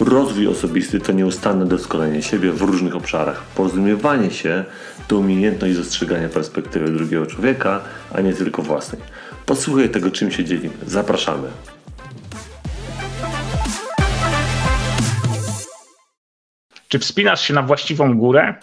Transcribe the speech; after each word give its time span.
Rozwój 0.00 0.46
osobisty 0.46 1.00
to 1.00 1.12
nieustanne 1.12 1.66
doskonalenie 1.66 2.22
siebie 2.22 2.52
w 2.52 2.62
różnych 2.62 2.96
obszarach. 2.96 3.42
Porozumiewanie 3.42 4.30
się 4.30 4.64
to 5.08 5.16
umiejętność 5.16 5.76
dostrzegania 5.76 6.28
perspektywy 6.28 6.90
drugiego 6.90 7.26
człowieka, 7.26 7.80
a 8.14 8.20
nie 8.20 8.34
tylko 8.34 8.62
własnej. 8.62 9.02
Posłuchaj 9.46 9.90
tego, 9.90 10.10
czym 10.10 10.30
się 10.30 10.44
dzielimy. 10.44 10.74
Zapraszamy. 10.86 11.48
Czy 16.88 16.98
wspinasz 16.98 17.40
się 17.40 17.54
na 17.54 17.62
właściwą 17.62 18.18
górę? 18.18 18.54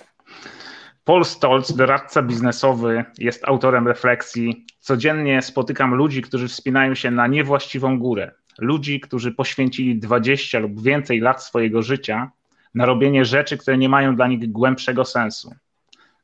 Paul 1.04 1.26
Stolz, 1.26 1.76
doradca 1.76 2.22
biznesowy, 2.22 3.06
jest 3.18 3.46
autorem 3.46 3.88
refleksji. 3.88 4.66
Codziennie 4.80 5.42
spotykam 5.42 5.96
ludzi, 5.96 6.22
którzy 6.22 6.48
wspinają 6.48 6.96
się 6.96 7.12
na 7.12 7.28
niewłaściwą 7.28 8.00
górę. 8.00 8.32
Ludzi, 8.60 9.00
którzy 9.00 9.32
poświęcili 9.32 10.00
20 10.00 10.60
lub 10.60 10.82
więcej 10.82 11.20
lat 11.20 11.44
swojego 11.44 11.82
życia 11.82 12.32
na 12.76 12.86
robienie 12.86 13.26
rzeczy, 13.26 13.58
które 13.58 13.78
nie 13.78 13.90
mają 13.90 14.16
dla 14.16 14.28
nich 14.28 14.52
głębszego 14.52 15.06
sensu. 15.06 15.56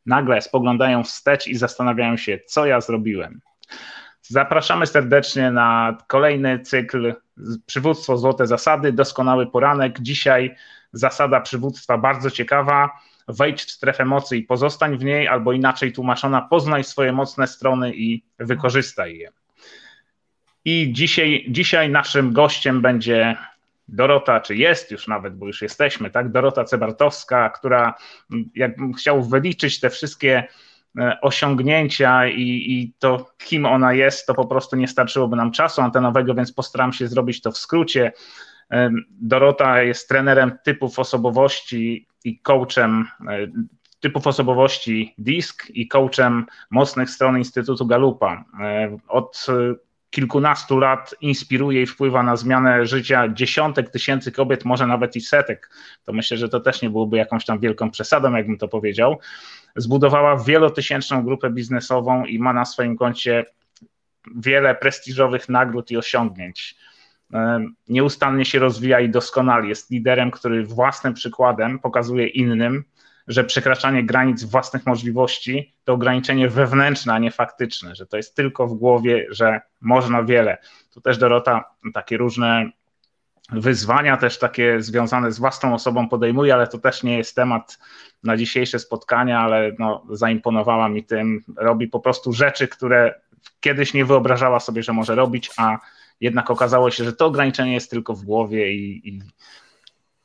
Nagle 0.05 0.41
spoglądają 0.41 1.03
wstecz 1.03 1.47
i 1.47 1.55
zastanawiają 1.55 2.17
się, 2.17 2.39
co 2.45 2.65
ja 2.65 2.81
zrobiłem. 2.81 3.41
Zapraszamy 4.21 4.87
serdecznie 4.87 5.51
na 5.51 5.97
kolejny 6.07 6.59
cykl 6.59 7.13
Przywództwo 7.65 8.17
Złote 8.17 8.47
Zasady, 8.47 8.91
doskonały 8.91 9.47
poranek. 9.47 9.99
Dzisiaj 9.99 10.55
zasada 10.91 11.41
przywództwa 11.41 11.97
bardzo 11.97 12.31
ciekawa. 12.31 12.89
Wejdź 13.27 13.63
w 13.63 13.71
strefę 13.71 14.05
mocy 14.05 14.37
i 14.37 14.43
pozostań 14.43 14.97
w 14.97 15.03
niej, 15.03 15.27
albo 15.27 15.53
inaczej 15.53 15.93
tłumaczona, 15.93 16.41
poznaj 16.41 16.83
swoje 16.83 17.11
mocne 17.11 17.47
strony 17.47 17.95
i 17.95 18.23
wykorzystaj 18.39 19.17
je. 19.17 19.42
I 20.65 20.93
dzisiaj, 20.93 21.45
dzisiaj 21.49 21.89
naszym 21.89 22.33
gościem 22.33 22.81
będzie 22.81 23.37
Dorota, 23.87 24.39
czy 24.39 24.55
jest 24.55 24.91
już 24.91 25.07
nawet, 25.07 25.35
bo 25.35 25.47
już 25.47 25.61
jesteśmy, 25.61 26.09
tak? 26.09 26.31
Dorota 26.31 26.63
Cebartowska, 26.63 27.49
która, 27.49 27.93
jakbym 28.55 28.93
chciał 28.93 29.23
wyliczyć 29.23 29.79
te 29.79 29.89
wszystkie 29.89 30.43
e, 30.99 31.21
osiągnięcia 31.21 32.27
i, 32.27 32.41
i 32.41 32.93
to, 32.99 33.29
kim 33.37 33.65
ona 33.65 33.93
jest, 33.93 34.27
to 34.27 34.33
po 34.33 34.45
prostu 34.45 34.75
nie 34.75 34.87
starczyłoby 34.87 35.35
nam 35.35 35.51
czasu 35.51 35.81
antenowego, 35.81 36.33
więc 36.33 36.53
postaram 36.53 36.93
się 36.93 37.07
zrobić 37.07 37.41
to 37.41 37.51
w 37.51 37.57
skrócie. 37.57 38.11
Dorota 39.09 39.81
jest 39.81 40.09
trenerem 40.09 40.57
typów 40.63 40.99
osobowości 40.99 42.07
i 42.23 42.39
coachem 42.39 43.07
e, 43.29 43.47
typów 43.99 44.27
osobowości 44.27 45.15
DISK 45.17 45.69
i 45.69 45.87
coachem 45.87 46.45
mocnych 46.69 47.09
stron 47.09 47.37
Instytutu 47.37 47.85
Galupa. 47.85 48.45
E, 48.59 48.97
od 49.07 49.47
kilkunastu 50.13 50.77
lat 50.77 51.15
inspiruje 51.21 51.81
i 51.81 51.85
wpływa 51.85 52.23
na 52.23 52.35
zmianę 52.35 52.85
życia 52.85 53.27
dziesiątek 53.27 53.89
tysięcy 53.89 54.31
kobiet, 54.31 54.65
może 54.65 54.87
nawet 54.87 55.15
i 55.15 55.21
setek. 55.21 55.69
To 56.03 56.13
myślę, 56.13 56.37
że 56.37 56.49
to 56.49 56.59
też 56.59 56.81
nie 56.81 56.89
byłoby 56.89 57.17
jakąś 57.17 57.45
tam 57.45 57.59
wielką 57.59 57.91
przesadą, 57.91 58.35
jakbym 58.35 58.57
to 58.57 58.67
powiedział. 58.67 59.19
Zbudowała 59.75 60.43
wielotysięczną 60.43 61.23
grupę 61.23 61.49
biznesową 61.49 62.25
i 62.25 62.39
ma 62.39 62.53
na 62.53 62.65
swoim 62.65 62.97
koncie 62.97 63.45
wiele 64.35 64.75
prestiżowych 64.75 65.49
nagród 65.49 65.91
i 65.91 65.97
osiągnięć 65.97 66.75
nieustannie 67.89 68.45
się 68.45 68.59
rozwija 68.59 68.99
i 68.99 69.09
doskonali. 69.09 69.69
Jest 69.69 69.91
liderem, 69.91 70.31
który 70.31 70.65
własnym 70.65 71.13
przykładem 71.13 71.79
pokazuje 71.79 72.27
innym, 72.27 72.83
że 73.27 73.43
przekraczanie 73.43 74.03
granic 74.03 74.43
własnych 74.43 74.85
możliwości 74.85 75.73
to 75.83 75.93
ograniczenie 75.93 76.49
wewnętrzne, 76.49 77.13
a 77.13 77.19
nie 77.19 77.31
faktyczne, 77.31 77.95
że 77.95 78.05
to 78.05 78.17
jest 78.17 78.35
tylko 78.35 78.67
w 78.67 78.73
głowie, 78.73 79.27
że 79.29 79.61
można 79.81 80.23
wiele. 80.23 80.57
Tu 80.93 81.01
też 81.01 81.17
Dorota 81.17 81.63
takie 81.93 82.17
różne 82.17 82.69
wyzwania, 83.49 84.17
też 84.17 84.39
takie 84.39 84.81
związane 84.81 85.31
z 85.31 85.39
własną 85.39 85.73
osobą 85.73 86.09
podejmuje, 86.09 86.53
ale 86.53 86.67
to 86.67 86.77
też 86.77 87.03
nie 87.03 87.17
jest 87.17 87.35
temat 87.35 87.79
na 88.23 88.37
dzisiejsze 88.37 88.79
spotkania, 88.79 89.39
ale 89.39 89.71
no, 89.79 90.05
zaimponowała 90.09 90.89
mi 90.89 91.03
tym. 91.03 91.43
Robi 91.57 91.87
po 91.87 91.99
prostu 91.99 92.33
rzeczy, 92.33 92.67
które 92.67 93.21
kiedyś 93.59 93.93
nie 93.93 94.05
wyobrażała 94.05 94.59
sobie, 94.59 94.83
że 94.83 94.93
może 94.93 95.15
robić, 95.15 95.51
a 95.57 95.77
jednak 96.21 96.51
okazało 96.51 96.91
się, 96.91 97.03
że 97.03 97.13
to 97.13 97.25
ograniczenie 97.25 97.73
jest 97.73 97.89
tylko 97.89 98.13
w 98.13 98.23
głowie 98.23 98.73
i, 98.73 99.09
i, 99.09 99.21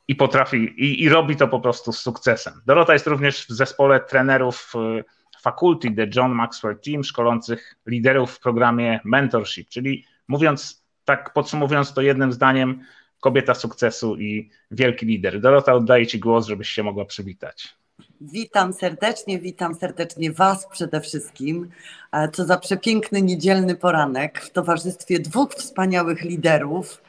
i 0.09 0.15
potrafi, 0.15 0.57
i, 0.57 1.03
i, 1.03 1.09
robi 1.09 1.35
to 1.35 1.47
po 1.47 1.59
prostu 1.59 1.93
z 1.93 1.99
sukcesem. 1.99 2.53
Dorota 2.65 2.93
jest 2.93 3.07
również 3.07 3.45
w 3.45 3.51
zespole 3.51 3.99
trenerów 3.99 4.73
y, 4.99 5.03
Faculty 5.41 5.91
The 5.91 6.07
John 6.15 6.31
Maxwell 6.31 6.79
Team, 6.79 7.03
szkolących 7.03 7.75
liderów 7.85 8.31
w 8.31 8.39
programie 8.39 8.99
Mentorship, 9.03 9.69
czyli 9.69 10.05
mówiąc, 10.27 10.83
tak 11.05 11.33
podsumowując 11.33 11.93
to 11.93 12.01
jednym 12.01 12.33
zdaniem, 12.33 12.81
kobieta 13.19 13.53
sukcesu 13.53 14.17
i 14.17 14.49
wielki 14.71 15.05
lider. 15.05 15.41
Dorota, 15.41 15.73
oddaję 15.73 16.07
Ci 16.07 16.19
głos, 16.19 16.47
żebyś 16.47 16.69
się 16.69 16.83
mogła 16.83 17.05
przywitać. 17.05 17.75
Witam 18.21 18.73
serdecznie, 18.73 19.39
witam 19.39 19.75
serdecznie 19.75 20.31
Was 20.31 20.67
przede 20.67 21.01
wszystkim. 21.01 21.69
E, 22.11 22.29
co 22.29 22.45
za 22.45 22.57
przepiękny 22.57 23.21
niedzielny 23.21 23.75
poranek 23.75 24.41
w 24.41 24.49
towarzystwie 24.49 25.19
dwóch 25.19 25.51
wspaniałych 25.53 26.21
liderów, 26.21 27.01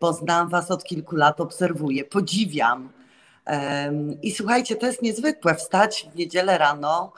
bo 0.00 0.12
znam 0.12 0.48
Was 0.48 0.70
od 0.70 0.84
kilku 0.84 1.16
lat, 1.16 1.40
obserwuję, 1.40 2.04
podziwiam. 2.04 2.88
I 4.22 4.32
słuchajcie, 4.32 4.76
to 4.76 4.86
jest 4.86 5.02
niezwykłe 5.02 5.54
wstać 5.54 6.08
w 6.12 6.16
niedzielę 6.16 6.58
rano 6.58 7.12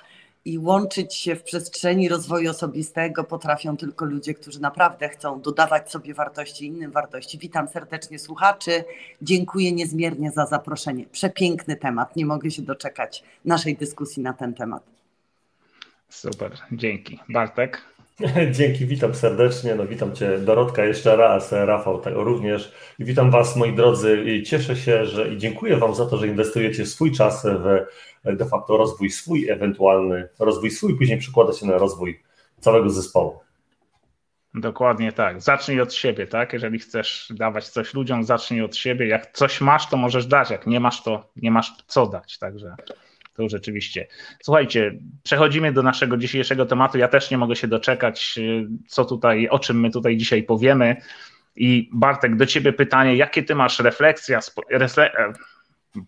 i 0.44 0.58
łączyć 0.58 1.14
się 1.14 1.36
w 1.36 1.42
przestrzeni 1.42 2.08
rozwoju 2.08 2.50
osobistego 2.50 3.24
potrafią 3.24 3.76
tylko 3.76 4.04
ludzie, 4.04 4.34
którzy 4.34 4.60
naprawdę 4.60 5.08
chcą 5.08 5.40
dodawać 5.40 5.90
sobie 5.90 6.14
wartości, 6.14 6.66
innym 6.66 6.90
wartości. 6.90 7.38
Witam 7.38 7.68
serdecznie 7.68 8.18
słuchaczy. 8.18 8.84
Dziękuję 9.22 9.72
niezmiernie 9.72 10.30
za 10.30 10.46
zaproszenie. 10.46 11.04
Przepiękny 11.06 11.76
temat. 11.76 12.16
Nie 12.16 12.26
mogę 12.26 12.50
się 12.50 12.62
doczekać 12.62 13.24
naszej 13.44 13.76
dyskusji 13.76 14.22
na 14.22 14.32
ten 14.32 14.54
temat. 14.54 14.82
Super, 16.08 16.52
dzięki. 16.72 17.20
Bartek. 17.28 17.82
Dzięki, 18.52 18.86
witam 18.86 19.14
serdecznie. 19.14 19.74
No, 19.74 19.86
witam 19.86 20.14
Cię, 20.14 20.38
Dorotka, 20.38 20.84
jeszcze 20.84 21.16
raz, 21.16 21.52
Rafał 21.52 22.02
również. 22.04 22.72
I 22.98 23.04
witam 23.04 23.30
Was, 23.30 23.56
moi 23.56 23.72
drodzy. 23.72 24.24
I 24.24 24.42
cieszę 24.42 24.76
się, 24.76 25.06
że 25.06 25.28
i 25.28 25.38
dziękuję 25.38 25.76
Wam 25.76 25.94
za 25.94 26.06
to, 26.06 26.16
że 26.16 26.28
inwestujecie 26.28 26.86
swój 26.86 27.12
czas 27.12 27.46
w 27.46 27.86
de 28.36 28.44
facto 28.44 28.76
rozwój 28.76 29.10
swój, 29.10 29.50
ewentualny 29.50 30.28
rozwój 30.38 30.70
swój, 30.70 30.98
później 30.98 31.18
przekłada 31.18 31.52
się 31.52 31.66
na 31.66 31.78
rozwój 31.78 32.22
całego 32.60 32.90
zespołu. 32.90 33.38
Dokładnie 34.54 35.12
tak. 35.12 35.42
Zacznij 35.42 35.80
od 35.80 35.94
siebie, 35.94 36.26
tak? 36.26 36.52
Jeżeli 36.52 36.78
chcesz 36.78 37.32
dawać 37.34 37.68
coś 37.68 37.94
ludziom, 37.94 38.24
zacznij 38.24 38.62
od 38.62 38.76
siebie. 38.76 39.06
Jak 39.06 39.32
coś 39.32 39.60
masz, 39.60 39.88
to 39.88 39.96
możesz 39.96 40.26
dać. 40.26 40.50
Jak 40.50 40.66
nie 40.66 40.80
masz, 40.80 41.02
to 41.02 41.30
nie 41.36 41.50
masz 41.50 41.72
co 41.86 42.06
dać. 42.06 42.38
Także 42.38 42.76
to 43.36 43.48
rzeczywiście. 43.48 44.06
Słuchajcie, 44.42 44.98
przechodzimy 45.22 45.72
do 45.72 45.82
naszego 45.82 46.16
dzisiejszego 46.16 46.66
tematu. 46.66 46.98
Ja 46.98 47.08
też 47.08 47.30
nie 47.30 47.38
mogę 47.38 47.56
się 47.56 47.68
doczekać, 47.68 48.38
co 48.86 49.04
tutaj, 49.04 49.48
o 49.48 49.58
czym 49.58 49.80
my 49.80 49.90
tutaj 49.90 50.16
dzisiaj 50.16 50.42
powiemy. 50.42 50.96
I 51.56 51.90
Bartek, 51.92 52.36
do 52.36 52.46
ciebie 52.46 52.72
pytanie, 52.72 53.16
jakie 53.16 53.42
ty 53.42 53.54
masz 53.54 53.78
refleksja, 53.78 54.40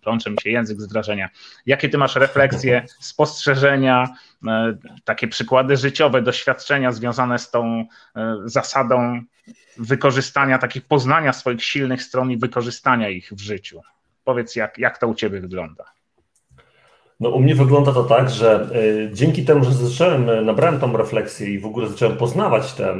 plącze 0.01 0.31
mi 0.31 0.37
się 0.41 0.49
język 0.49 0.81
z 0.81 0.87
wrażenia. 0.87 1.29
Jakie 1.65 1.89
ty 1.89 1.97
masz 1.97 2.15
refleksje, 2.15 2.85
spostrzeżenia, 2.99 4.07
e, 4.47 4.77
takie 5.03 5.27
przykłady 5.27 5.77
życiowe, 5.77 6.21
doświadczenia 6.21 6.91
związane 6.91 7.39
z 7.39 7.51
tą 7.51 7.85
e, 8.15 8.35
zasadą 8.45 9.21
wykorzystania, 9.77 10.57
takich 10.57 10.85
poznania 10.85 11.33
swoich 11.33 11.63
silnych 11.63 12.03
stron 12.03 12.31
i 12.31 12.37
wykorzystania 12.37 13.09
ich 13.09 13.33
w 13.33 13.39
życiu? 13.39 13.81
Powiedz, 14.23 14.55
jak, 14.55 14.77
jak 14.77 14.97
to 14.97 15.07
u 15.07 15.15
ciebie 15.15 15.39
wygląda? 15.39 15.85
No, 17.19 17.29
u 17.29 17.39
mnie 17.39 17.55
wygląda 17.55 17.93
to 17.93 18.03
tak, 18.03 18.29
że 18.29 18.69
y, 18.75 19.09
dzięki 19.13 19.45
temu, 19.45 19.63
że 19.63 19.71
zacząłem, 19.73 20.45
nabrałem 20.45 20.79
tą 20.79 20.97
refleksję 20.97 21.49
i 21.49 21.59
w 21.59 21.65
ogóle 21.65 21.87
zacząłem 21.87 22.17
poznawać 22.17 22.73
te, 22.73 22.95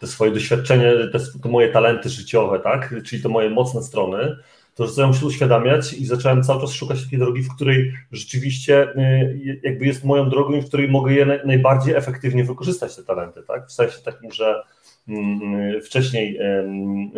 te 0.00 0.06
swoje 0.06 0.30
doświadczenia, 0.30 0.92
te, 1.12 1.18
te, 1.42 1.48
moje 1.48 1.68
talenty 1.68 2.08
życiowe, 2.08 2.60
tak, 2.60 2.94
czyli 3.04 3.22
te 3.22 3.28
moje 3.28 3.50
mocne 3.50 3.82
strony, 3.82 4.36
to 4.74 4.86
zacząłem 4.86 5.14
się 5.14 5.26
uświadamiać 5.26 5.92
i 5.92 6.06
zacząłem 6.06 6.42
cały 6.42 6.60
czas 6.60 6.72
szukać 6.72 7.04
takiej 7.04 7.18
drogi, 7.18 7.42
w 7.42 7.54
której 7.54 7.92
rzeczywiście 8.12 8.94
y, 8.96 9.60
jakby 9.62 9.86
jest 9.86 10.04
moją 10.04 10.30
drogą 10.30 10.52
i 10.52 10.62
w 10.62 10.68
której 10.68 10.88
mogę 10.88 11.12
je 11.12 11.40
najbardziej 11.44 11.94
efektywnie 11.94 12.44
wykorzystać 12.44 12.96
te 12.96 13.02
talenty, 13.02 13.42
tak? 13.42 13.66
W 13.66 13.72
sensie 13.72 13.98
takim, 14.04 14.32
że 14.32 14.62
mm, 15.08 15.80
wcześniej 15.82 16.38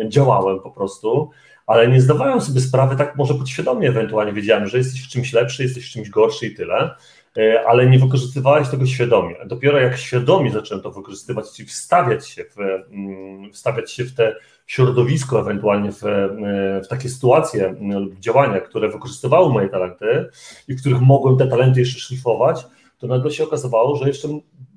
działałem 0.07 0.59
po 0.59 0.71
prostu, 0.71 1.29
ale 1.67 1.87
nie 1.87 2.01
zdawałem 2.01 2.41
sobie 2.41 2.61
sprawy, 2.61 2.95
tak 2.95 3.15
może 3.15 3.33
podświadomie 3.33 3.87
ewentualnie 3.87 4.33
wiedziałem, 4.33 4.67
że 4.67 4.77
jesteś 4.77 5.01
w 5.03 5.07
czymś 5.07 5.33
lepszy, 5.33 5.63
jesteś 5.63 5.89
w 5.89 5.91
czymś 5.91 6.09
gorszy 6.09 6.45
i 6.45 6.55
tyle, 6.55 6.95
e, 7.37 7.63
ale 7.67 7.89
nie 7.89 7.99
wykorzystywałeś 7.99 8.69
tego 8.69 8.85
świadomie. 8.85 9.35
Dopiero 9.45 9.79
jak 9.79 9.97
świadomie 9.97 10.51
zacząłem 10.51 10.83
to 10.83 10.91
wykorzystywać, 10.91 11.45
czyli 11.55 11.67
wstawiać 11.67 12.27
się 12.27 12.43
w, 12.43 12.57
mm, 12.91 13.53
wstawiać 13.53 13.91
się 13.91 14.03
w 14.03 14.15
te 14.15 14.35
środowisko, 14.67 15.39
ewentualnie 15.39 15.91
w, 15.91 16.05
e, 16.05 16.81
w 16.83 16.87
takie 16.87 17.09
sytuacje 17.09 17.75
lub 17.79 18.19
działania, 18.19 18.59
które 18.59 18.89
wykorzystywały 18.89 19.53
moje 19.53 19.69
talenty 19.69 20.29
i 20.67 20.73
w 20.73 20.79
których 20.79 21.01
mogłem 21.01 21.37
te 21.37 21.47
talenty 21.47 21.79
jeszcze 21.79 21.99
szlifować, 21.99 22.65
to 23.01 23.07
nagle 23.07 23.31
się 23.31 23.43
okazywało, 23.43 23.95
że 23.95 24.07
jeszcze, 24.07 24.27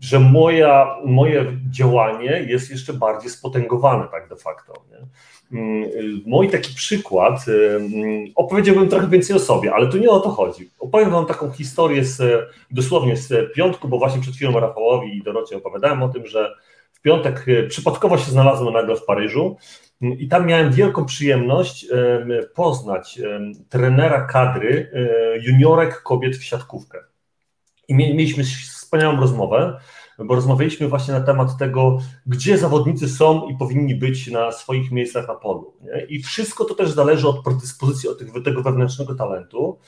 że 0.01 0.21
moja, 0.21 0.97
moje 1.05 1.47
działanie 1.71 2.47
jest 2.49 2.71
jeszcze 2.71 2.93
bardziej 2.93 3.31
spotęgowane 3.31 4.09
tak 4.11 4.29
de 4.29 4.37
facto. 4.37 4.73
Nie? 4.91 4.99
Mm, 5.61 5.91
mój 6.27 6.51
taki 6.51 6.75
przykład, 6.75 7.49
y, 7.49 7.77
mm, 7.77 8.25
opowiedziałbym 8.35 8.89
trochę 8.89 9.09
więcej 9.09 9.37
o 9.37 9.39
sobie, 9.39 9.75
ale 9.75 9.87
tu 9.87 9.99
nie 9.99 10.11
o 10.11 10.21
to 10.21 10.31
chodzi. 10.31 10.71
Opowiem 10.79 11.11
Wam 11.11 11.27
taką 11.27 11.51
historię 11.51 12.05
z, 12.05 12.49
dosłownie 12.71 13.17
z 13.17 13.53
piątku, 13.55 13.89
bo 13.89 13.99
właśnie 13.99 14.21
przed 14.21 14.35
chwilą 14.35 14.61
Rafałowi 14.61 15.17
i 15.17 15.23
Dorocie 15.23 15.57
opowiadałem 15.57 16.03
o 16.03 16.09
tym, 16.09 16.27
że 16.27 16.55
w 16.93 17.01
piątek 17.01 17.49
y, 17.49 17.67
przypadkowo 17.69 18.19
się 18.19 18.31
znalazłem 18.31 18.75
nagle 18.75 18.97
w 18.97 19.05
Paryżu 19.05 19.57
mm, 20.03 20.19
i 20.19 20.29
tam 20.29 20.47
miałem 20.47 20.73
wielką 20.73 21.05
przyjemność 21.05 21.87
poznać 22.55 23.21
trenera 23.69 24.21
kadry 24.21 24.91
y, 24.95 25.41
juniorek 25.43 26.03
kobiet 26.03 26.37
w 26.37 26.45
siatkówkę. 26.45 27.14
I 27.89 27.95
mieliśmy 27.95 28.45
wspaniałą 28.45 29.21
rozmowę 29.21 29.77
bo 30.19 30.35
rozmawialiśmy 30.35 30.89
właśnie 30.89 31.15
na 31.15 31.21
temat 31.21 31.59
tego, 31.59 31.99
gdzie 32.27 32.59
zawodnicy 32.59 33.09
są 33.09 33.49
i 33.49 33.57
powinni 33.57 33.95
być 33.95 34.31
na 34.31 34.53
swoich 34.53 34.91
miejscach 34.91 35.29
na 35.29 35.35
polu. 35.35 35.75
Nie? 35.83 36.05
I 36.05 36.23
wszystko 36.23 36.65
to 36.65 36.75
też 36.75 36.91
zależy 36.91 37.29
od 37.29 37.45
predyspozycji, 37.45 38.09
od 38.09 38.45
tego 38.45 38.63
wewnętrznego 38.63 39.15
talentu. 39.15 39.79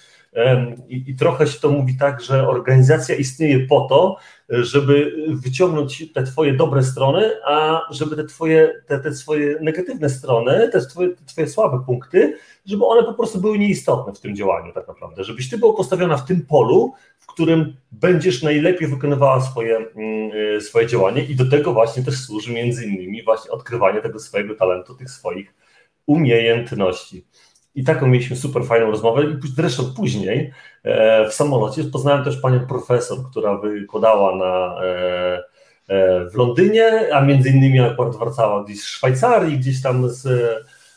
I, 0.89 1.05
I, 1.07 1.17
trochę 1.17 1.47
się 1.47 1.61
to 1.61 1.71
mówi 1.71 1.97
tak, 1.99 2.23
że 2.23 2.49
organizacja 2.49 3.15
istnieje 3.15 3.67
po 3.67 3.87
to, 3.89 4.17
żeby 4.49 5.13
wyciągnąć 5.29 6.13
te 6.13 6.23
twoje 6.23 6.55
dobre 6.55 6.83
strony, 6.83 7.31
a 7.47 7.81
żeby 7.91 8.17
te 8.17 8.25
twoje, 8.25 8.83
te, 8.87 8.99
te 8.99 9.15
swoje 9.15 9.59
negatywne 9.61 10.11
strony, 10.11 10.69
te 10.73 10.81
twoje, 10.81 11.09
te 11.09 11.25
twoje 11.25 11.49
słabe 11.49 11.83
punkty, 11.87 12.37
żeby 12.67 12.87
one 12.87 13.05
po 13.05 13.15
prostu 13.15 13.41
były 13.41 13.59
nieistotne 13.59 14.13
w 14.15 14.21
tym 14.21 14.37
działaniu 14.37 14.73
tak 14.73 14.89
naprawdę, 14.89 15.25
żebyś 15.25 15.51
ty 15.51 15.59
była 15.59 15.77
postawiona 15.77 16.17
w 16.17 16.27
tym 16.27 16.47
polu, 16.47 16.93
którym 17.37 17.77
będziesz 17.93 18.43
najlepiej 18.43 18.89
wykonywała 18.89 19.41
swoje, 19.41 19.77
mm, 19.77 20.31
y, 20.57 20.61
swoje 20.61 20.87
działanie 20.87 21.25
i 21.25 21.37
do 21.37 21.51
tego 21.51 21.73
właśnie 21.73 22.03
też 22.03 22.19
służy 22.19 22.53
między 22.53 22.87
innymi 22.87 23.23
właśnie 23.23 23.51
odkrywanie 23.51 24.01
tego 24.01 24.19
swojego 24.19 24.55
talentu, 24.55 24.95
tych 24.95 25.11
swoich 25.11 25.55
umiejętności. 26.07 27.27
I 27.75 27.85
taką 27.85 28.07
mieliśmy 28.07 28.37
super 28.37 28.65
fajną 28.65 28.91
rozmowę 28.91 29.25
i 29.25 29.49
zresztą 29.57 29.83
później 29.97 30.53
e, 30.83 31.29
w 31.29 31.35
samolocie 31.35 31.85
poznałem 31.85 32.25
też 32.25 32.37
panią 32.37 32.67
profesor, 32.67 33.19
która 33.31 33.59
wykładała 33.59 34.37
na, 34.37 34.85
e, 34.85 35.43
e, 35.89 36.31
w 36.31 36.35
Londynie, 36.35 37.15
a 37.15 37.21
między 37.21 37.49
innymi 37.49 37.81
akurat 37.81 38.17
wracała 38.17 38.65
gdzieś 38.65 38.81
z 38.81 38.87
Szwajcarii, 38.87 39.59
gdzieś 39.59 39.83
tam 39.83 40.09
z 40.09 40.27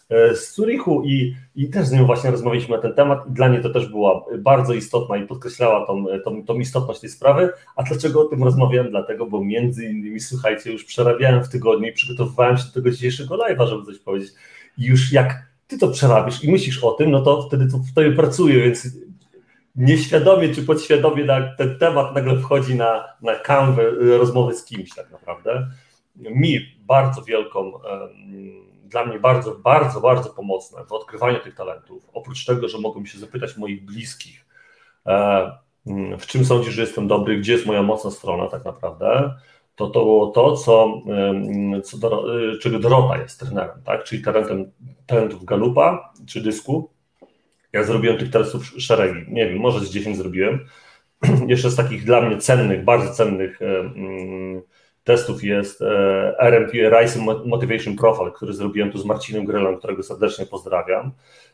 z 0.09 0.55
Zurichu 0.55 1.03
i, 1.05 1.35
i 1.55 1.69
też 1.69 1.87
z 1.87 1.91
nią 1.91 2.05
właśnie 2.05 2.31
rozmawialiśmy 2.31 2.75
na 2.75 2.81
ten 2.81 2.93
temat 2.93 3.27
i 3.29 3.31
dla 3.31 3.47
niej 3.47 3.61
to 3.61 3.69
też 3.69 3.89
była 3.89 4.25
bardzo 4.39 4.73
istotna 4.73 5.17
i 5.17 5.27
podkreślała 5.27 5.87
tą, 5.87 6.05
tą, 6.25 6.45
tą 6.45 6.59
istotność 6.59 6.99
tej 6.99 7.09
sprawy. 7.09 7.49
A 7.75 7.83
dlaczego 7.83 8.21
o 8.21 8.25
tym 8.25 8.43
rozmawiałem? 8.43 8.91
Dlatego, 8.91 9.25
bo 9.25 9.43
między 9.43 9.85
innymi, 9.85 10.19
słuchajcie, 10.19 10.71
już 10.71 10.85
przerabiałem 10.85 11.43
w 11.43 11.49
tygodniu 11.49 11.87
i 11.87 11.93
przygotowywałem 11.93 12.57
się 12.57 12.63
do 12.63 12.73
tego 12.73 12.91
dzisiejszego 12.91 13.37
live'a, 13.37 13.67
żeby 13.67 13.85
coś 13.85 13.99
powiedzieć. 13.99 14.31
I 14.77 14.85
już 14.85 15.11
jak 15.11 15.49
ty 15.67 15.77
to 15.77 15.87
przerabisz 15.87 16.43
i 16.43 16.51
myślisz 16.51 16.83
o 16.83 16.91
tym, 16.91 17.11
no 17.11 17.21
to 17.21 17.41
wtedy 17.41 17.71
to 17.71 17.77
w 17.77 17.93
tobie 17.93 18.11
pracuje, 18.11 18.63
więc 18.63 18.87
nieświadomie 19.75 20.49
czy 20.49 20.63
podświadomie 20.63 21.27
ten 21.57 21.79
temat 21.79 22.15
nagle 22.15 22.39
wchodzi 22.39 22.75
na, 22.75 23.03
na 23.21 23.35
kanwę 23.35 23.91
rozmowy 24.17 24.55
z 24.55 24.65
kimś 24.65 24.95
tak 24.95 25.11
naprawdę. 25.11 25.67
Mi 26.15 26.59
bardzo 26.87 27.21
wielką 27.21 27.59
um, 27.59 28.68
dla 28.89 29.05
mnie 29.05 29.19
bardzo, 29.19 29.55
bardzo, 29.55 30.01
bardzo 30.01 30.29
pomocne 30.29 30.85
w 30.85 30.91
odkrywaniu 30.91 31.39
tych 31.39 31.55
talentów. 31.55 32.09
Oprócz 32.13 32.45
tego, 32.45 32.67
że 32.67 32.77
mogłem 32.77 33.05
się 33.05 33.19
zapytać 33.19 33.57
moich 33.57 33.85
bliskich, 33.85 34.45
e, 35.05 35.51
mm, 35.87 36.19
w 36.19 36.25
czym 36.25 36.45
sądzisz, 36.45 36.73
że 36.73 36.81
jestem 36.81 37.07
dobry, 37.07 37.37
gdzie 37.37 37.53
jest 37.53 37.65
moja 37.65 37.83
mocna 37.83 38.11
strona 38.11 38.47
tak 38.47 38.65
naprawdę, 38.65 39.33
to 39.75 39.89
to 39.89 39.99
było 39.99 40.27
to, 40.27 40.55
co, 40.55 41.01
co 41.83 41.97
do, 41.97 42.39
e, 42.53 42.57
czego 42.57 42.79
Dorota 42.79 43.17
jest 43.17 43.39
trenerem, 43.39 43.83
tak? 43.83 44.03
czyli 44.03 44.23
talentem, 44.23 44.71
talentów 45.05 45.45
galupa 45.45 46.13
czy 46.27 46.41
dysku. 46.41 46.89
Ja 47.73 47.83
zrobiłem 47.83 48.17
tych 48.17 48.29
testów 48.29 48.65
szeregi, 48.65 49.31
nie 49.31 49.49
wiem, 49.49 49.59
może 49.59 49.79
z 49.79 49.89
10 49.89 50.17
zrobiłem. 50.17 50.65
Jeszcze 51.47 51.69
z 51.69 51.75
takich 51.75 52.03
dla 52.03 52.21
mnie 52.21 52.37
cennych, 52.37 52.83
bardzo 52.83 53.13
cennych 53.13 53.61
e, 53.61 53.79
mm, 53.79 54.61
testów 55.09 55.43
jest 55.43 55.81
e, 55.81 56.35
RMP, 56.39 56.71
Rise 56.89 57.19
Motivation 57.45 57.95
Profile, 57.95 58.31
który 58.31 58.53
zrobiłem 58.53 58.91
tu 58.91 58.97
z 58.97 59.05
Marcinem 59.05 59.45
Grylem, 59.45 59.77
którego 59.77 60.03
serdecznie 60.03 60.45
pozdrawiam. 60.45 61.11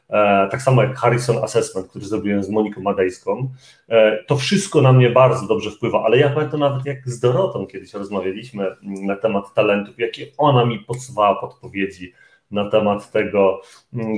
E, 0.10 0.48
tak 0.52 0.62
samo 0.62 0.84
jak 0.84 0.98
Harrison 0.98 1.38
Assessment, 1.38 1.88
który 1.88 2.06
zrobiłem 2.06 2.44
z 2.44 2.50
Moniką 2.50 2.82
Madejską. 2.82 3.50
E, 3.90 4.24
to 4.24 4.38
wszystko 4.38 4.82
na 4.82 4.94
mnie 4.94 5.10
bardzo 5.10 5.48
dobrze 5.48 5.72
wpływa, 5.72 6.04
ale 6.04 6.18
ja 6.18 6.30
pamiętam 6.30 6.60
nawet 6.60 6.86
jak 6.86 7.10
z 7.10 7.20
Dorotą 7.20 7.68
kiedyś 7.68 7.94
rozmawialiśmy 7.94 8.76
na 8.82 9.16
temat 9.16 9.54
talentów, 9.54 10.00
jakie 10.00 10.28
ona 10.38 10.66
mi 10.66 10.80
podsuwała 10.80 11.36
podpowiedzi 11.36 12.14
na 12.52 12.70
temat 12.70 13.12
tego, 13.12 13.62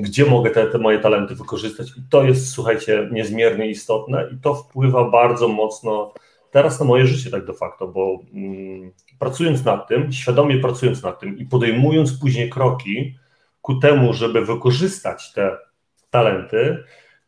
gdzie 0.02 0.26
mogę 0.26 0.50
te, 0.50 0.68
te 0.68 0.78
moje 0.78 1.00
talenty 1.00 1.36
wykorzystać. 1.36 1.90
I 1.90 2.02
to 2.10 2.24
jest, 2.24 2.50
słuchajcie, 2.50 3.10
niezmiernie 3.12 3.70
istotne 3.70 4.30
i 4.34 4.38
to 4.38 4.56
wpływa 4.56 5.10
bardzo 5.10 5.48
mocno 5.48 6.14
teraz 6.52 6.80
na 6.80 6.86
moje 6.86 7.08
życie 7.08 7.32
tak 7.32 7.46
de 7.46 7.54
facto, 7.54 7.88
bo 7.88 8.20
mm, 8.34 8.92
pracując 9.20 9.66
nad 9.66 9.88
tym, 9.88 10.12
świadomie 10.12 10.60
pracując 10.60 11.04
nad 11.04 11.20
tym 11.20 11.38
i 11.38 11.46
podejmując 11.46 12.20
później 12.20 12.50
kroki 12.50 13.18
ku 13.62 13.76
temu, 13.76 14.14
żeby 14.14 14.46
wykorzystać 14.46 15.34
te 15.34 15.58
talenty, 16.10 16.84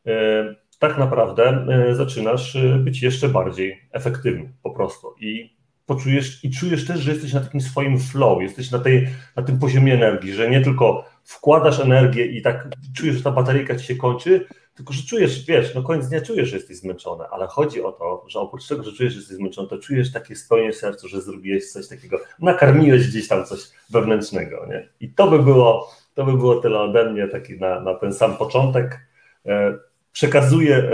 e, 0.07 0.55
tak 0.79 0.97
naprawdę 0.97 1.65
e, 1.69 1.95
zaczynasz 1.95 2.55
e, 2.55 2.75
być 2.75 3.01
jeszcze 3.01 3.29
bardziej 3.29 3.81
efektywny 3.91 4.53
po 4.63 4.71
prostu. 4.71 5.15
I 5.19 5.59
poczujesz 5.85 6.43
i 6.43 6.51
czujesz 6.51 6.87
też, 6.87 6.99
że 6.99 7.11
jesteś 7.11 7.33
na 7.33 7.39
takim 7.39 7.61
swoim 7.61 7.99
flow, 7.99 8.41
jesteś 8.41 8.71
na, 8.71 8.79
tej, 8.79 9.07
na 9.35 9.43
tym 9.43 9.59
poziomie 9.59 9.93
energii, 9.93 10.33
że 10.33 10.49
nie 10.49 10.61
tylko 10.61 11.05
wkładasz 11.23 11.79
energię 11.79 12.25
i 12.25 12.41
tak 12.41 12.67
czujesz, 12.97 13.15
że 13.15 13.23
ta 13.23 13.31
bateryjka 13.31 13.75
ci 13.75 13.85
się 13.85 13.95
kończy, 13.95 14.45
tylko, 14.79 14.93
że 14.93 15.03
czujesz, 15.03 15.45
wiesz, 15.45 15.75
no 15.75 15.83
koniec 15.83 16.07
dnia 16.07 16.21
czujesz, 16.21 16.49
że 16.49 16.55
jesteś 16.55 16.77
zmęczony, 16.77 17.23
ale 17.31 17.47
chodzi 17.47 17.83
o 17.83 17.91
to, 17.91 18.25
że 18.27 18.39
oprócz 18.39 18.67
tego, 18.67 18.83
że 18.83 18.91
czujesz, 18.91 19.13
że 19.13 19.19
jesteś 19.19 19.37
zmęczony, 19.37 19.67
to 19.67 19.77
czujesz 19.77 20.11
takie 20.11 20.35
spełnienie 20.35 20.73
sercu, 20.73 21.07
że 21.07 21.21
zrobiłeś 21.21 21.71
coś 21.71 21.87
takiego, 21.87 22.19
nakarmiłeś 22.39 23.07
gdzieś 23.07 23.27
tam 23.27 23.45
coś 23.45 23.59
wewnętrznego, 23.89 24.65
nie? 24.69 24.89
I 24.99 25.13
to 25.13 25.27
by 25.27 25.39
było, 25.43 25.91
to 26.13 26.25
by 26.25 26.33
było 26.33 26.55
tyle 26.55 26.79
ode 26.79 27.11
mnie, 27.11 27.27
taki 27.27 27.59
na, 27.59 27.79
na 27.79 27.95
ten 27.95 28.13
sam 28.13 28.37
początek. 28.37 28.99
E, 29.45 29.77
przekazuję 30.11 30.77
e, 30.77 30.91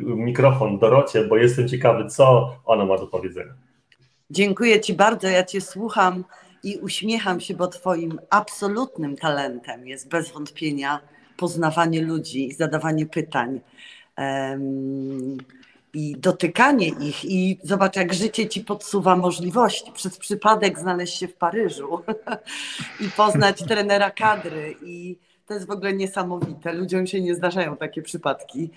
mikrofon 0.00 0.78
Dorocie, 0.78 1.24
bo 1.24 1.36
jestem 1.36 1.68
ciekawy, 1.68 2.06
co 2.08 2.56
ona 2.64 2.84
ma 2.84 2.98
do 2.98 3.06
powiedzenia. 3.06 3.54
Dziękuję 4.30 4.80
Ci 4.80 4.94
bardzo, 4.94 5.28
ja 5.28 5.44
Cię 5.44 5.60
słucham 5.60 6.24
i 6.62 6.76
uśmiecham 6.76 7.40
się, 7.40 7.54
bo 7.54 7.66
Twoim 7.66 8.18
absolutnym 8.30 9.16
talentem 9.16 9.86
jest 9.86 10.08
bez 10.08 10.32
wątpienia 10.32 11.00
poznawanie 11.36 12.02
ludzi, 12.02 12.52
zadawanie 12.52 13.06
pytań 13.06 13.60
um, 14.18 15.38
i 15.94 16.16
dotykanie 16.18 16.88
ich. 16.88 17.24
I 17.24 17.58
zobacz, 17.62 17.96
jak 17.96 18.14
życie 18.14 18.48
ci 18.48 18.60
podsuwa 18.64 19.16
możliwości. 19.16 19.92
Przez 19.92 20.18
przypadek 20.18 20.78
znaleźć 20.78 21.18
się 21.18 21.28
w 21.28 21.34
Paryżu 21.34 22.02
i 23.06 23.08
poznać 23.16 23.62
trenera 23.62 24.10
kadry. 24.10 24.76
I 24.84 25.16
to 25.46 25.54
jest 25.54 25.66
w 25.66 25.70
ogóle 25.70 25.92
niesamowite. 25.92 26.72
Ludziom 26.72 27.06
się 27.06 27.20
nie 27.20 27.34
zdarzają 27.34 27.76
takie 27.76 28.02
przypadki 28.02 28.70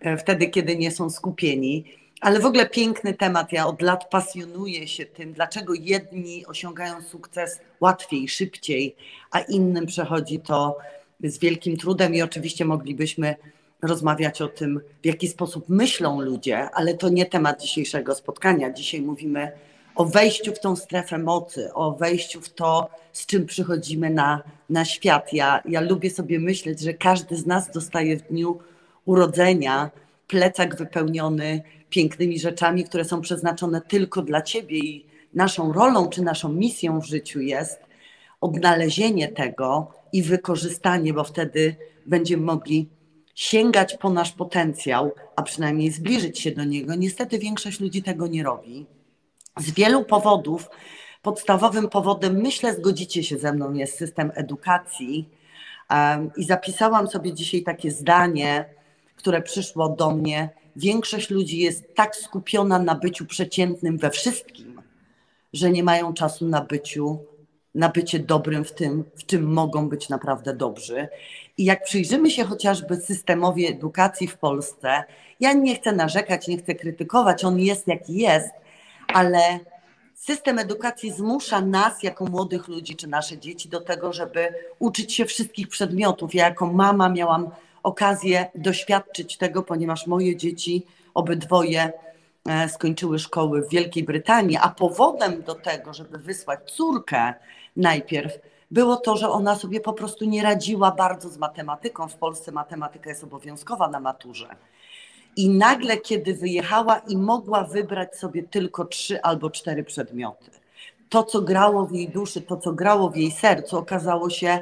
e, 0.00 0.16
wtedy, 0.16 0.46
kiedy 0.46 0.76
nie 0.76 0.90
są 0.90 1.10
skupieni. 1.10 1.84
Ale 2.20 2.40
w 2.40 2.46
ogóle 2.46 2.66
piękny 2.66 3.14
temat. 3.14 3.52
Ja 3.52 3.66
od 3.66 3.82
lat 3.82 4.10
pasjonuję 4.10 4.88
się 4.88 5.06
tym, 5.06 5.32
dlaczego 5.32 5.74
jedni 5.74 6.46
osiągają 6.46 7.02
sukces 7.02 7.60
łatwiej, 7.80 8.28
szybciej, 8.28 8.96
a 9.30 9.40
innym 9.40 9.86
przechodzi 9.86 10.40
to 10.40 10.78
z 11.24 11.38
wielkim 11.38 11.76
trudem 11.76 12.14
i 12.14 12.22
oczywiście 12.22 12.64
moglibyśmy 12.64 13.34
rozmawiać 13.82 14.42
o 14.42 14.48
tym, 14.48 14.80
w 15.02 15.06
jaki 15.06 15.28
sposób 15.28 15.68
myślą 15.68 16.20
ludzie, 16.20 16.70
ale 16.70 16.94
to 16.94 17.08
nie 17.08 17.26
temat 17.26 17.62
dzisiejszego 17.62 18.14
spotkania. 18.14 18.72
Dzisiaj 18.72 19.00
mówimy 19.00 19.52
o 19.94 20.04
wejściu 20.04 20.54
w 20.54 20.60
tą 20.60 20.76
strefę 20.76 21.18
mocy, 21.18 21.74
o 21.74 21.92
wejściu 21.92 22.40
w 22.40 22.48
to, 22.48 22.90
z 23.12 23.26
czym 23.26 23.46
przychodzimy 23.46 24.10
na, 24.10 24.42
na 24.70 24.84
świat. 24.84 25.32
Ja, 25.32 25.62
ja 25.68 25.80
lubię 25.80 26.10
sobie 26.10 26.40
myśleć, 26.40 26.80
że 26.80 26.94
każdy 26.94 27.36
z 27.36 27.46
nas 27.46 27.70
dostaje 27.70 28.16
w 28.16 28.22
dniu 28.22 28.58
urodzenia 29.04 29.90
plecak 30.28 30.76
wypełniony 30.76 31.62
pięknymi 31.90 32.38
rzeczami, 32.38 32.84
które 32.84 33.04
są 33.04 33.20
przeznaczone 33.20 33.80
tylko 33.80 34.22
dla 34.22 34.42
ciebie 34.42 34.78
i 34.78 35.06
naszą 35.34 35.72
rolą 35.72 36.08
czy 36.08 36.22
naszą 36.22 36.48
misją 36.48 37.00
w 37.00 37.06
życiu 37.06 37.40
jest 37.40 37.80
odnalezienie 38.40 39.28
tego 39.28 39.95
i 40.12 40.22
wykorzystanie, 40.22 41.12
bo 41.12 41.24
wtedy 41.24 41.76
będziemy 42.06 42.42
mogli 42.42 42.88
sięgać 43.34 43.96
po 43.96 44.10
nasz 44.10 44.32
potencjał, 44.32 45.12
a 45.36 45.42
przynajmniej 45.42 45.90
zbliżyć 45.90 46.38
się 46.38 46.50
do 46.50 46.64
niego. 46.64 46.94
Niestety 46.94 47.38
większość 47.38 47.80
ludzi 47.80 48.02
tego 48.02 48.26
nie 48.26 48.42
robi. 48.42 48.86
Z 49.58 49.70
wielu 49.70 50.04
powodów, 50.04 50.70
podstawowym 51.22 51.88
powodem, 51.88 52.36
myślę, 52.36 52.74
zgodzicie 52.74 53.24
się 53.24 53.38
ze 53.38 53.52
mną, 53.52 53.72
jest 53.72 53.98
system 53.98 54.32
edukacji. 54.34 55.28
I 56.36 56.44
zapisałam 56.44 57.08
sobie 57.08 57.32
dzisiaj 57.32 57.62
takie 57.62 57.90
zdanie, 57.90 58.64
które 59.16 59.42
przyszło 59.42 59.88
do 59.88 60.10
mnie. 60.10 60.50
Większość 60.76 61.30
ludzi 61.30 61.58
jest 61.58 61.94
tak 61.94 62.16
skupiona 62.16 62.78
na 62.78 62.94
byciu 62.94 63.26
przeciętnym 63.26 63.98
we 63.98 64.10
wszystkim, 64.10 64.82
że 65.52 65.70
nie 65.70 65.84
mają 65.84 66.14
czasu 66.14 66.48
na 66.48 66.60
byciu, 66.60 67.18
na 67.76 67.88
bycie 67.88 68.18
dobrym 68.18 68.64
w 68.64 68.72
tym, 68.72 69.04
w 69.14 69.26
czym 69.26 69.52
mogą 69.52 69.88
być 69.88 70.08
naprawdę 70.08 70.54
dobrzy. 70.54 71.08
I 71.58 71.64
jak 71.64 71.84
przyjrzymy 71.84 72.30
się 72.30 72.44
chociażby 72.44 72.96
systemowi 72.96 73.66
edukacji 73.66 74.28
w 74.28 74.38
Polsce, 74.38 75.04
ja 75.40 75.52
nie 75.52 75.74
chcę 75.74 75.92
narzekać, 75.92 76.48
nie 76.48 76.58
chcę 76.58 76.74
krytykować, 76.74 77.44
on 77.44 77.58
jest 77.58 77.88
jaki 77.88 78.14
jest, 78.14 78.50
ale 79.14 79.40
system 80.14 80.58
edukacji 80.58 81.12
zmusza 81.12 81.60
nas, 81.60 82.02
jako 82.02 82.24
młodych 82.24 82.68
ludzi, 82.68 82.96
czy 82.96 83.06
nasze 83.06 83.38
dzieci, 83.38 83.68
do 83.68 83.80
tego, 83.80 84.12
żeby 84.12 84.48
uczyć 84.78 85.14
się 85.14 85.24
wszystkich 85.24 85.68
przedmiotów. 85.68 86.34
Ja, 86.34 86.44
jako 86.44 86.66
mama, 86.66 87.08
miałam 87.08 87.50
okazję 87.82 88.46
doświadczyć 88.54 89.36
tego, 89.36 89.62
ponieważ 89.62 90.06
moje 90.06 90.36
dzieci, 90.36 90.86
obydwoje, 91.14 91.92
e, 92.48 92.68
skończyły 92.68 93.18
szkoły 93.18 93.62
w 93.62 93.70
Wielkiej 93.70 94.04
Brytanii, 94.04 94.56
a 94.60 94.68
powodem 94.68 95.42
do 95.42 95.54
tego, 95.54 95.94
żeby 95.94 96.18
wysłać 96.18 96.60
córkę 96.72 97.34
najpierw, 97.76 98.38
było 98.70 98.96
to, 98.96 99.16
że 99.16 99.28
ona 99.28 99.56
sobie 99.56 99.80
po 99.80 99.92
prostu 99.92 100.24
nie 100.24 100.42
radziła 100.42 100.90
bardzo 100.90 101.28
z 101.28 101.38
matematyką. 101.38 102.08
W 102.08 102.14
Polsce 102.14 102.52
matematyka 102.52 103.10
jest 103.10 103.24
obowiązkowa 103.24 103.88
na 103.88 104.00
maturze. 104.00 104.48
I 105.36 105.48
nagle, 105.50 105.96
kiedy 105.96 106.34
wyjechała 106.34 106.98
i 106.98 107.16
mogła 107.16 107.64
wybrać 107.64 108.16
sobie 108.16 108.42
tylko 108.42 108.84
trzy 108.84 109.22
albo 109.22 109.50
cztery 109.50 109.84
przedmioty, 109.84 110.50
to, 111.08 111.22
co 111.22 111.40
grało 111.40 111.86
w 111.86 111.92
jej 111.92 112.08
duszy, 112.08 112.40
to, 112.40 112.56
co 112.56 112.72
grało 112.72 113.10
w 113.10 113.16
jej 113.16 113.30
sercu, 113.30 113.78
okazało 113.78 114.30
się, 114.30 114.58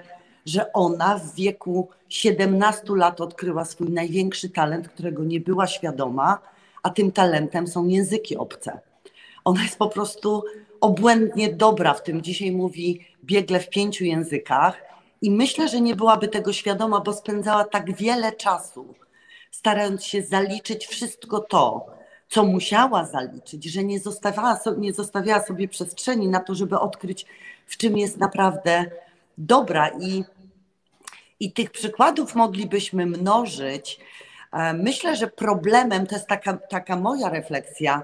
że 0.47 0.73
ona 0.73 1.18
w 1.18 1.35
wieku 1.35 1.88
17 2.09 2.83
lat 2.88 3.21
odkryła 3.21 3.64
swój 3.64 3.90
największy 3.90 4.50
talent, 4.50 4.88
którego 4.88 5.25
nie 5.25 5.40
była 5.40 5.66
świadoma, 5.66 6.38
a 6.83 6.90
tym 6.90 7.12
talentem 7.12 7.66
są 7.66 7.87
języki 7.87 8.37
obce. 8.37 8.80
Ona 9.44 9.62
jest 9.62 9.78
po 9.78 9.88
prostu 9.88 10.44
obłędnie 10.85 11.53
dobra 11.53 11.95
w 11.95 12.03
tym. 12.03 12.23
Dzisiaj 12.23 12.53
mówi 12.53 13.07
biegle 13.25 13.61
w 13.61 13.69
pięciu 13.69 14.05
językach 14.05 14.83
i 15.23 15.31
myślę, 15.31 15.69
że 15.69 15.81
nie 15.81 15.97
byłaby 15.97 16.29
tego 16.29 16.53
świadoma, 16.53 17.00
bo 17.00 17.12
spędzała 17.12 17.64
tak 17.64 17.97
wiele 17.97 18.33
czasu 18.33 18.95
starając 19.50 20.05
się 20.05 20.23
zaliczyć 20.23 20.87
wszystko 20.87 21.41
to, 21.41 21.87
co 22.29 22.45
musiała 22.45 23.05
zaliczyć, 23.05 23.64
że 23.64 23.85
nie 23.85 24.00
zostawiała, 24.00 24.61
nie 24.79 24.93
zostawiała 24.93 25.43
sobie 25.43 25.69
przestrzeni 25.69 26.29
na 26.29 26.41
to, 26.41 26.55
żeby 26.55 26.79
odkryć, 26.79 27.26
w 27.67 27.76
czym 27.76 27.99
jest 27.99 28.17
naprawdę 28.19 28.85
dobra. 29.38 29.91
I, 30.00 30.25
i 31.41 31.53
tych 31.53 31.71
przykładów 31.71 32.35
moglibyśmy 32.35 33.07
mnożyć. 33.07 34.00
E, 34.53 34.73
myślę, 34.73 35.17
że 35.17 35.26
problemem, 35.26 36.07
to 36.07 36.14
jest 36.14 36.29
taka, 36.29 36.57
taka 36.57 36.97
moja 36.97 37.29
refleksja, 37.29 38.03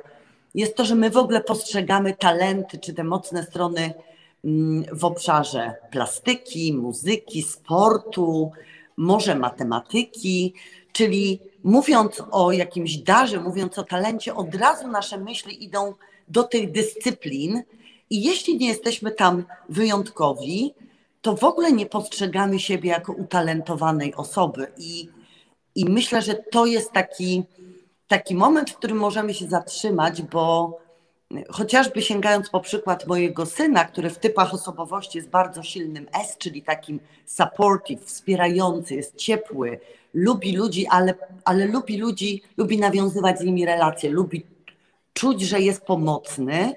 jest 0.55 0.77
to, 0.77 0.85
że 0.85 0.95
my 0.95 1.11
w 1.11 1.17
ogóle 1.17 1.41
postrzegamy 1.41 2.17
talenty 2.17 2.79
czy 2.79 2.95
te 2.95 3.05
mocne 3.05 3.43
strony 3.43 3.95
mm, 4.45 4.85
w 4.93 5.05
obszarze 5.05 5.75
plastyki, 5.91 6.73
muzyki, 6.73 7.43
sportu, 7.43 8.53
może 8.97 9.35
matematyki, 9.35 10.55
Czyli 10.93 11.41
mówiąc 11.65 12.23
o 12.31 12.53
jakimś 12.53 12.97
darze, 12.97 13.41
mówiąc 13.41 13.79
o 13.79 13.83
talencie, 13.83 14.35
od 14.35 14.55
razu 14.55 14.89
nasze 14.89 15.19
myśli 15.19 15.65
idą 15.65 15.95
do 16.29 16.43
tych 16.43 16.73
dyscyplin, 16.73 17.63
i 18.11 18.23
jeśli 18.23 18.57
nie 18.59 18.69
jesteśmy 18.69 19.11
tam 19.11 19.45
wyjątkowi, 19.69 20.75
to 21.23 21.37
w 21.37 21.45
ogóle 21.45 21.73
nie 21.73 21.87
postrzegamy 21.87 22.59
siebie 22.59 22.91
jako 22.91 23.13
utalentowanej 23.13 24.15
osoby. 24.15 24.67
I, 24.79 25.09
i 25.75 25.85
myślę, 25.85 26.23
że 26.23 26.35
to 26.35 26.67
jest 26.67 26.93
taki, 26.93 27.43
taki 28.11 28.35
moment, 28.35 28.71
w 28.71 28.77
którym 28.77 28.97
możemy 28.97 29.35
się 29.35 29.49
zatrzymać, 29.49 30.23
bo 30.23 30.79
chociażby 31.51 32.03
sięgając 32.03 32.51
po 32.51 32.61
przykład 32.61 33.07
mojego 33.07 33.47
syna, 33.47 33.85
który 33.85 34.11
w 34.11 34.19
typach 34.19 34.55
osobowości 34.55 35.19
jest 35.19 35.31
bardzo 35.31 35.63
silnym 35.63 36.07
S, 36.13 36.39
czyli 36.39 36.63
takim 36.63 37.01
supportive, 37.27 38.05
wspierający, 38.05 38.95
jest 38.95 39.17
ciepły, 39.17 39.81
lubi 40.15 40.57
ludzi, 40.57 40.87
ale, 40.87 41.15
ale 41.45 41.67
lubi 41.67 41.99
ludzi, 41.99 42.43
lubi 42.57 42.79
nawiązywać 42.79 43.39
z 43.39 43.45
nimi 43.45 43.65
relacje, 43.65 44.11
lubi 44.11 44.47
czuć, 45.15 45.43
że 45.43 45.61
jest 45.61 45.83
pomocny. 45.83 46.75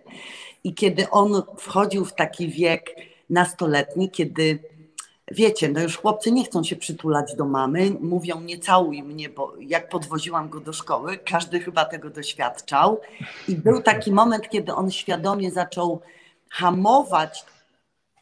I 0.64 0.74
kiedy 0.74 1.10
on 1.10 1.42
wchodził 1.58 2.06
w 2.06 2.14
taki 2.14 2.48
wiek 2.50 2.96
nastoletni, 3.30 4.10
kiedy 4.10 4.60
wiecie, 5.34 5.70
no 5.70 5.82
już 5.82 5.98
chłopcy 5.98 6.32
nie 6.32 6.44
chcą 6.44 6.64
się 6.64 6.76
przytulać 6.76 7.36
do 7.36 7.46
mamy, 7.46 7.92
mówią 8.02 8.42
nie 8.42 8.60
całuj 8.60 9.04
mnie, 9.04 9.30
bo 9.30 9.54
jak 9.60 9.90
podwoziłam 9.90 10.50
go 10.50 10.60
do 10.60 10.74
szkoły, 10.74 11.18
każdy 11.18 11.60
chyba 11.60 11.86
tego 11.86 12.10
doświadczał. 12.10 13.02
I 13.48 13.56
był 13.56 13.82
taki 13.82 14.12
moment, 14.12 14.50
kiedy 14.50 14.74
on 14.74 14.92
świadomie 14.92 15.52
zaczął 15.52 16.02
hamować 16.50 17.46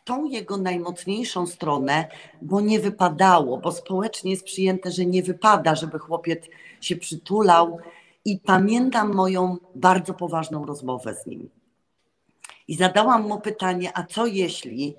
tą 0.03 0.25
jego 0.25 0.57
najmocniejszą 0.57 1.47
stronę, 1.47 2.07
bo 2.41 2.61
nie 2.61 2.79
wypadało, 2.79 3.57
bo 3.57 3.71
społecznie 3.71 4.31
jest 4.31 4.43
przyjęte, 4.43 4.91
że 4.91 5.05
nie 5.05 5.23
wypada, 5.23 5.75
żeby 5.75 5.99
chłopiec 5.99 6.45
się 6.81 6.95
przytulał. 6.95 7.79
I 8.25 8.39
pamiętam 8.39 9.13
moją 9.13 9.57
bardzo 9.75 10.13
poważną 10.13 10.65
rozmowę 10.65 11.15
z 11.15 11.25
nim. 11.25 11.49
I 12.67 12.75
zadałam 12.75 13.27
mu 13.27 13.39
pytanie: 13.39 13.91
a 13.93 14.03
co 14.03 14.25
jeśli 14.25 14.95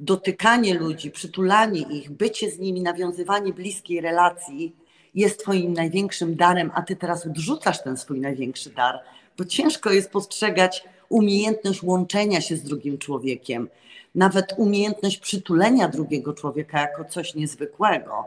dotykanie 0.00 0.74
ludzi, 0.74 1.10
przytulanie 1.10 1.80
ich, 1.80 2.10
bycie 2.10 2.50
z 2.50 2.58
nimi, 2.58 2.82
nawiązywanie 2.82 3.52
bliskiej 3.52 4.00
relacji 4.00 4.76
jest 5.14 5.40
Twoim 5.40 5.72
największym 5.72 6.36
darem, 6.36 6.70
a 6.74 6.82
Ty 6.82 6.96
teraz 6.96 7.26
odrzucasz 7.26 7.82
ten 7.82 7.96
swój 7.96 8.20
największy 8.20 8.70
dar, 8.70 9.00
bo 9.38 9.44
ciężko 9.44 9.92
jest 9.92 10.10
postrzegać 10.10 10.84
umiejętność 11.08 11.82
łączenia 11.82 12.40
się 12.40 12.56
z 12.56 12.62
drugim 12.62 12.98
człowiekiem, 12.98 13.68
nawet 14.14 14.54
umiejętność 14.56 15.18
przytulenia 15.18 15.88
drugiego 15.88 16.34
człowieka 16.34 16.80
jako 16.80 17.04
coś 17.04 17.34
niezwykłego. 17.34 18.24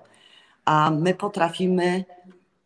A 0.66 0.92
my 0.92 1.14
potrafimy 1.14 2.06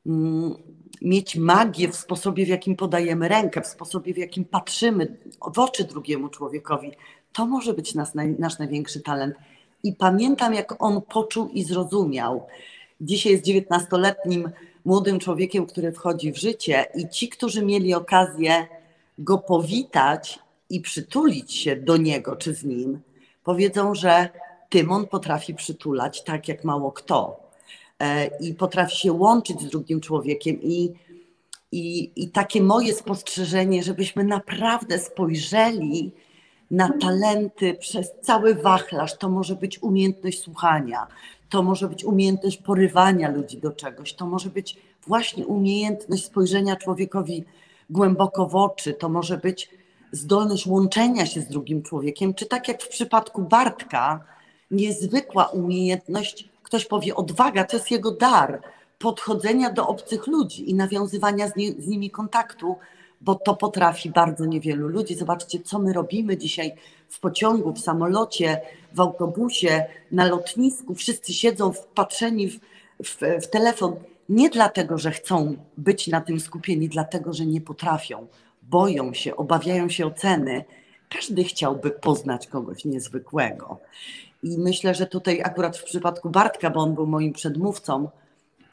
mm, 0.05 0.55
mieć 1.01 1.35
magię 1.35 1.87
w 1.87 1.95
sposobie, 1.95 2.45
w 2.45 2.47
jakim 2.47 2.75
podajemy 2.75 3.27
rękę, 3.27 3.61
w 3.61 3.67
sposobie, 3.67 4.13
w 4.13 4.17
jakim 4.17 4.45
patrzymy 4.45 5.17
w 5.53 5.59
oczy 5.59 5.83
drugiemu 5.83 6.29
człowiekowi. 6.29 6.91
To 7.33 7.45
może 7.45 7.73
być 7.73 7.95
nas, 7.95 8.11
nasz 8.39 8.59
największy 8.59 9.01
talent. 9.01 9.35
I 9.83 9.93
pamiętam, 9.93 10.53
jak 10.53 10.83
on 10.83 11.01
poczuł 11.01 11.47
i 11.47 11.63
zrozumiał. 11.63 12.47
Dzisiaj 13.01 13.31
jest 13.31 13.43
dziewiętnastoletnim 13.43 14.49
młodym 14.85 15.19
człowiekiem, 15.19 15.65
który 15.65 15.91
wchodzi 15.91 16.31
w 16.31 16.37
życie, 16.37 16.85
i 16.95 17.09
ci, 17.09 17.29
którzy 17.29 17.65
mieli 17.65 17.93
okazję 17.93 18.67
go 19.17 19.37
powitać 19.37 20.39
i 20.69 20.81
przytulić 20.81 21.53
się 21.53 21.75
do 21.75 21.97
niego 21.97 22.35
czy 22.35 22.53
z 22.53 22.63
nim, 22.63 22.99
powiedzą, 23.43 23.95
że 23.95 24.29
Tymon 24.69 25.07
potrafi 25.07 25.55
przytulać 25.55 26.23
tak 26.23 26.47
jak 26.47 26.63
mało 26.63 26.91
kto 26.91 27.39
e, 27.99 28.25
i 28.39 28.53
potrafi 28.53 28.97
się 28.97 29.11
łączyć 29.11 29.61
z 29.61 29.69
drugim 29.69 30.01
człowiekiem 30.01 30.61
i, 30.61 30.93
i, 31.71 32.11
i 32.15 32.29
takie 32.29 32.61
moje 32.61 32.93
spostrzeżenie, 32.93 33.83
żebyśmy 33.83 34.23
naprawdę 34.23 34.99
spojrzeli 34.99 36.11
na 36.73 36.89
talenty 37.01 37.73
przez 37.73 38.11
cały 38.21 38.55
wachlarz. 38.55 39.17
To 39.17 39.29
może 39.29 39.55
być 39.55 39.83
umiejętność 39.83 40.41
słuchania, 40.41 41.07
to 41.49 41.63
może 41.63 41.89
być 41.89 42.05
umiejętność 42.05 42.57
porywania 42.57 43.29
ludzi 43.29 43.57
do 43.57 43.71
czegoś, 43.71 44.13
to 44.13 44.25
może 44.25 44.49
być 44.49 44.77
właśnie 45.07 45.47
umiejętność 45.47 46.25
spojrzenia 46.25 46.75
człowiekowi 46.75 47.43
głęboko 47.89 48.45
w 48.45 48.55
oczy, 48.55 48.93
to 48.93 49.09
może 49.09 49.37
być 49.37 49.69
zdolność 50.11 50.67
łączenia 50.67 51.25
się 51.25 51.41
z 51.41 51.47
drugim 51.47 51.83
człowiekiem, 51.83 52.33
czy 52.33 52.45
tak 52.45 52.67
jak 52.67 52.81
w 52.83 52.87
przypadku 52.87 53.41
Bartka, 53.41 54.23
niezwykła 54.71 55.45
umiejętność, 55.45 56.49
ktoś 56.63 56.85
powie 56.85 57.15
odwaga, 57.15 57.63
to 57.63 57.77
jest 57.77 57.91
jego 57.91 58.11
dar, 58.11 58.61
podchodzenia 58.99 59.69
do 59.69 59.87
obcych 59.87 60.27
ludzi 60.27 60.69
i 60.69 60.73
nawiązywania 60.73 61.47
z, 61.47 61.55
nie, 61.55 61.71
z 61.71 61.87
nimi 61.87 62.09
kontaktu, 62.09 62.75
bo 63.23 63.35
to 63.35 63.55
potrafi 63.55 64.09
bardzo 64.09 64.45
niewielu 64.45 64.87
ludzi. 64.87 65.15
Zobaczcie, 65.15 65.59
co 65.59 65.79
my 65.79 65.93
robimy 65.93 66.37
dzisiaj 66.37 66.73
w 67.09 67.19
pociągu, 67.19 67.73
w 67.73 67.79
samolocie, 67.79 68.61
w 68.93 68.99
autobusie, 68.99 69.85
na 70.11 70.27
lotnisku. 70.27 70.95
Wszyscy 70.95 71.33
siedzą 71.33 71.73
wpatrzeni 71.73 72.49
w, 72.49 72.59
w, 73.03 73.17
w 73.41 73.47
telefon. 73.47 73.95
Nie 74.29 74.49
dlatego, 74.49 74.97
że 74.97 75.11
chcą 75.11 75.55
być 75.77 76.07
na 76.07 76.21
tym 76.21 76.39
skupieni, 76.39 76.89
dlatego, 76.89 77.33
że 77.33 77.45
nie 77.45 77.61
potrafią, 77.61 78.27
boją 78.61 79.13
się, 79.13 79.35
obawiają 79.35 79.89
się 79.89 80.05
oceny. 80.05 80.65
Każdy 81.09 81.43
chciałby 81.43 81.91
poznać 81.91 82.47
kogoś 82.47 82.85
niezwykłego. 82.85 83.79
I 84.43 84.57
myślę, 84.57 84.95
że 84.95 85.07
tutaj 85.07 85.41
akurat 85.41 85.77
w 85.77 85.83
przypadku 85.83 86.29
Bartka, 86.29 86.69
bo 86.69 86.79
on 86.79 86.93
był 86.93 87.07
moim 87.07 87.33
przedmówcą, 87.33 88.09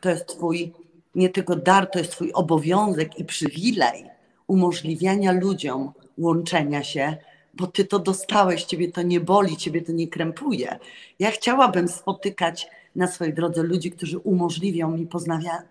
to 0.01 0.11
jest 0.11 0.27
Twój 0.27 0.73
nie 1.15 1.29
tylko 1.29 1.57
dar, 1.57 1.91
to 1.91 1.99
jest 1.99 2.13
Twój 2.13 2.33
obowiązek 2.33 3.19
i 3.19 3.25
przywilej 3.25 4.10
umożliwiania 4.51 5.33
ludziom 5.33 5.93
łączenia 6.19 6.83
się, 6.83 7.17
bo 7.55 7.67
Ty 7.67 7.85
to 7.85 7.99
dostałeś, 7.99 8.65
Ciebie 8.65 8.93
to 8.93 9.03
nie 9.03 9.21
boli, 9.21 9.57
Ciebie 9.57 9.83
to 9.83 9.93
nie 9.93 10.09
krępuje. 10.09 10.79
Ja 11.19 11.31
chciałabym 11.31 11.89
spotykać 11.89 12.69
na 12.97 13.07
swojej 13.07 13.35
drodze 13.35 13.63
ludzi, 13.63 13.91
którzy 13.91 14.19
umożliwią 14.19 14.91
mi 14.91 15.09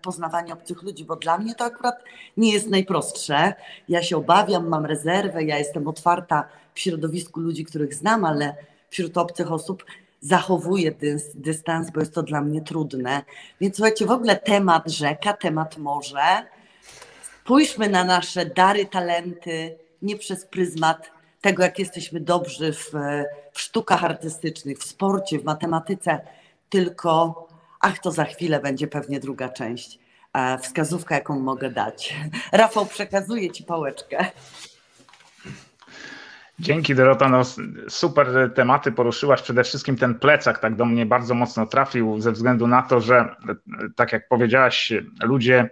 poznawanie 0.02 0.52
obcych 0.52 0.82
ludzi, 0.82 1.04
bo 1.04 1.16
dla 1.16 1.38
mnie 1.38 1.54
to 1.54 1.64
akurat 1.64 1.94
nie 2.36 2.52
jest 2.52 2.68
najprostsze. 2.68 3.54
Ja 3.88 4.02
się 4.02 4.16
obawiam, 4.16 4.68
mam 4.68 4.86
rezerwę, 4.86 5.44
ja 5.44 5.58
jestem 5.58 5.88
otwarta 5.88 6.48
w 6.74 6.80
środowisku 6.80 7.40
ludzi, 7.40 7.64
których 7.64 7.94
znam, 7.94 8.24
ale 8.24 8.54
wśród 8.90 9.18
obcych 9.18 9.52
osób 9.52 9.84
zachowuję 10.20 10.92
dys, 10.92 11.36
dystans, 11.36 11.90
bo 11.90 12.00
jest 12.00 12.14
to 12.14 12.22
dla 12.22 12.40
mnie 12.40 12.62
trudne. 12.62 13.22
Więc 13.60 13.76
słuchajcie, 13.76 14.06
w 14.06 14.10
ogóle 14.10 14.36
temat 14.36 14.90
rzeka, 14.90 15.32
temat 15.32 15.78
morze. 15.78 16.46
Spójrzmy 17.44 17.88
na 17.88 18.04
nasze 18.04 18.46
dary, 18.46 18.86
talenty, 18.86 19.78
nie 20.02 20.16
przez 20.16 20.46
pryzmat 20.46 21.10
tego, 21.40 21.62
jak 21.62 21.78
jesteśmy 21.78 22.20
dobrzy 22.20 22.72
w, 22.72 22.92
w 23.52 23.60
sztukach 23.60 24.04
artystycznych, 24.04 24.78
w 24.78 24.84
sporcie, 24.84 25.38
w 25.38 25.44
matematyce, 25.44 26.20
tylko 26.68 27.46
ach, 27.80 27.98
to 27.98 28.10
za 28.10 28.24
chwilę 28.24 28.60
będzie 28.60 28.86
pewnie 28.86 29.20
druga 29.20 29.48
część. 29.48 29.98
E, 30.34 30.58
wskazówka, 30.58 31.14
jaką 31.14 31.38
mogę 31.38 31.70
dać. 31.70 32.16
Rafał, 32.52 32.86
przekazuję 32.86 33.50
Ci 33.50 33.64
pałeczkę. 33.64 34.24
Dzięki 36.58 36.94
Dorota, 36.94 37.28
no 37.28 37.42
super 37.88 38.50
tematy 38.54 38.92
poruszyłaś. 38.92 39.42
Przede 39.42 39.64
wszystkim 39.64 39.96
ten 39.96 40.18
plecak 40.18 40.58
tak 40.58 40.76
do 40.76 40.84
mnie 40.84 41.06
bardzo 41.06 41.34
mocno 41.34 41.66
trafił 41.66 42.20
ze 42.20 42.32
względu 42.32 42.66
na 42.66 42.82
to, 42.82 43.00
że 43.00 43.34
tak 43.96 44.12
jak 44.12 44.28
powiedziałaś, 44.28 44.92
ludzie 45.22 45.70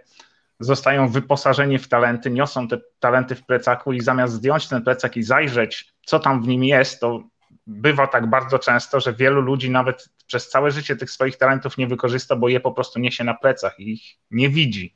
zostają 0.59 1.07
wyposażeni 1.07 1.77
w 1.77 1.87
talenty, 1.87 2.31
niosą 2.31 2.67
te 2.67 2.77
talenty 2.99 3.35
w 3.35 3.45
plecaku 3.45 3.93
i 3.93 4.01
zamiast 4.01 4.33
zdjąć 4.33 4.67
ten 4.67 4.83
plecak 4.83 5.17
i 5.17 5.23
zajrzeć, 5.23 5.93
co 6.05 6.19
tam 6.19 6.43
w 6.43 6.47
nim 6.47 6.63
jest, 6.63 6.99
to 6.99 7.23
bywa 7.67 8.07
tak 8.07 8.29
bardzo 8.29 8.59
często, 8.59 8.99
że 8.99 9.13
wielu 9.13 9.41
ludzi 9.41 9.71
nawet 9.71 10.09
przez 10.27 10.49
całe 10.49 10.71
życie 10.71 10.95
tych 10.95 11.11
swoich 11.11 11.37
talentów 11.37 11.77
nie 11.77 11.87
wykorzysta, 11.87 12.35
bo 12.35 12.49
je 12.49 12.59
po 12.59 12.71
prostu 12.71 12.99
niesie 12.99 13.23
na 13.23 13.33
plecach 13.33 13.79
i 13.79 13.93
ich 13.93 14.01
nie 14.31 14.49
widzi. 14.49 14.95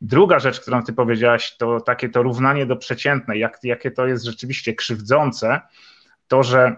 Druga 0.00 0.38
rzecz, 0.38 0.60
którą 0.60 0.82
ty 0.82 0.92
powiedziałaś, 0.92 1.56
to 1.56 1.80
takie 1.80 2.08
to 2.08 2.22
równanie 2.22 2.66
do 2.66 2.76
przeciętnej, 2.76 3.40
jak, 3.40 3.58
jakie 3.62 3.90
to 3.90 4.06
jest 4.06 4.24
rzeczywiście 4.24 4.74
krzywdzące, 4.74 5.60
to, 6.28 6.42
że 6.42 6.76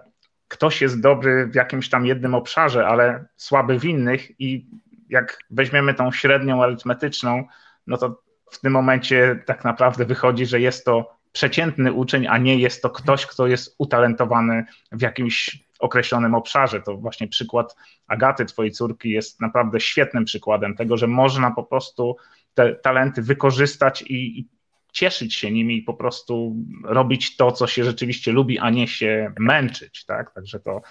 ktoś 0.49 0.83
jest 0.83 1.01
dobry 1.01 1.47
w 1.47 1.55
jakimś 1.55 1.89
tam 1.89 2.07
jednym 2.07 2.35
obszarze, 2.35 2.87
ale 2.87 3.25
słaby 3.37 3.79
w 3.79 3.85
innych 3.85 4.41
i 4.41 4.67
jak 5.09 5.39
weźmiemy 5.51 5.95
tą 5.95 6.13
średnią 6.13 6.63
arytmetyczną, 6.63 7.45
no 7.91 7.97
to 7.97 8.23
w 8.51 8.61
tym 8.61 8.73
momencie 8.73 9.43
tak 9.47 9.65
naprawdę 9.65 10.05
wychodzi, 10.05 10.47
że 10.47 10.61
jest 10.61 10.85
to 10.85 11.21
przeciętny 11.33 11.93
uczeń, 11.93 12.27
a 12.27 12.39
nie 12.39 12.57
jest 12.57 12.83
to 12.83 12.91
ktoś, 12.91 13.27
kto 13.27 13.47
jest 13.47 13.75
utalentowany 13.79 14.65
w 14.93 15.03
jakimś 15.03 15.59
określonym 15.79 16.35
obszarze. 16.35 16.81
To 16.81 16.97
właśnie 16.97 17.29
przykład 17.29 17.77
Agaty, 18.07 18.45
twojej 18.45 18.73
córki, 18.73 19.11
jest 19.11 19.41
naprawdę 19.41 19.81
świetnym 19.81 20.25
przykładem 20.25 20.77
tego, 20.77 20.97
że 20.97 21.07
można 21.07 21.51
po 21.51 21.65
prostu 21.65 22.17
te 22.55 22.75
talenty 22.75 23.23
wykorzystać 23.23 24.03
i, 24.03 24.39
i 24.39 24.49
cieszyć 24.93 25.35
się 25.35 25.51
nimi 25.51 25.77
i 25.79 25.83
po 25.83 25.95
prostu 25.95 26.57
robić 26.85 27.37
to, 27.37 27.53
co 27.53 27.67
się 27.67 27.85
rzeczywiście 27.85 28.33
lubi, 28.33 28.59
a 28.59 28.71
nie 28.71 28.89
się 28.89 29.33
męczyć. 29.39 30.05
Tak? 30.05 30.35
Także 30.35 30.61
to, 30.61 30.83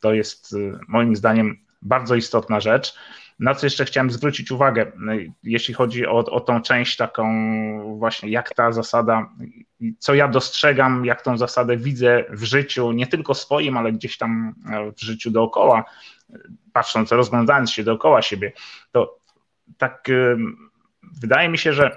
to 0.00 0.14
jest 0.14 0.52
y, 0.52 0.78
moim 0.88 1.16
zdaniem 1.16 1.56
bardzo 1.82 2.14
istotna 2.14 2.60
rzecz. 2.60 2.94
Na 3.38 3.54
co 3.54 3.66
jeszcze 3.66 3.84
chciałem 3.84 4.10
zwrócić 4.10 4.50
uwagę, 4.50 4.86
y, 4.86 5.32
jeśli 5.42 5.74
chodzi 5.74 6.06
o, 6.06 6.18
o 6.18 6.40
tą 6.40 6.62
część 6.62 6.96
taką 6.96 7.26
właśnie, 7.98 8.30
jak 8.30 8.54
ta 8.54 8.72
zasada, 8.72 9.30
co 9.98 10.14
ja 10.14 10.28
dostrzegam, 10.28 11.04
jak 11.04 11.22
tą 11.22 11.38
zasadę 11.38 11.76
widzę 11.76 12.24
w 12.30 12.44
życiu, 12.44 12.92
nie 12.92 13.06
tylko 13.06 13.34
swoim, 13.34 13.76
ale 13.76 13.92
gdzieś 13.92 14.18
tam 14.18 14.54
e, 14.72 14.92
w 14.92 15.00
życiu 15.00 15.30
dookoła, 15.30 15.84
patrząc, 16.72 17.12
rozglądając 17.12 17.72
się 17.72 17.84
dookoła 17.84 18.22
siebie, 18.22 18.52
to 18.92 19.18
tak 19.78 20.08
y, 20.08 20.36
wydaje 21.20 21.48
mi 21.48 21.58
się, 21.58 21.72
że, 21.72 21.96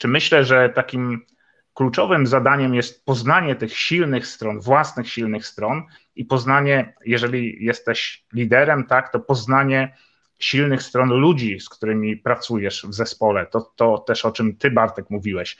czy 0.00 0.08
myślę, 0.08 0.44
że 0.44 0.68
takim 0.68 1.26
kluczowym 1.74 2.26
zadaniem 2.26 2.74
jest 2.74 3.04
poznanie 3.04 3.56
tych 3.56 3.76
silnych 3.76 4.26
stron, 4.26 4.60
własnych 4.60 5.08
silnych 5.08 5.46
stron 5.46 5.82
i 6.14 6.24
poznanie, 6.24 6.94
jeżeli 7.04 7.64
jesteś 7.64 8.24
liderem, 8.32 8.86
tak, 8.86 9.12
to 9.12 9.20
poznanie 9.20 9.94
silnych 10.40 10.82
stron 10.82 11.08
ludzi, 11.08 11.60
z 11.60 11.68
którymi 11.68 12.16
pracujesz 12.16 12.86
w 12.88 12.94
zespole. 12.94 13.46
To, 13.46 13.72
to 13.76 13.98
też 13.98 14.24
o 14.24 14.32
czym 14.32 14.56
ty, 14.56 14.70
Bartek, 14.70 15.10
mówiłeś, 15.10 15.56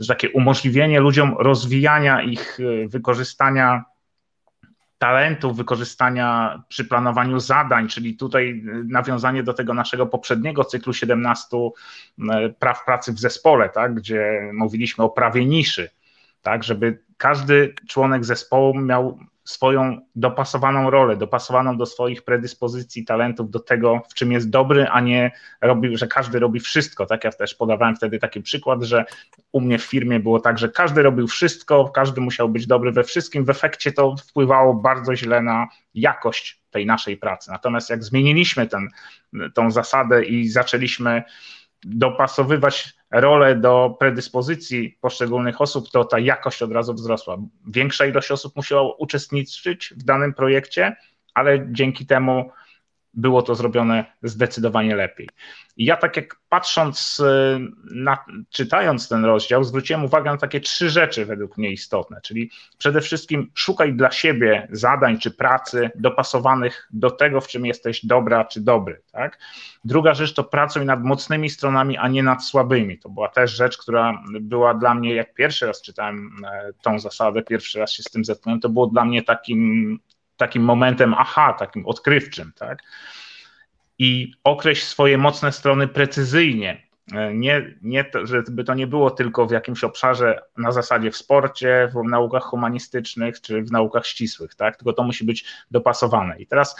że 0.00 0.08
takie 0.08 0.30
umożliwienie 0.30 1.00
ludziom 1.00 1.34
rozwijania 1.38 2.22
ich, 2.22 2.60
y, 2.60 2.88
wykorzystania 2.88 3.84
talentów, 5.02 5.56
wykorzystania 5.56 6.62
przy 6.68 6.84
planowaniu 6.84 7.40
zadań, 7.40 7.88
czyli 7.88 8.16
tutaj 8.16 8.62
nawiązanie 8.88 9.42
do 9.42 9.54
tego 9.54 9.74
naszego 9.74 10.06
poprzedniego 10.06 10.64
cyklu 10.64 10.92
17 10.92 11.56
e, 12.30 12.48
praw 12.48 12.84
pracy 12.84 13.12
w 13.12 13.18
zespole, 13.18 13.68
tak, 13.68 13.94
gdzie 13.94 14.50
mówiliśmy 14.52 15.04
o 15.04 15.10
prawie 15.10 15.46
niszy, 15.46 15.90
tak, 16.42 16.64
żeby 16.64 16.98
każdy 17.16 17.74
członek 17.88 18.24
zespołu 18.24 18.74
miał 18.78 19.18
swoją 19.44 20.00
dopasowaną 20.14 20.90
rolę, 20.90 21.16
dopasowaną 21.16 21.76
do 21.76 21.86
swoich 21.86 22.22
predyspozycji, 22.22 23.04
talentów, 23.04 23.50
do 23.50 23.60
tego, 23.60 24.02
w 24.10 24.14
czym 24.14 24.32
jest 24.32 24.50
dobry, 24.50 24.86
a 24.88 25.00
nie 25.00 25.30
robi, 25.60 25.96
że 25.96 26.06
każdy 26.06 26.38
robi 26.38 26.60
wszystko. 26.60 27.06
Tak, 27.06 27.24
ja 27.24 27.32
też 27.32 27.54
podawałem 27.54 27.96
wtedy 27.96 28.18
taki 28.18 28.40
przykład, 28.40 28.82
że 28.82 29.04
u 29.52 29.60
mnie 29.60 29.78
w 29.78 29.84
firmie 29.84 30.20
było 30.20 30.40
tak, 30.40 30.58
że 30.58 30.68
każdy 30.68 31.02
robił 31.02 31.26
wszystko, 31.26 31.88
każdy 31.88 32.20
musiał 32.20 32.48
być 32.48 32.66
dobry 32.66 32.92
we 32.92 33.04
wszystkim. 33.04 33.44
W 33.44 33.50
efekcie 33.50 33.92
to 33.92 34.16
wpływało 34.16 34.74
bardzo 34.74 35.16
źle 35.16 35.42
na 35.42 35.68
jakość 35.94 36.60
tej 36.70 36.86
naszej 36.86 37.16
pracy. 37.16 37.50
Natomiast 37.50 37.90
jak 37.90 38.04
zmieniliśmy 38.04 38.66
ten, 38.66 38.88
tą 39.54 39.70
zasadę 39.70 40.24
i 40.24 40.48
zaczęliśmy 40.48 41.22
dopasowywać 41.84 42.94
rolę 43.12 43.56
do 43.56 43.96
predyspozycji 43.98 44.98
poszczególnych 45.00 45.60
osób, 45.60 45.90
to 45.90 46.04
ta 46.04 46.18
jakość 46.18 46.62
od 46.62 46.72
razu 46.72 46.94
wzrosła. 46.94 47.36
Większa 47.66 48.06
ilość 48.06 48.30
osób 48.30 48.56
musiała 48.56 48.94
uczestniczyć 48.98 49.94
w 49.96 50.02
danym 50.02 50.34
projekcie, 50.34 50.96
ale 51.34 51.66
dzięki 51.70 52.06
temu 52.06 52.50
było 53.14 53.42
to 53.42 53.54
zrobione 53.54 54.04
zdecydowanie 54.22 54.96
lepiej. 54.96 55.28
I 55.76 55.84
ja 55.84 55.96
tak 55.96 56.16
jak 56.16 56.36
patrząc, 56.48 57.20
y, 57.20 57.58
na, 57.94 58.24
czytając 58.50 59.08
ten 59.08 59.24
rozdział, 59.24 59.64
zwróciłem 59.64 60.04
uwagę 60.04 60.30
na 60.30 60.36
takie 60.36 60.60
trzy 60.60 60.90
rzeczy 60.90 61.26
według 61.26 61.58
mnie 61.58 61.70
istotne, 61.70 62.20
czyli 62.22 62.50
przede 62.78 63.00
wszystkim 63.00 63.50
szukaj 63.54 63.94
dla 63.94 64.10
siebie 64.10 64.68
zadań 64.70 65.18
czy 65.18 65.30
pracy 65.30 65.90
dopasowanych 65.94 66.88
do 66.92 67.10
tego, 67.10 67.40
w 67.40 67.48
czym 67.48 67.66
jesteś 67.66 68.06
dobra 68.06 68.44
czy 68.44 68.60
dobry. 68.60 69.02
Tak? 69.12 69.38
Druga 69.84 70.14
rzecz 70.14 70.34
to 70.34 70.44
pracuj 70.44 70.86
nad 70.86 71.04
mocnymi 71.04 71.50
stronami, 71.50 71.96
a 71.96 72.08
nie 72.08 72.22
nad 72.22 72.44
słabymi. 72.44 72.98
To 72.98 73.08
była 73.08 73.28
też 73.28 73.50
rzecz, 73.56 73.78
która 73.78 74.22
była 74.40 74.74
dla 74.74 74.94
mnie, 74.94 75.14
jak 75.14 75.34
pierwszy 75.34 75.66
raz 75.66 75.82
czytałem 75.82 76.30
e, 76.52 76.72
tą 76.82 76.98
zasadę, 76.98 77.42
pierwszy 77.42 77.78
raz 77.78 77.92
się 77.92 78.02
z 78.02 78.10
tym 78.10 78.24
zetknąłem, 78.24 78.60
to 78.60 78.68
było 78.68 78.86
dla 78.86 79.04
mnie 79.04 79.22
takim 79.22 79.98
takim 80.42 80.62
momentem 80.62 81.14
aha, 81.18 81.52
takim 81.52 81.86
odkrywczym, 81.86 82.52
tak? 82.56 82.78
I 83.98 84.32
określ 84.44 84.84
swoje 84.84 85.18
mocne 85.18 85.52
strony 85.52 85.88
precyzyjnie. 85.88 86.82
E, 87.12 87.34
nie, 87.34 87.74
nie 87.82 88.04
to, 88.04 88.26
żeby 88.26 88.64
to 88.64 88.74
nie 88.74 88.86
było 88.86 89.10
tylko 89.10 89.46
w 89.46 89.50
jakimś 89.50 89.84
obszarze 89.84 90.42
na 90.56 90.72
zasadzie 90.72 91.10
w 91.10 91.16
sporcie, 91.16 91.90
w 91.94 92.08
naukach 92.08 92.42
humanistycznych 92.42 93.40
czy 93.40 93.62
w 93.62 93.72
naukach 93.72 94.06
ścisłych, 94.06 94.54
tak? 94.54 94.76
Tylko 94.76 94.92
to 94.92 95.02
musi 95.02 95.24
być 95.24 95.44
dopasowane. 95.70 96.38
I 96.38 96.46
teraz 96.46 96.76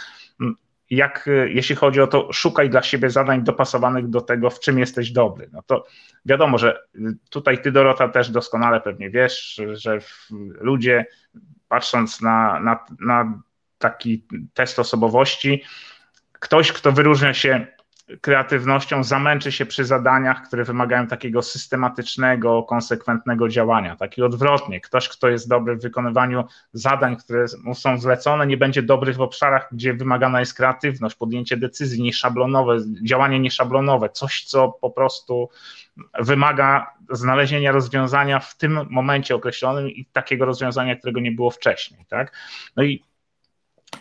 jak, 0.89 1.27
e, 1.27 1.49
jeśli 1.49 1.75
chodzi 1.75 2.01
o 2.01 2.07
to, 2.07 2.33
szukaj 2.33 2.69
dla 2.69 2.81
siebie 2.81 3.09
zadań 3.09 3.43
dopasowanych 3.43 4.09
do 4.09 4.21
tego, 4.21 4.49
w 4.49 4.59
czym 4.59 4.79
jesteś 4.79 5.11
dobry. 5.11 5.49
No 5.51 5.61
to 5.61 5.85
wiadomo, 6.25 6.57
że 6.57 6.79
e, 6.95 6.99
tutaj 7.29 7.61
ty, 7.61 7.71
Dorota, 7.71 8.07
też 8.09 8.29
doskonale 8.29 8.81
pewnie 8.81 9.09
wiesz, 9.09 9.61
że 9.73 9.99
ludzie, 10.37 11.05
patrząc 11.67 12.21
na, 12.21 12.59
na, 12.59 12.85
na 12.99 13.39
taki 13.83 14.25
test 14.53 14.79
osobowości, 14.79 15.63
ktoś, 16.39 16.71
kto 16.71 16.91
wyróżnia 16.91 17.33
się 17.33 17.67
kreatywnością 18.21 19.03
zamęczy 19.03 19.51
się 19.51 19.65
przy 19.65 19.85
zadaniach, 19.85 20.47
które 20.47 20.63
wymagają 20.63 21.07
takiego 21.07 21.41
systematycznego, 21.41 22.63
konsekwentnego 22.63 23.49
działania. 23.49 23.95
Taki 23.95 24.23
odwrotnie, 24.23 24.81
ktoś, 24.81 25.09
kto 25.09 25.29
jest 25.29 25.49
dobry 25.49 25.75
w 25.75 25.81
wykonywaniu 25.81 26.45
zadań, 26.73 27.17
które 27.17 27.45
mu 27.63 27.75
są 27.75 27.97
zlecone, 27.97 28.47
nie 28.47 28.57
będzie 28.57 28.81
dobry 28.83 29.13
w 29.13 29.21
obszarach, 29.21 29.67
gdzie 29.71 29.93
wymagana 29.93 30.39
jest 30.39 30.53
kreatywność, 30.53 31.15
podjęcie 31.15 31.57
decyzji 31.57 32.03
nieszablonowe, 32.03 32.77
działanie 33.03 33.39
nieszablonowe, 33.39 34.09
coś, 34.09 34.43
co 34.43 34.69
po 34.81 34.89
prostu 34.89 35.49
wymaga 36.19 36.93
znalezienia 37.11 37.71
rozwiązania 37.71 38.39
w 38.39 38.57
tym 38.57 38.79
momencie 38.89 39.35
określonym 39.35 39.89
i 39.89 40.05
takiego 40.05 40.45
rozwiązania, 40.45 40.95
którego 40.95 41.19
nie 41.19 41.31
było 41.31 41.51
wcześniej. 41.51 42.05
Tak? 42.09 42.33
No 42.75 42.83
i 42.83 43.03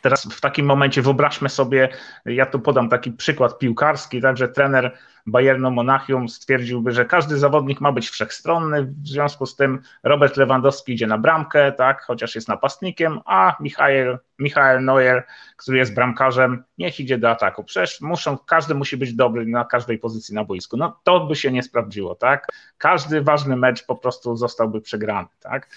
Teraz 0.02 0.24
w 0.24 0.40
takim 0.40 0.66
momencie 0.66 1.02
wyobraźmy 1.02 1.48
sobie, 1.48 1.88
ja 2.24 2.46
tu 2.46 2.60
podam 2.60 2.88
taki 2.88 3.12
przykład 3.12 3.58
piłkarski, 3.58 4.20
także 4.20 4.48
trener 4.48 4.96
Bayernu 5.26 5.70
Monachium 5.70 6.28
stwierdziłby, 6.28 6.92
że 6.92 7.04
każdy 7.04 7.38
zawodnik 7.38 7.80
ma 7.80 7.92
być 7.92 8.10
wszechstronny, 8.10 8.82
w 8.82 9.08
związku 9.08 9.46
z 9.46 9.56
tym 9.56 9.82
Robert 10.02 10.36
Lewandowski 10.36 10.92
idzie 10.92 11.06
na 11.06 11.18
bramkę, 11.18 11.72
tak, 11.72 12.02
chociaż 12.02 12.34
jest 12.34 12.48
napastnikiem, 12.48 13.20
a 13.24 13.56
Michael, 13.60 14.18
Michael 14.38 14.84
Neuer, 14.84 15.26
który 15.56 15.78
jest 15.78 15.94
bramkarzem, 15.94 16.64
niech 16.78 17.00
idzie 17.00 17.18
do 17.18 17.30
ataku. 17.30 17.64
Przecież 17.64 18.00
muszą, 18.00 18.38
każdy 18.38 18.74
musi 18.74 18.96
być 18.96 19.14
dobry 19.14 19.46
na 19.46 19.64
każdej 19.64 19.98
pozycji 19.98 20.34
na 20.34 20.44
boisku. 20.44 20.76
No 20.76 21.00
to 21.02 21.20
by 21.20 21.36
się 21.36 21.52
nie 21.52 21.62
sprawdziło, 21.62 22.14
tak? 22.14 22.46
Każdy 22.78 23.22
ważny 23.22 23.56
mecz 23.56 23.86
po 23.86 23.96
prostu 23.96 24.36
zostałby 24.36 24.80
przegrany, 24.80 25.28
tak? 25.40 25.68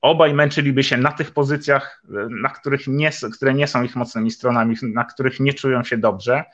Obaj 0.00 0.34
męczyliby 0.34 0.82
się 0.82 0.96
na 0.96 1.12
tych 1.12 1.30
pozycjach, 1.30 2.02
na 2.42 2.48
których 2.48 2.86
nie, 2.86 3.10
które 3.32 3.54
nie 3.54 3.66
są 3.66 3.82
ich 3.82 3.96
mocnymi 3.96 4.30
stronami, 4.30 4.76
na 4.82 5.04
których 5.04 5.40
nie 5.40 5.54
czują 5.54 5.84
się 5.84 5.98
dobrze, 5.98 6.44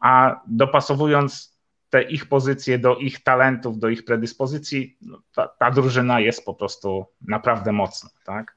a 0.00 0.40
dopasowując 0.46 1.54
te 1.90 2.02
ich 2.02 2.26
pozycje 2.26 2.78
do 2.78 2.96
ich 2.96 3.22
talentów, 3.22 3.78
do 3.78 3.88
ich 3.88 4.04
predyspozycji, 4.04 4.96
no, 5.00 5.22
ta, 5.34 5.48
ta 5.48 5.70
drużyna 5.70 6.20
jest 6.20 6.44
po 6.44 6.54
prostu 6.54 7.06
naprawdę 7.20 7.72
mocna. 7.72 8.10
Tak? 8.24 8.56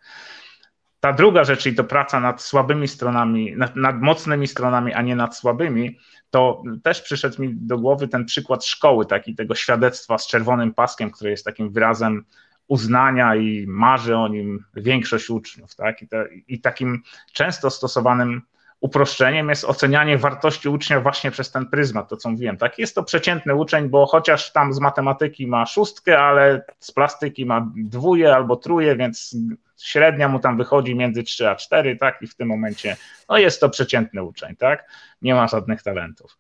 Ta 1.00 1.14
druga 1.14 1.44
rzecz, 1.44 1.60
czyli 1.60 1.76
to 1.76 1.84
praca 1.84 2.20
nad 2.20 2.42
słabymi 2.42 2.88
stronami, 2.88 3.56
nad, 3.56 3.76
nad 3.76 4.02
mocnymi 4.02 4.48
stronami, 4.48 4.94
a 4.94 5.02
nie 5.02 5.16
nad 5.16 5.38
słabymi, 5.38 6.00
to 6.30 6.64
też 6.84 7.02
przyszedł 7.02 7.42
mi 7.42 7.56
do 7.56 7.78
głowy 7.78 8.08
ten 8.08 8.26
przykład 8.26 8.66
szkoły, 8.66 9.06
taki 9.06 9.36
tego 9.36 9.56
świadectwa 9.56 10.18
z 10.18 10.28
czerwonym 10.28 10.74
paskiem, 10.74 11.12
który 11.12 11.30
jest 11.32 11.46
takim 11.46 11.72
wyrazem 11.72 12.26
uznania 12.68 13.36
i 13.36 13.66
marzy 13.68 14.16
o 14.16 14.28
nim 14.28 14.66
większość 14.76 15.30
uczniów. 15.30 15.76
Tak? 15.76 16.02
I, 16.02 16.08
I 16.48 16.62
takim 16.62 17.04
często 17.34 17.70
stosowanym 17.70 18.42
uproszczeniem 18.80 19.50
jest 19.50 19.66
ocenianie 19.66 20.18
wartości 20.18 20.70
ucznia 20.70 21.00
właśnie 21.00 21.32
przez 21.32 21.52
ten 21.52 21.66
pryzmat, 21.66 22.10
to 22.10 22.18
co 22.18 22.30
mówiłem. 22.30 22.58
Tak? 22.58 22.80
Jest 22.80 22.96
to 22.96 23.04
przeciętny 23.04 23.56
uczeń, 23.56 23.90
bo 23.90 24.06
chociaż 24.06 24.52
tam 24.52 24.74
z 24.74 24.80
matematyki 24.80 25.48
ma 25.48 25.66
szóstkę, 25.66 26.20
ale 26.20 26.66
z 26.80 26.92
plastyki 26.92 27.46
ma 27.46 27.72
dwóje 27.76 28.36
albo 28.36 28.56
truje, 28.56 28.96
więc 28.96 29.36
średnia 29.82 30.28
mu 30.28 30.40
tam 30.40 30.58
wychodzi 30.58 30.96
między 30.96 31.24
3 31.24 31.50
a 31.50 31.56
4, 31.56 31.98
tak? 31.98 32.22
I 32.22 32.28
w 32.28 32.36
tym 32.36 32.48
momencie 32.48 32.98
no 33.30 33.38
jest 33.38 33.62
to 33.62 33.70
przeciętny 33.70 34.24
uczeń, 34.24 34.56
tak? 34.56 34.90
Nie 35.22 35.36
ma 35.36 35.48
żadnych 35.48 35.84
talentów. 35.84 36.38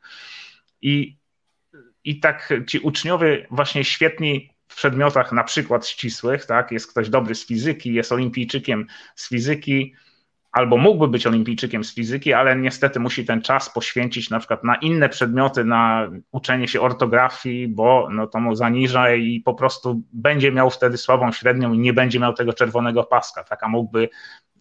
I, 0.82 1.18
i 2.04 2.20
tak 2.20 2.54
ci 2.68 2.80
uczniowie 2.80 3.48
właśnie 3.52 3.84
świetni 3.84 4.57
w 4.68 4.76
przedmiotach 4.76 5.32
na 5.32 5.44
przykład 5.44 5.88
ścisłych, 5.88 6.46
tak, 6.46 6.72
jest 6.72 6.92
ktoś 6.92 7.10
dobry 7.10 7.36
z 7.36 7.46
fizyki, 7.46 7.94
jest 7.94 8.12
olimpijczykiem 8.12 8.88
z 9.16 9.30
fizyki, 9.30 9.96
albo 10.52 10.78
mógłby 10.78 11.08
być 11.08 11.28
olimpijczykiem 11.28 11.84
z 11.84 11.94
fizyki, 11.94 12.34
ale 12.34 12.56
niestety 12.56 13.00
musi 13.00 13.26
ten 13.26 13.42
czas 13.42 13.70
poświęcić 13.70 14.30
na 14.30 14.40
przykład 14.40 14.64
na 14.64 14.76
inne 14.76 15.10
przedmioty, 15.10 15.64
na 15.64 16.10
uczenie 16.32 16.68
się 16.68 16.82
ortografii, 16.82 17.68
bo 17.68 18.08
no 18.12 18.28
to 18.28 18.40
mu 18.40 18.56
zaniża 18.56 19.14
i 19.16 19.40
po 19.40 19.54
prostu 19.54 20.02
będzie 20.14 20.52
miał 20.52 20.70
wtedy 20.70 20.98
słabą 20.98 21.32
średnią 21.32 21.74
i 21.74 21.80
nie 21.80 21.94
będzie 21.94 22.20
miał 22.20 22.34
tego 22.34 22.54
czerwonego 22.54 23.04
paska, 23.04 23.44
tak, 23.44 23.64
a 23.64 23.68
mógłby 23.68 24.10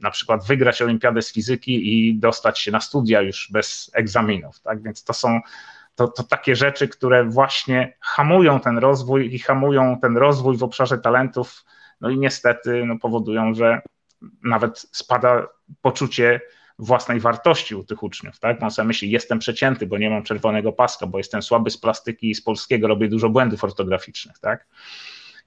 na 0.00 0.10
przykład 0.10 0.46
wygrać 0.46 0.82
olimpiadę 0.82 1.22
z 1.22 1.32
fizyki 1.32 2.08
i 2.08 2.18
dostać 2.18 2.60
się 2.60 2.70
na 2.70 2.80
studia 2.80 3.20
już 3.20 3.48
bez 3.52 3.90
egzaminów, 3.94 4.60
tak, 4.60 4.82
więc 4.82 5.04
to 5.04 5.12
są 5.12 5.40
to, 5.96 6.08
to 6.08 6.22
takie 6.22 6.56
rzeczy, 6.56 6.88
które 6.88 7.24
właśnie 7.24 7.96
hamują 8.00 8.60
ten 8.60 8.78
rozwój 8.78 9.34
i 9.34 9.38
hamują 9.38 9.98
ten 10.02 10.16
rozwój 10.16 10.56
w 10.56 10.62
obszarze 10.62 10.98
talentów, 10.98 11.64
no 12.00 12.10
i 12.10 12.18
niestety 12.18 12.84
no, 12.86 12.98
powodują, 12.98 13.54
że 13.54 13.80
nawet 14.42 14.78
spada 14.78 15.46
poczucie 15.82 16.40
własnej 16.78 17.20
wartości 17.20 17.74
u 17.74 17.84
tych 17.84 18.02
uczniów, 18.02 18.38
tak? 18.38 18.62
On 18.62 18.70
sobie 18.70 18.86
myśli, 18.86 19.10
jestem 19.10 19.38
przecięty, 19.38 19.86
bo 19.86 19.98
nie 19.98 20.10
mam 20.10 20.22
czerwonego 20.22 20.72
paska, 20.72 21.06
bo 21.06 21.18
jestem 21.18 21.42
słaby 21.42 21.70
z 21.70 21.78
plastyki 21.78 22.30
i 22.30 22.34
z 22.34 22.42
polskiego, 22.42 22.88
robię 22.88 23.08
dużo 23.08 23.28
błędów 23.28 23.64
ortograficznych, 23.64 24.38
tak? 24.38 24.66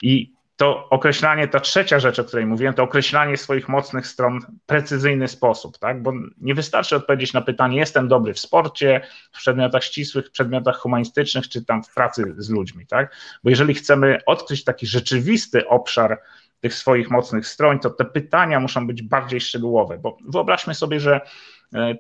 I 0.02 0.34
to 0.60 0.90
określanie, 0.90 1.48
ta 1.48 1.60
trzecia 1.60 2.00
rzecz, 2.00 2.20
o 2.20 2.24
której 2.24 2.46
mówiłem, 2.46 2.74
to 2.74 2.84
określanie 2.84 3.38
swoich 3.38 3.70
mocnych 3.70 4.08
stron 4.08 4.40
w 4.42 4.46
precyzyjny 4.66 5.28
sposób, 5.28 5.78
tak? 5.78 6.04
Bo 6.04 6.14
nie 6.38 6.56
wystarczy 6.56 6.96
odpowiedzieć 6.96 7.34
na 7.34 7.42
pytanie, 7.42 7.78
jestem 7.78 8.08
dobry 8.08 8.34
w 8.34 8.40
sporcie, 8.40 9.02
w 9.32 9.38
przedmiotach 9.38 9.84
ścisłych, 9.84 10.28
w 10.28 10.32
przedmiotach 10.32 10.78
humanistycznych, 10.78 11.50
czy 11.50 11.66
tam 11.66 11.84
w 11.84 11.94
pracy 11.94 12.36
z 12.38 12.50
ludźmi, 12.50 12.88
tak? 12.88 13.16
Bo 13.44 13.50
jeżeli 13.50 13.74
chcemy 13.74 14.18
odkryć 14.26 14.64
taki 14.64 14.88
rzeczywisty 14.88 15.68
obszar 15.68 16.22
tych 16.60 16.74
swoich 16.74 17.10
mocnych 17.10 17.48
stron, 17.48 17.80
to 17.80 17.90
te 17.90 18.06
pytania 18.06 18.60
muszą 18.60 18.88
być 18.88 19.02
bardziej 19.02 19.42
szczegółowe, 19.42 19.98
bo 19.98 20.18
wyobraźmy 20.28 20.76
sobie, 20.76 21.00
że 21.00 21.22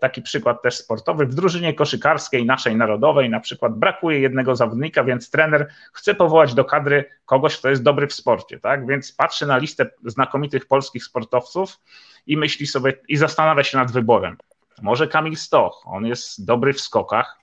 taki 0.02 0.22
przykład 0.22 0.62
też 0.62 0.78
sportowy. 0.78 1.26
W 1.26 1.36
drużynie 1.36 1.74
koszykarskiej 1.74 2.46
naszej 2.46 2.76
narodowej 2.76 3.30
na 3.30 3.40
przykład 3.40 3.74
brakuje 3.74 4.20
jednego 4.20 4.56
zawodnika, 4.56 5.04
więc 5.04 5.30
trener 5.30 5.68
chce 5.94 6.16
powołać 6.16 6.54
do 6.54 6.66
kadry 6.66 7.06
kogoś, 7.26 7.58
kto 7.58 7.70
jest 7.70 7.84
dobry 7.84 8.08
w 8.08 8.14
sporcie, 8.14 8.60
tak? 8.60 8.88
Więc 8.88 9.12
patrzy 9.12 9.46
na 9.46 9.58
listę 9.58 9.90
znakomitych 10.06 10.66
polskich 10.66 11.04
sportowców 11.04 11.80
i 12.28 12.38
myśli 12.38 12.68
sobie 12.68 12.94
i 13.08 13.18
zastanawia 13.18 13.64
się 13.64 13.78
nad 13.78 13.92
wyborem. 13.92 14.38
Może 14.82 15.08
Kamil 15.08 15.36
Stoch, 15.36 15.84
on 15.86 16.06
jest 16.06 16.46
dobry 16.46 16.74
w 16.74 16.82
skokach, 16.82 17.40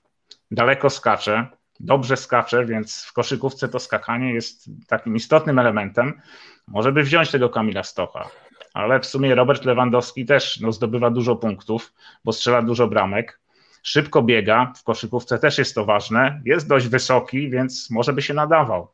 daleko 0.51 0.89
skacze, 0.89 1.47
dobrze 1.79 2.17
skacze, 2.17 2.65
więc 2.65 3.03
w 3.03 3.13
koszykówce 3.13 3.69
to 3.69 3.79
skakanie 3.79 4.33
jest 4.33 4.69
takim 4.87 5.15
istotnym 5.15 5.59
elementem. 5.59 6.21
Może 6.67 6.91
by 6.91 7.03
wziąć 7.03 7.31
tego 7.31 7.49
Kamila 7.49 7.83
Stocha 7.83 8.29
ale 8.77 8.99
w 8.99 9.05
sumie 9.05 9.35
Robert 9.35 9.65
Lewandowski 9.65 10.25
też 10.25 10.59
no, 10.59 10.71
zdobywa 10.71 11.09
dużo 11.09 11.35
punktów, 11.35 11.93
bo 12.25 12.33
strzela 12.33 12.61
dużo 12.61 12.87
bramek. 12.87 13.39
Szybko 13.83 14.21
biega, 14.23 14.73
w 14.75 14.83
koszykówce 14.83 15.39
też 15.39 15.57
jest 15.57 15.75
to 15.75 15.85
ważne. 15.85 16.41
Jest 16.45 16.67
dość 16.67 16.87
wysoki, 16.87 17.49
więc 17.49 17.89
może 17.89 18.13
by 18.13 18.21
się 18.21 18.33
nadawał. 18.33 18.87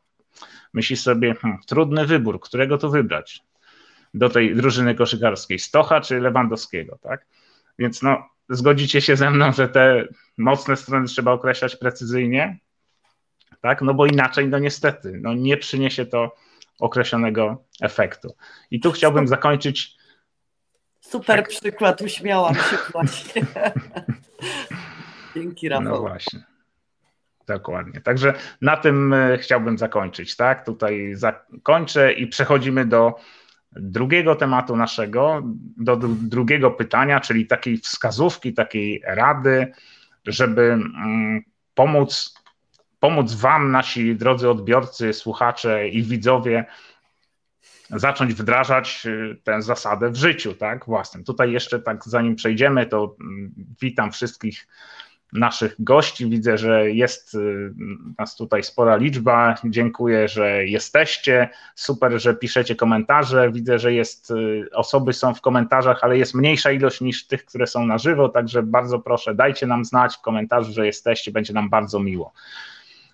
Myśli 0.72 0.96
sobie, 0.96 1.34
hmm, 1.34 1.60
trudny 1.66 2.06
wybór, 2.06 2.40
którego 2.40 2.78
tu 2.78 2.90
wybrać 2.90 3.42
do 4.14 4.28
tej 4.30 4.56
drużyny 4.56 4.94
koszykarskiej, 4.94 5.58
Stocha 5.58 6.00
czy 6.00 6.20
Lewandowskiego, 6.20 6.98
tak? 7.02 7.26
Więc 7.78 8.02
no, 8.02 8.28
zgodzicie 8.48 9.00
się 9.00 9.16
ze 9.16 9.30
mną, 9.30 9.52
że 9.52 9.68
te 9.68 10.08
mocne 10.38 10.76
strony 10.76 11.06
trzeba 11.06 11.32
określać 11.32 11.76
precyzyjnie, 11.76 12.58
tak? 13.60 13.82
No 13.82 13.94
bo 13.94 14.06
inaczej, 14.06 14.48
no 14.48 14.58
niestety, 14.58 15.18
no 15.22 15.34
nie 15.34 15.56
przyniesie 15.56 16.06
to 16.06 16.34
określonego 16.80 17.64
efektu. 17.80 18.34
I 18.70 18.80
tu 18.80 18.92
chciałbym 18.92 19.28
zakończyć. 19.28 19.96
Super 21.00 21.36
tak. 21.36 21.48
przykład, 21.48 22.02
uśmiałam 22.02 22.54
się 22.54 22.76
właśnie. 22.92 23.42
Dzięki, 25.34 25.68
Rafał. 25.68 25.84
No 25.84 26.00
właśnie. 26.00 26.44
Dokładnie. 27.46 28.00
Także 28.00 28.34
na 28.60 28.76
tym 28.76 29.12
e, 29.12 29.38
chciałbym 29.38 29.78
zakończyć, 29.78 30.36
tak? 30.36 30.64
Tutaj 30.66 31.14
zakończę 31.14 32.12
i 32.12 32.26
przechodzimy 32.26 32.84
do 32.84 33.14
drugiego 33.72 34.34
tematu 34.36 34.76
naszego, 34.76 35.42
do 35.76 35.96
drugiego 36.06 36.70
pytania, 36.70 37.20
czyli 37.20 37.46
takiej 37.46 37.78
wskazówki, 37.78 38.54
takiej 38.54 39.02
rady, 39.06 39.72
żeby 40.26 40.62
mm, 40.62 41.42
pomóc 41.74 42.34
pomóc 43.04 43.34
Wam, 43.34 43.70
nasi 43.70 44.16
drodzy 44.16 44.50
odbiorcy, 44.50 45.12
słuchacze 45.12 45.88
i 45.88 46.02
widzowie, 46.02 46.64
zacząć 47.90 48.34
wdrażać 48.34 49.02
y, 49.06 49.40
tę 49.44 49.62
zasadę 49.62 50.10
w 50.10 50.16
życiu, 50.16 50.54
tak, 50.54 50.86
własnym. 50.86 51.24
Tutaj 51.24 51.52
jeszcze 51.52 51.80
tak, 51.80 52.04
zanim 52.04 52.36
przejdziemy, 52.36 52.86
to 52.86 53.16
mm, 53.20 53.54
witam 53.80 54.12
wszystkich 54.12 54.66
naszych 55.32 55.74
gości. 55.78 56.26
Widzę, 56.30 56.58
że 56.58 56.90
jest 56.90 57.34
y, 57.34 57.72
nas 58.18 58.36
tutaj 58.36 58.62
spora 58.62 58.96
liczba. 58.96 59.54
Dziękuję, 59.64 60.28
że 60.28 60.66
jesteście. 60.66 61.48
Super, 61.74 62.20
że 62.20 62.34
piszecie 62.34 62.76
komentarze. 62.76 63.50
Widzę, 63.52 63.78
że 63.78 63.92
jest 63.92 64.30
y, 64.30 64.68
osoby 64.72 65.12
są 65.12 65.34
w 65.34 65.40
komentarzach, 65.40 65.98
ale 66.02 66.18
jest 66.18 66.34
mniejsza 66.34 66.70
ilość 66.72 67.00
niż 67.00 67.26
tych, 67.26 67.44
które 67.44 67.66
są 67.66 67.86
na 67.86 67.98
żywo, 67.98 68.28
także 68.28 68.62
bardzo 68.62 68.98
proszę, 68.98 69.34
dajcie 69.34 69.66
nam 69.66 69.84
znać 69.84 70.16
w 70.16 70.20
komentarzu, 70.20 70.72
że 70.72 70.86
jesteście, 70.86 71.32
będzie 71.32 71.52
nam 71.52 71.70
bardzo 71.70 72.00
miło. 72.00 72.32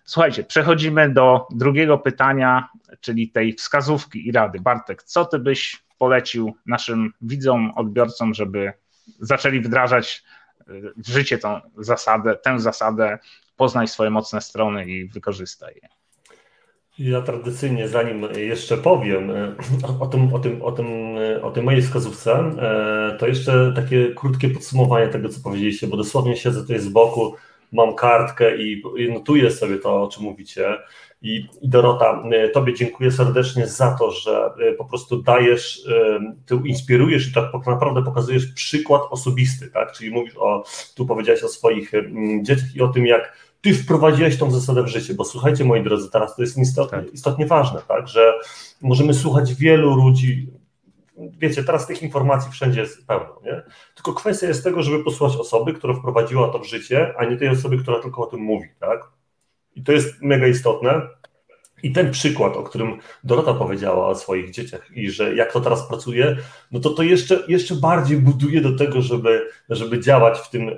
Słuchajcie, 0.05 0.45
przechodzimy 0.45 1.11
do 1.11 1.47
drugiego 1.51 1.99
pytania, 1.99 2.69
czyli 3.01 3.31
tej 3.31 3.53
wskazówki 3.53 4.29
i 4.29 4.33
rady. 4.33 4.61
Bartek, 4.61 5.03
co 5.03 5.25
ty 5.25 5.39
byś 5.39 5.83
polecił 5.99 6.55
naszym 6.67 7.13
widzom, 7.21 7.73
odbiorcom, 7.77 8.35
żeby 8.35 8.73
zaczęli 9.21 9.61
wdrażać 9.61 10.25
w 10.97 11.09
życie 11.09 11.39
tą 11.39 11.61
zasadę, 11.79 12.37
tę 12.37 12.61
zasadę 12.61 13.19
poznaj 13.57 13.89
swoje 13.89 14.11
mocne 14.11 14.41
strony 14.41 14.87
i 14.87 15.09
wykorzystaj 15.09 15.75
je. 15.83 15.89
Ja 16.99 17.23
tradycyjnie, 17.23 17.89
zanim 17.89 18.27
jeszcze 18.37 18.77
powiem 18.77 19.31
e, 19.31 19.55
o, 20.01 20.07
tym, 20.07 20.35
o, 20.35 20.39
tym, 20.39 20.63
o, 20.63 20.73
tym, 20.73 20.87
e, 21.19 21.43
o 21.43 21.51
tej 21.51 21.63
mojej 21.63 21.83
wskazówce, 21.83 22.51
to 23.19 23.27
jeszcze 23.27 23.73
takie 23.77 24.15
krótkie 24.15 24.49
podsumowanie 24.51 25.09
tego, 25.09 25.29
co 25.29 25.41
powiedzieliście, 25.41 25.87
bo 25.87 25.97
dosłownie 25.97 26.37
siedzę 26.37 26.61
tutaj 26.61 26.79
z 26.79 26.89
boku, 26.89 27.35
mam 27.73 27.95
kartkę 27.95 28.57
i 28.57 28.83
notuję 29.13 29.51
sobie 29.51 29.79
to, 29.79 30.03
o 30.03 30.09
czym 30.09 30.23
mówicie. 30.23 30.79
I, 31.23 31.49
I 31.61 31.69
Dorota, 31.69 32.23
Tobie 32.53 32.75
dziękuję 32.75 33.13
serdecznie 33.13 33.67
za 33.67 33.97
to, 33.99 34.11
że 34.11 34.51
po 34.79 34.85
prostu 34.85 35.23
dajesz, 35.23 35.83
Ty 36.47 36.61
inspirujesz 36.65 37.29
i 37.29 37.33
tak 37.33 37.67
naprawdę 37.67 38.03
pokazujesz 38.03 38.47
przykład 38.47 39.03
osobisty, 39.11 39.71
tak? 39.71 39.93
Czyli 39.93 40.11
mówisz 40.11 40.37
o, 40.37 40.65
tu 40.95 41.07
powiedziałeś 41.07 41.43
o 41.43 41.49
swoich 41.49 41.93
dzieciach 42.43 42.77
i 42.77 42.81
o 42.81 42.89
tym, 42.89 43.07
jak 43.07 43.51
ty 43.61 43.75
wprowadziłeś 43.75 44.39
tą 44.39 44.51
zasadę 44.51 44.83
w 44.83 44.89
życie, 44.89 45.15
bo 45.15 45.25
słuchajcie, 45.25 45.65
moi 45.65 45.83
drodzy, 45.83 46.11
teraz 46.11 46.37
to 46.37 46.43
jest 46.43 46.59
istotnie, 46.59 46.99
tak. 46.99 47.15
istotnie 47.15 47.47
ważne, 47.47 47.81
tak, 47.89 48.09
że 48.09 48.33
możemy 48.81 49.15
słuchać 49.15 49.55
wielu 49.55 49.95
ludzi, 49.95 50.47
wiecie, 51.39 51.65
teraz 51.65 51.87
tych 51.87 52.03
informacji 52.03 52.53
wszędzie 52.53 52.81
jest 52.81 53.07
pełno, 53.07 53.41
nie? 53.45 53.63
Tylko 54.05 54.21
kwestia 54.21 54.47
jest 54.47 54.65
tego, 54.65 54.83
żeby 54.83 55.05
posłuchać 55.05 55.37
osoby, 55.37 55.75
która 55.75 55.95
wprowadziła 55.95 56.49
to 56.49 56.59
w 56.59 56.67
życie, 56.67 57.15
a 57.19 57.25
nie 57.25 57.37
tej 57.37 57.49
osoby, 57.49 57.79
która 57.79 58.03
tylko 58.03 58.23
o 58.23 58.27
tym 58.27 58.41
mówi, 58.41 58.69
tak? 58.81 59.01
I 59.77 59.83
to 59.83 59.93
jest 59.93 60.23
mega 60.23 60.47
istotne, 60.47 61.01
i 61.83 61.93
ten 61.93 62.11
przykład, 62.11 62.57
o 62.57 62.63
którym 62.63 62.99
Dorota 63.25 63.55
powiedziała 63.55 64.07
o 64.07 64.15
swoich 64.15 64.51
dzieciach 64.51 64.91
i 64.97 65.11
że 65.11 65.35
jak 65.35 65.53
to 65.53 65.61
teraz 65.61 65.89
pracuje, 65.89 66.37
no 66.71 66.81
to 66.81 66.91
to 66.91 67.03
jeszcze, 67.03 67.45
jeszcze 67.49 67.75
bardziej 67.75 68.19
buduje 68.19 68.61
do 68.61 68.77
tego, 68.77 69.03
żeby, 69.03 69.47
żeby 69.69 70.01
działać 70.01 70.39
w 70.39 70.51
tym, 70.51 70.71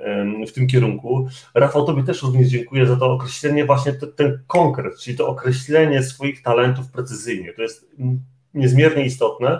w 0.47 0.51
tym 0.51 0.67
kierunku. 0.67 1.27
Rafał, 1.53 1.85
Tobie 1.85 2.03
też 2.03 2.23
również 2.23 2.47
dziękuję 2.47 2.85
za 2.85 2.95
to 2.95 3.11
określenie, 3.11 3.65
właśnie 3.65 3.93
te, 3.93 4.07
ten 4.07 4.39
konkret, 4.47 4.99
czyli 4.99 5.17
to 5.17 5.27
określenie 5.27 6.03
swoich 6.03 6.41
talentów 6.41 6.91
precyzyjnie. 6.91 7.53
To 7.53 7.61
jest 7.61 7.87
niezmiernie 8.53 9.05
istotne. 9.05 9.59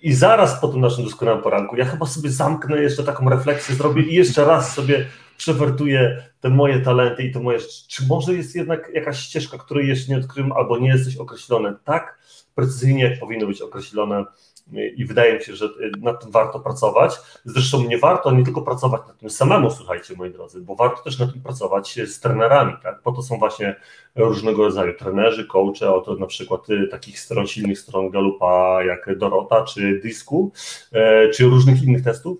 I 0.00 0.14
zaraz 0.14 0.60
po 0.60 0.68
tym 0.68 0.80
naszym 0.80 1.04
doskonałym 1.04 1.42
poranku, 1.42 1.76
ja 1.76 1.84
chyba 1.84 2.06
sobie 2.06 2.30
zamknę 2.30 2.82
jeszcze 2.82 3.04
taką 3.04 3.28
refleksję, 3.28 3.74
zrobię 3.74 4.02
i 4.02 4.14
jeszcze 4.14 4.44
raz 4.44 4.74
sobie 4.74 5.06
przewertuję 5.36 6.22
te 6.40 6.48
moje 6.48 6.80
talenty 6.80 7.22
i 7.22 7.32
to 7.32 7.40
moje 7.40 7.58
Czy 7.88 8.06
może 8.06 8.34
jest 8.34 8.54
jednak 8.54 8.90
jakaś 8.94 9.18
ścieżka, 9.18 9.58
której 9.58 9.88
jeszcze 9.88 10.12
nie 10.12 10.18
odkryłem, 10.18 10.52
albo 10.52 10.78
nie 10.78 10.88
jesteś 10.88 11.16
określone 11.16 11.74
tak 11.84 12.18
precyzyjnie, 12.54 13.04
jak 13.04 13.20
powinno 13.20 13.46
być 13.46 13.62
określone 13.62 14.24
i 14.72 15.04
wydaje 15.04 15.38
mi 15.38 15.44
się, 15.44 15.56
że 15.56 15.68
nad 16.00 16.22
tym 16.22 16.30
warto 16.30 16.60
pracować. 16.60 17.14
Zresztą 17.44 17.84
nie 17.84 17.98
warto 17.98 18.30
nie 18.30 18.44
tylko 18.44 18.62
pracować 18.62 19.02
nad 19.08 19.18
tym 19.18 19.30
samemu, 19.30 19.70
słuchajcie, 19.70 20.14
moi 20.16 20.30
drodzy, 20.30 20.60
bo 20.60 20.74
warto 20.74 21.02
też 21.02 21.18
nad 21.18 21.32
tym 21.32 21.42
pracować 21.42 21.98
z 22.06 22.20
trenerami. 22.20 22.72
Tak? 22.82 23.02
Po 23.02 23.12
to 23.12 23.22
są 23.22 23.38
właśnie 23.38 23.76
różnego 24.16 24.64
rodzaju 24.64 24.94
trenerzy, 24.94 25.46
coache, 25.46 25.94
oto 25.94 26.14
na 26.14 26.26
przykład 26.26 26.70
y, 26.70 26.88
takich 26.90 27.20
stron, 27.20 27.46
silnych 27.46 27.78
stron 27.78 28.10
Galupa 28.10 28.82
jak 28.84 29.18
Dorota 29.18 29.64
czy 29.64 30.00
Disku, 30.02 30.52
e, 30.92 31.28
czy 31.28 31.44
różnych 31.44 31.82
innych 31.82 32.04
testów, 32.04 32.38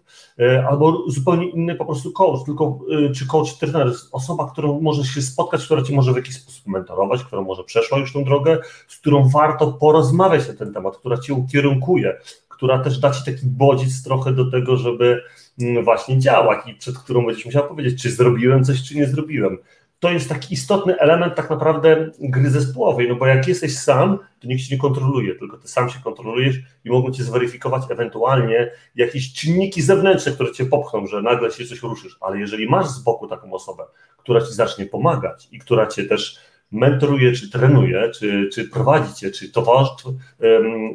albo 0.69 1.05
zupełnie 1.11 1.51
inny 1.51 1.75
po 1.75 1.85
prostu 1.85 2.13
coach, 2.13 2.45
tylko 2.45 2.79
y, 3.09 3.13
czy 3.15 3.27
coach, 3.27 3.55
trener, 3.55 3.93
osoba, 4.13 4.51
którą 4.53 4.81
możesz 4.81 5.09
się 5.09 5.23
spotkać, 5.23 5.65
która 5.65 5.83
ci 5.83 5.95
może 5.95 6.13
w 6.13 6.17
jakiś 6.17 6.37
sposób 6.37 6.67
mentorować, 6.67 7.25
która 7.25 7.43
może 7.43 7.65
przeszła 7.65 7.99
już 7.99 8.13
tą 8.13 8.25
drogę, 8.25 8.59
z 8.89 8.97
którą 8.97 9.29
warto 9.29 9.73
porozmawiać 9.73 10.49
na 10.49 10.55
ten 10.55 10.73
temat, 10.73 10.97
która 10.97 11.19
cię 11.19 11.35
ukierunkuje, 11.35 12.17
która 12.49 12.79
też 12.79 12.99
da 12.99 13.11
ci 13.11 13.25
taki 13.25 13.47
bodziec 13.47 14.03
trochę 14.03 14.33
do 14.33 14.51
tego, 14.51 14.77
żeby 14.77 15.23
mm, 15.61 15.85
właśnie 15.85 16.19
działać 16.19 16.59
i 16.67 16.75
przed 16.75 16.99
którą 16.99 17.27
będziesz 17.27 17.47
musiał 17.47 17.69
powiedzieć, 17.69 18.03
czy 18.03 18.11
zrobiłem 18.11 18.65
coś, 18.65 18.83
czy 18.83 18.97
nie 18.97 19.07
zrobiłem 19.07 19.59
to 20.01 20.11
jest 20.11 20.29
taki 20.29 20.55
istotny 20.55 20.99
element 20.99 21.35
tak 21.35 21.51
naprawdę 21.51 22.11
gry 22.21 22.51
zespołowej, 22.51 23.09
no 23.09 23.15
bo 23.15 23.27
jak 23.27 23.49
jesteś 23.49 23.79
sam, 23.79 24.19
to 24.41 24.49
nikt 24.49 24.63
się 24.63 24.75
nie 24.75 24.81
kontroluje, 24.81 25.35
tylko 25.35 25.59
ty 25.59 25.69
sam 25.69 25.91
się 25.91 25.99
kontrolujesz 26.05 26.57
i 26.85 26.91
mogą 26.91 27.13
cię 27.13 27.25
zweryfikować 27.25 27.83
ewentualnie 27.91 28.71
jakieś 28.95 29.33
czynniki 29.33 29.83
zewnętrzne, 29.83 30.33
które 30.33 30.53
cię 30.53 30.67
popchną, 30.67 31.07
że 31.07 31.23
nagle 31.23 31.51
się 31.51 31.65
coś 31.65 31.83
ruszysz, 31.83 32.17
ale 32.21 32.39
jeżeli 32.39 32.69
masz 32.69 32.89
z 32.89 32.99
boku 32.99 33.29
taką 33.29 33.53
osobę, 33.53 33.85
która 34.19 34.41
ci 34.41 34.53
zacznie 34.53 34.87
pomagać 34.87 35.49
i 35.53 35.59
która 35.59 35.87
cię 35.87 36.05
też 36.05 36.39
mentoruje, 36.73 37.33
czy 37.33 37.51
trenuje, 37.51 38.11
czy, 38.11 38.49
czy 38.53 38.69
prowadzi 38.69 39.15
cię, 39.15 39.31
czy 39.31 39.53
towarzyszy, 39.53 40.09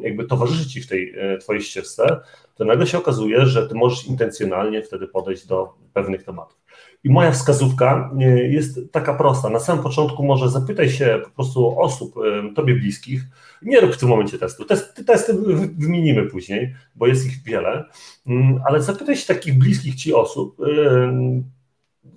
jakby 0.02 0.24
towarzyszy 0.24 0.68
ci 0.68 0.80
w 0.80 0.86
tej 0.86 1.14
e, 1.18 1.38
twojej 1.38 1.62
ścieżce, 1.62 2.20
to 2.54 2.64
nagle 2.64 2.86
się 2.86 2.98
okazuje, 2.98 3.46
że 3.46 3.68
ty 3.68 3.74
możesz 3.74 4.06
intencjonalnie 4.06 4.82
wtedy 4.82 5.08
podejść 5.08 5.46
do 5.46 5.74
pewnych 5.92 6.24
tematów. 6.24 6.63
I 7.04 7.10
moja 7.10 7.32
wskazówka 7.32 8.10
e, 8.20 8.24
jest 8.48 8.80
taka 8.92 9.14
prosta. 9.14 9.50
Na 9.50 9.60
samym 9.60 9.82
początku 9.82 10.24
może 10.24 10.50
zapytaj 10.50 10.90
się 10.90 11.20
po 11.24 11.30
prostu 11.30 11.80
osób 11.80 12.14
e, 12.16 12.54
tobie 12.54 12.74
bliskich. 12.74 13.22
Nie 13.62 13.80
rób 13.80 13.92
w 13.92 13.98
tym 13.98 14.08
momencie 14.08 14.38
testu. 14.38 14.64
Testy, 14.64 15.04
testy 15.04 15.34
wymienimy 15.78 16.26
później, 16.26 16.74
bo 16.94 17.06
jest 17.06 17.26
ich 17.26 17.42
wiele, 17.42 17.84
mm, 18.26 18.60
ale 18.68 18.82
zapytaj 18.82 19.16
się 19.16 19.26
takich 19.26 19.58
bliskich 19.58 19.94
ci 19.94 20.14
osób, 20.14 20.56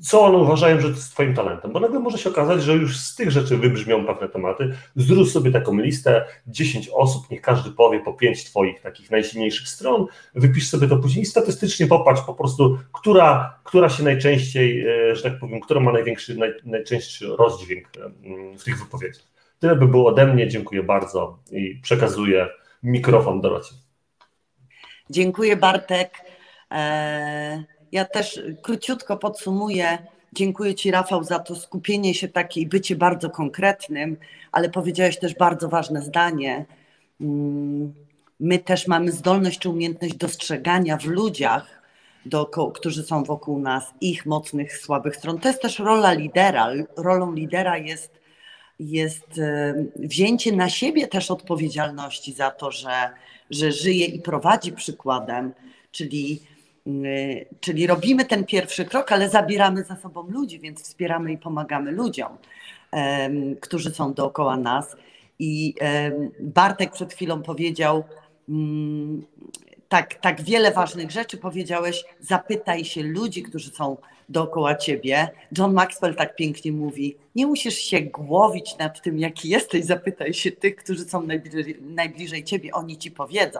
co 0.02 0.21
one 0.21 0.38
uważają, 0.38 0.80
że 0.80 0.89
to 0.89 0.95
jest 0.95 1.12
Twoim 1.12 1.34
talentem, 1.34 1.71
bo 1.71 1.80
nagle 1.80 2.00
może 2.00 2.17
się 2.17 2.30
okazać, 2.30 2.63
że 2.63 2.73
już 2.73 3.00
z 3.00 3.15
tych 3.15 3.32
rzeczy 3.32 3.58
wybrzmią 3.58 4.06
pewne 4.06 4.30
tematy. 4.30 4.73
Zrób 4.95 5.30
sobie 5.30 5.52
taką 5.52 5.78
listę, 5.80 6.26
10 6.47 6.89
osób, 6.89 7.30
niech 7.32 7.41
każdy 7.41 7.71
powie 7.71 8.00
po 8.00 8.13
5 8.13 8.43
Twoich 8.43 8.82
takich 8.82 9.12
najsilniejszych 9.12 9.67
stron, 9.67 10.06
wypisz 10.36 10.69
sobie 10.69 10.88
to 10.88 10.97
później 10.97 11.23
i 11.23 11.26
statystycznie 11.26 11.88
popatrz 11.88 12.21
po 12.21 12.34
prostu, 12.34 12.78
która, 12.93 13.60
która 13.63 13.89
się 13.89 14.04
najczęściej, 14.04 14.88
e, 14.88 15.15
że 15.15 15.23
tak 15.23 15.39
powiem, 15.39 15.60
która 15.60 15.80
ma 15.80 15.91
największy, 15.91 16.38
naj, 16.38 16.54
najczęstszy 16.65 17.28
rozdźwięk 17.28 17.88
w 18.60 18.63
tych 18.63 18.80
wypowiedziach. 18.80 19.26
Tyle 19.60 19.76
by 19.76 19.88
było 19.88 20.10
ode 20.10 20.28
mnie, 20.28 20.47
dziękuję 20.47 20.84
bardzo 20.84 21.39
i 21.52 21.80
przekazuję 21.84 22.47
mikrofon 22.84 23.41
Dorocie. 23.41 23.76
Dziękuję 25.10 25.58
Bartek. 25.58 26.17
Eee... 26.71 27.76
Ja 27.97 28.05
też 28.05 28.41
króciutko 28.62 29.17
podsumuję. 29.17 29.97
Dziękuję 30.33 30.75
Ci, 30.75 30.91
Rafał, 30.91 31.23
za 31.23 31.39
to 31.39 31.55
skupienie 31.55 32.13
się 32.13 32.27
takie 32.27 32.62
i 32.62 32.67
bycie 32.67 32.95
bardzo 32.95 33.29
konkretnym, 33.29 34.17
ale 34.51 34.69
powiedziałeś 34.69 35.19
też 35.19 35.36
bardzo 35.36 35.69
ważne 35.69 36.01
zdanie. 36.01 36.65
Mm, 37.21 37.93
my 38.39 38.60
też 38.60 38.88
mamy 38.88 39.12
zdolność 39.12 39.60
czy 39.60 39.69
umiejętność 39.69 40.15
dostrzegania 40.15 40.97
w 40.97 41.05
ludziach, 41.05 41.81
którzy 42.73 43.03
są 43.03 43.23
wokół 43.23 43.60
nas, 43.60 43.93
ich 44.01 44.25
mocnych, 44.25 44.77
słabych 44.77 45.15
stron. 45.15 45.39
To 45.39 45.47
jest 45.47 45.62
też 45.62 45.79
rola 45.79 46.13
lidera. 46.13 46.69
Rolą 46.97 47.33
lidera 47.33 47.77
jest, 47.77 48.12
jest 48.79 49.39
e, 49.39 49.73
wzięcie 49.95 50.51
na 50.51 50.69
siebie 50.69 51.07
też 51.07 51.31
odpowiedzialności 51.31 52.33
za 52.33 52.51
to, 52.51 52.71
że, 52.71 53.10
że 53.49 53.71
żyje 53.71 54.05
i 54.05 54.21
prowadzi 54.21 54.71
przykładem, 54.71 55.53
czyli 55.91 56.41
czyli 57.60 57.88
robimy 57.88 58.26
ten 58.26 58.45
pierwszy 58.45 58.86
krok, 58.86 59.12
ale 59.12 59.30
zabieramy 59.30 59.84
za 59.84 59.95
sobą 59.95 60.28
ludzi, 60.30 60.60
więc 60.60 60.84
wspieramy 60.84 61.32
i 61.32 61.38
pomagamy 61.38 61.91
ludziom, 61.91 62.38
którzy 63.62 63.91
są 63.91 64.13
dookoła 64.13 64.58
nas. 64.58 64.95
I 65.39 65.73
Bartek 66.39 66.91
przed 66.91 67.13
chwilą 67.13 67.43
powiedział, 67.43 68.04
mm, 68.50 69.26
tak, 69.89 70.13
tak 70.13 70.41
wiele 70.41 70.71
ważnych 70.71 71.12
rzeczy 71.12 71.38
powiedziałeś, 71.38 72.04
zapytaj 72.19 72.86
się 72.86 73.04
ludzi, 73.04 73.43
którzy 73.43 73.69
są 73.69 73.97
dookoła 74.30 74.76
ciebie. 74.76 75.30
John 75.58 75.73
Maxwell 75.73 76.15
tak 76.15 76.36
pięknie 76.36 76.71
mówi, 76.71 77.15
nie 77.36 77.47
musisz 77.47 77.78
się 77.78 78.02
głowić 78.02 78.78
nad 78.78 79.02
tym, 79.02 79.19
jaki 79.19 79.50
jesteś, 79.50 79.86
zapytaj 79.86 80.34
się 80.34 80.52
tych, 80.52 80.76
którzy 80.76 81.06
są 81.06 81.23
najbliżej, 81.23 81.78
najbliżej 81.82 82.43
ciebie, 82.43 82.71
oni 82.71 82.97
ci 82.97 83.12
powiedzą 83.12 83.60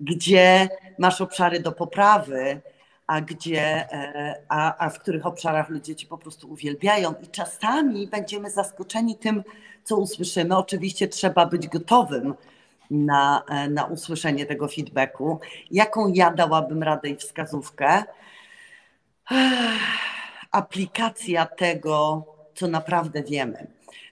gdzie 0.00 0.68
masz 0.98 1.20
obszary 1.20 1.60
do 1.60 1.72
poprawy, 1.72 2.60
a 3.06 3.20
gdzie, 3.20 3.92
e, 3.92 4.42
a, 4.48 4.86
a 4.86 4.90
w 4.90 4.98
których 4.98 5.26
obszarach 5.26 5.68
ludzie 5.68 5.96
cię 5.96 6.06
po 6.06 6.18
prostu 6.18 6.50
uwielbiają. 6.50 7.14
I 7.22 7.28
czasami 7.28 8.06
będziemy 8.06 8.50
zaskoczeni 8.50 9.16
tym, 9.16 9.42
co 9.84 9.96
usłyszymy. 9.96 10.56
Oczywiście 10.56 11.08
trzeba 11.08 11.46
być 11.46 11.68
gotowym 11.68 12.34
na, 12.90 13.42
e, 13.48 13.68
na 13.68 13.84
usłyszenie 13.84 14.46
tego 14.46 14.68
feedbacku. 14.68 15.40
Jaką 15.70 16.12
ja 16.12 16.30
dałabym 16.30 16.82
radę 16.82 17.08
i 17.08 17.16
wskazówkę? 17.16 18.04
Aplikacja 20.50 21.46
tego, 21.46 22.24
co 22.54 22.68
naprawdę 22.68 23.22
wiemy. 23.22 23.66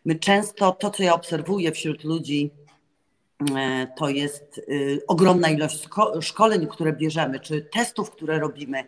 My 0.05 0.15
często 0.15 0.73
to, 0.73 0.91
co 0.91 1.03
ja 1.03 1.15
obserwuję 1.15 1.73
wśród 1.73 2.05
ludzi, 2.05 2.51
to 3.97 4.09
jest 4.09 4.59
y, 4.59 5.03
ogromna 5.09 5.49
ilość 5.49 5.89
szkoleń, 6.21 6.67
które 6.67 6.93
bierzemy, 6.93 7.41
czy 7.41 7.63
testów, 7.63 8.11
które 8.11 8.39
robimy 8.39 8.85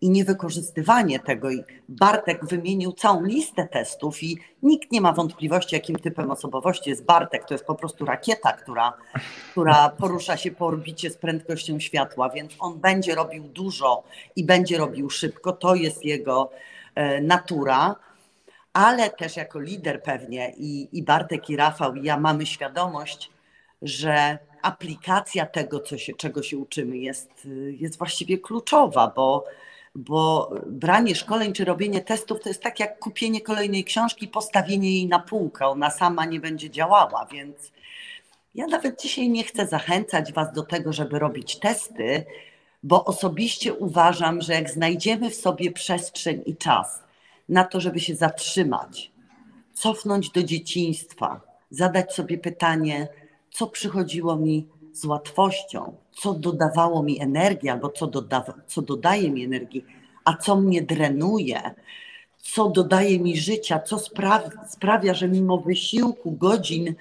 i 0.00 0.10
niewykorzystywanie 0.10 1.20
tego. 1.20 1.50
I 1.50 1.64
Bartek 1.88 2.44
wymienił 2.44 2.92
całą 2.92 3.24
listę 3.24 3.68
testów 3.68 4.22
i 4.22 4.38
nikt 4.62 4.92
nie 4.92 5.00
ma 5.00 5.12
wątpliwości, 5.12 5.74
jakim 5.74 5.96
typem 5.96 6.30
osobowości 6.30 6.90
jest 6.90 7.04
Bartek. 7.04 7.44
To 7.44 7.54
jest 7.54 7.64
po 7.64 7.74
prostu 7.74 8.04
rakieta, 8.04 8.52
która, 8.52 8.92
która 9.50 9.88
porusza 9.88 10.36
się 10.36 10.50
po 10.50 10.66
orbicie 10.66 11.10
z 11.10 11.16
prędkością 11.16 11.80
światła, 11.80 12.30
więc 12.30 12.52
on 12.58 12.78
będzie 12.78 13.14
robił 13.14 13.44
dużo 13.44 14.02
i 14.36 14.44
będzie 14.44 14.78
robił 14.78 15.10
szybko. 15.10 15.52
To 15.52 15.74
jest 15.74 16.04
jego 16.04 16.50
e, 16.94 17.20
natura 17.20 17.96
ale 18.72 19.10
też 19.10 19.36
jako 19.36 19.60
lider 19.60 20.02
pewnie 20.02 20.52
i, 20.56 20.88
i 20.92 21.02
Bartek 21.02 21.50
i 21.50 21.56
Rafał 21.56 21.94
i 21.94 22.04
ja 22.04 22.20
mamy 22.20 22.46
świadomość, 22.46 23.30
że 23.82 24.38
aplikacja 24.62 25.46
tego, 25.46 25.80
co 25.80 25.98
się, 25.98 26.14
czego 26.14 26.42
się 26.42 26.58
uczymy, 26.58 26.98
jest, 26.98 27.48
jest 27.70 27.98
właściwie 27.98 28.38
kluczowa, 28.38 29.12
bo, 29.16 29.44
bo 29.94 30.50
branie 30.66 31.14
szkoleń 31.14 31.52
czy 31.52 31.64
robienie 31.64 32.00
testów 32.00 32.40
to 32.42 32.48
jest 32.48 32.62
tak 32.62 32.80
jak 32.80 32.98
kupienie 32.98 33.40
kolejnej 33.40 33.84
książki, 33.84 34.28
postawienie 34.28 34.92
jej 34.92 35.06
na 35.06 35.18
półkę, 35.18 35.66
ona 35.66 35.90
sama 35.90 36.24
nie 36.24 36.40
będzie 36.40 36.70
działała, 36.70 37.26
więc 37.32 37.72
ja 38.54 38.66
nawet 38.66 39.02
dzisiaj 39.02 39.28
nie 39.28 39.44
chcę 39.44 39.66
zachęcać 39.66 40.32
Was 40.32 40.52
do 40.52 40.62
tego, 40.62 40.92
żeby 40.92 41.18
robić 41.18 41.58
testy, 41.58 42.24
bo 42.82 43.04
osobiście 43.04 43.74
uważam, 43.74 44.40
że 44.40 44.52
jak 44.52 44.70
znajdziemy 44.70 45.30
w 45.30 45.34
sobie 45.34 45.72
przestrzeń 45.72 46.42
i 46.46 46.56
czas 46.56 47.02
na 47.48 47.64
to, 47.64 47.80
żeby 47.80 48.00
się 48.00 48.14
zatrzymać, 48.14 49.12
cofnąć 49.74 50.30
do 50.30 50.42
dzieciństwa, 50.42 51.40
zadać 51.70 52.14
sobie 52.14 52.38
pytanie, 52.38 53.08
co 53.56 53.66
przychodziło 53.66 54.36
mi 54.36 54.66
z 54.92 55.04
łatwością, 55.04 55.96
co 56.12 56.34
dodawało 56.34 57.02
mi 57.02 57.20
energii, 57.20 57.68
albo 57.68 57.88
co, 57.88 58.06
doda- 58.06 58.54
co 58.66 58.82
dodaje 58.82 59.30
mi 59.30 59.44
energii, 59.44 59.84
a 60.24 60.36
co 60.36 60.56
mnie 60.56 60.82
drenuje, 60.82 61.60
co 62.38 62.68
dodaje 62.68 63.20
mi 63.20 63.36
życia, 63.36 63.78
co 63.78 63.96
spra- 63.96 64.68
sprawia, 64.68 65.14
że 65.14 65.28
mimo 65.28 65.58
wysiłku, 65.58 66.32
godzin, 66.32 66.94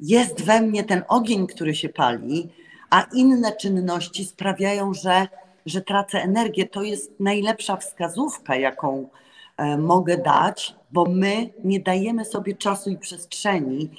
jest 0.00 0.44
we 0.44 0.60
mnie 0.60 0.84
ten 0.84 1.02
ogień, 1.08 1.46
który 1.46 1.74
się 1.74 1.88
pali, 1.88 2.48
a 2.90 3.06
inne 3.14 3.56
czynności 3.56 4.24
sprawiają, 4.24 4.94
że, 4.94 5.28
że 5.66 5.80
tracę 5.80 6.22
energię. 6.22 6.68
To 6.68 6.82
jest 6.82 7.20
najlepsza 7.20 7.76
wskazówka, 7.76 8.56
jaką 8.56 9.08
e, 9.56 9.78
mogę 9.78 10.18
dać, 10.18 10.74
bo 10.92 11.04
my 11.04 11.50
nie 11.64 11.80
dajemy 11.80 12.24
sobie 12.24 12.54
czasu 12.54 12.90
i 12.90 12.98
przestrzeni. 12.98 13.90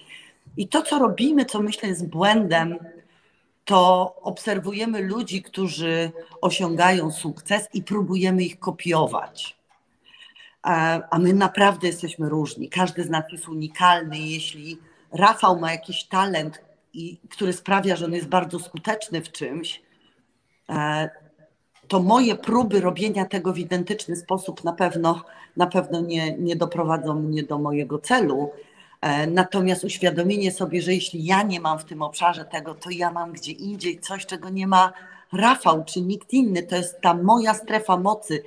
I 0.57 0.67
to, 0.67 0.81
co 0.81 0.99
robimy, 0.99 1.45
co 1.45 1.61
myślę 1.61 1.89
jest 1.89 2.07
błędem, 2.07 2.77
to 3.65 4.15
obserwujemy 4.21 5.01
ludzi, 5.01 5.43
którzy 5.43 6.11
osiągają 6.41 7.11
sukces 7.11 7.67
i 7.73 7.83
próbujemy 7.83 8.43
ich 8.43 8.59
kopiować. 8.59 9.57
A 11.11 11.19
my 11.19 11.33
naprawdę 11.33 11.87
jesteśmy 11.87 12.29
różni. 12.29 12.69
Każdy 12.69 13.03
z 13.03 13.09
nas 13.09 13.23
jest 13.31 13.47
unikalny. 13.47 14.17
Jeśli 14.17 14.77
Rafał 15.11 15.59
ma 15.59 15.71
jakiś 15.71 16.03
talent, 16.03 16.61
który 17.29 17.53
sprawia, 17.53 17.95
że 17.95 18.05
on 18.05 18.13
jest 18.13 18.27
bardzo 18.27 18.59
skuteczny 18.59 19.21
w 19.21 19.31
czymś, 19.31 19.81
e, 20.69 21.09
to 21.87 22.03
moje 22.03 22.35
próby 22.35 22.81
robienia 22.81 23.25
tego 23.25 23.53
w 23.53 23.57
identyczny 23.57 24.15
sposób 24.15 24.63
na 24.63 24.73
pewno, 24.73 25.23
na 25.57 25.67
pewno 25.67 26.01
nie, 26.01 26.37
nie 26.37 26.55
doprowadzą 26.55 27.13
mnie 27.13 27.43
do 27.43 27.57
mojego 27.57 27.99
celu. 27.99 28.51
E, 29.01 29.27
natomiast 29.27 29.83
uświadomienie 29.83 30.51
sobie, 30.51 30.81
że 30.81 30.93
jeśli 30.93 31.25
ja 31.25 31.43
nie 31.43 31.59
mam 31.59 31.79
w 31.79 31.85
tym 31.85 32.01
obszarze 32.01 32.45
tego, 32.45 32.75
to 32.75 32.89
ja 32.89 33.11
mam 33.11 33.31
gdzie 33.31 33.51
indziej 33.51 33.99
coś, 33.99 34.25
czego 34.25 34.49
nie 34.49 34.67
ma 34.67 34.93
Rafał 35.33 35.83
czy 35.83 36.01
nikt 36.01 36.33
inny. 36.33 36.63
To 36.63 36.75
jest 36.75 37.01
ta 37.01 37.13
moja 37.13 37.53
strefa 37.53 37.97
mocy, 37.97 38.43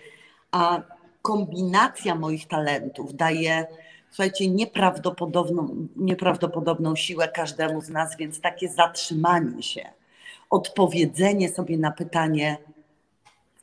a 0.50 0.82
kombinacja 1.22 2.14
moich 2.14 2.48
talentów 2.48 3.16
daje 3.16 3.66
słuchajcie, 4.10 4.48
nieprawdopodobną, 4.48 5.86
nieprawdopodobną 5.96 6.96
siłę 6.96 7.28
każdemu 7.28 7.80
z 7.80 7.88
nas, 7.88 8.16
więc 8.16 8.40
takie 8.40 8.68
zatrzymanie 8.68 9.62
się, 9.62 9.88
odpowiedzenie 10.50 11.48
sobie 11.48 11.78
na 11.78 11.90
pytanie, 11.90 12.58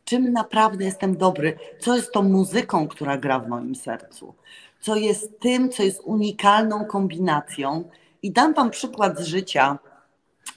czym 0.05 0.33
naprawdę 0.33 0.85
jestem 0.85 1.17
dobry, 1.17 1.57
co 1.79 1.95
jest 1.95 2.11
tą 2.11 2.23
muzyką, 2.23 2.87
która 2.87 3.17
gra 3.17 3.39
w 3.39 3.47
moim 3.47 3.75
sercu, 3.75 4.33
co 4.81 4.95
jest 4.95 5.39
tym, 5.39 5.69
co 5.69 5.83
jest 5.83 6.01
unikalną 6.03 6.85
kombinacją. 6.85 7.89
I 8.21 8.31
dam 8.31 8.53
Wam 8.53 8.69
przykład 8.69 9.19
z 9.19 9.25
życia. 9.25 9.79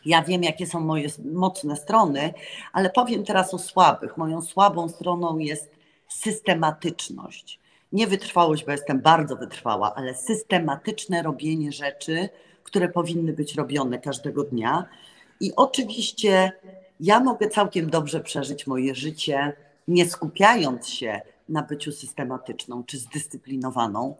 Ja 0.04 0.22
wiem, 0.22 0.42
jakie 0.42 0.66
są 0.66 0.80
moje 0.80 1.08
mocne 1.32 1.76
strony, 1.76 2.34
ale 2.72 2.90
powiem 2.90 3.24
teraz 3.24 3.54
o 3.54 3.58
słabych. 3.58 4.16
Moją 4.16 4.42
słabą 4.42 4.88
stroną 4.88 5.38
jest 5.38 5.70
systematyczność 6.08 7.60
nie 7.92 8.06
wytrwałość, 8.06 8.64
bo 8.64 8.72
jestem 8.72 9.00
bardzo 9.00 9.36
wytrwała, 9.36 9.94
ale 9.94 10.14
systematyczne 10.14 11.22
robienie 11.22 11.72
rzeczy, 11.72 12.28
które 12.62 12.88
powinny 12.88 13.32
być 13.32 13.54
robione 13.54 13.98
każdego 13.98 14.44
dnia. 14.44 14.84
I 15.40 15.52
oczywiście 15.56 16.52
ja 17.00 17.20
mogę 17.20 17.48
całkiem 17.48 17.90
dobrze 17.90 18.20
przeżyć 18.20 18.66
moje 18.66 18.94
życie, 18.94 19.52
nie 19.88 20.06
skupiając 20.06 20.88
się 20.88 21.20
na 21.50 21.62
byciu 21.62 21.92
systematyczną 21.92 22.84
czy 22.84 22.98
zdyscyplinowaną, 22.98 24.16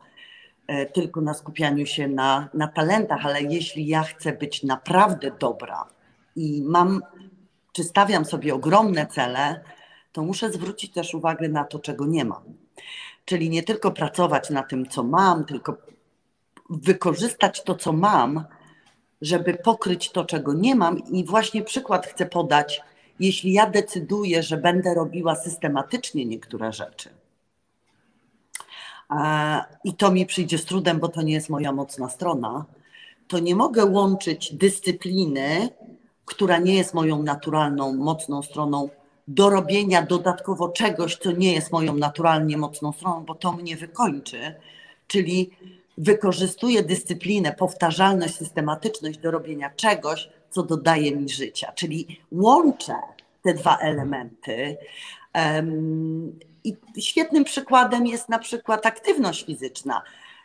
e, 0.66 0.87
tylko 0.87 1.21
na 1.21 1.35
skupianiu 1.35 1.87
się 1.87 2.09
na, 2.09 2.49
na 2.55 2.69
talentach, 2.69 3.27
ale 3.27 3.43
jeśli 3.43 3.87
ja 3.87 4.03
chcę 4.03 4.33
być 4.33 4.62
naprawdę 4.62 5.31
dobra 5.40 5.87
i 6.37 6.62
mam, 6.62 7.03
czy 7.73 7.85
stawiam 7.85 8.25
sobie 8.25 8.55
ogromne 8.55 9.07
cele, 9.07 9.61
to 10.12 10.23
muszę 10.23 10.53
zwrócić 10.53 10.93
też 10.93 11.14
uwagę 11.14 11.49
na 11.49 11.64
to, 11.64 11.79
czego 11.79 12.07
nie 12.07 12.25
mam. 12.25 12.43
Czyli 13.25 13.51
nie 13.51 13.62
tylko 13.62 13.90
pracować 13.90 14.51
na 14.51 14.62
tym, 14.62 14.88
co 14.88 15.03
mam, 15.03 15.45
tylko 15.45 15.77
wykorzystać 16.71 17.62
to, 17.62 17.75
co 17.75 17.93
mam, 17.93 18.45
żeby 19.23 19.55
pokryć 19.55 20.11
to, 20.11 20.25
czego 20.25 20.55
nie 20.55 20.75
mam. 20.75 20.99
I 20.99 21.25
właśnie 21.25 21.62
przykład 21.62 22.07
chcę 22.07 22.27
podać. 22.27 22.83
Jeśli 23.21 23.53
ja 23.53 23.71
decyduję, 23.71 24.43
że 24.43 24.57
będę 24.57 24.95
robiła 24.95 25.35
systematycznie 25.35 26.27
niektóre 26.27 26.73
rzeczy, 26.73 27.11
i 29.85 29.94
to 29.94 30.11
mi 30.11 30.27
przyjdzie 30.27 30.59
z 30.59 30.64
trudem, 30.64 30.99
bo 30.99 31.09
to 31.09 31.23
nie 31.23 31.33
jest 31.33 31.49
moja 31.49 31.73
mocna 31.73 32.09
strona, 32.09 32.64
to 33.29 33.38
nie 33.38 33.55
mogę 33.55 33.85
łączyć 33.85 34.55
dyscypliny, 34.55 35.68
która 36.25 36.59
nie 36.59 36.75
jest 36.75 36.94
moją 36.94 37.23
naturalną, 37.23 37.92
mocną 37.92 38.42
stroną, 38.42 38.88
do 39.29 39.51
robienia 39.51 40.03
dodatkowo 40.03 40.68
czegoś, 40.68 41.16
co 41.16 41.33
nie 41.33 41.53
jest 41.53 41.73
moją 41.73 41.96
naturalnie 41.96 42.57
mocną 42.59 42.92
stroną, 42.92 43.25
bo 43.25 43.35
to 43.35 43.53
mnie 43.53 43.77
wykończy, 43.77 44.55
czyli 45.07 45.51
wykorzystuję 45.99 46.83
dyscyplinę, 46.83 47.53
powtarzalność, 47.53 48.35
systematyczność 48.35 49.18
do 49.18 49.31
robienia 49.31 49.70
czegoś, 49.77 50.29
co 50.51 50.62
dodaje 50.62 51.16
mi 51.16 51.29
życia, 51.29 51.73
czyli 51.73 52.20
łączę 52.33 52.94
te 53.42 53.55
dwa 53.55 53.79
elementy. 53.79 54.77
I 56.64 56.77
świetnym 56.99 57.44
przykładem 57.44 58.07
jest 58.07 58.29
na 58.29 58.38
przykład 58.38 58.87
aktywność 58.87 59.46
fizyczna 59.46 60.03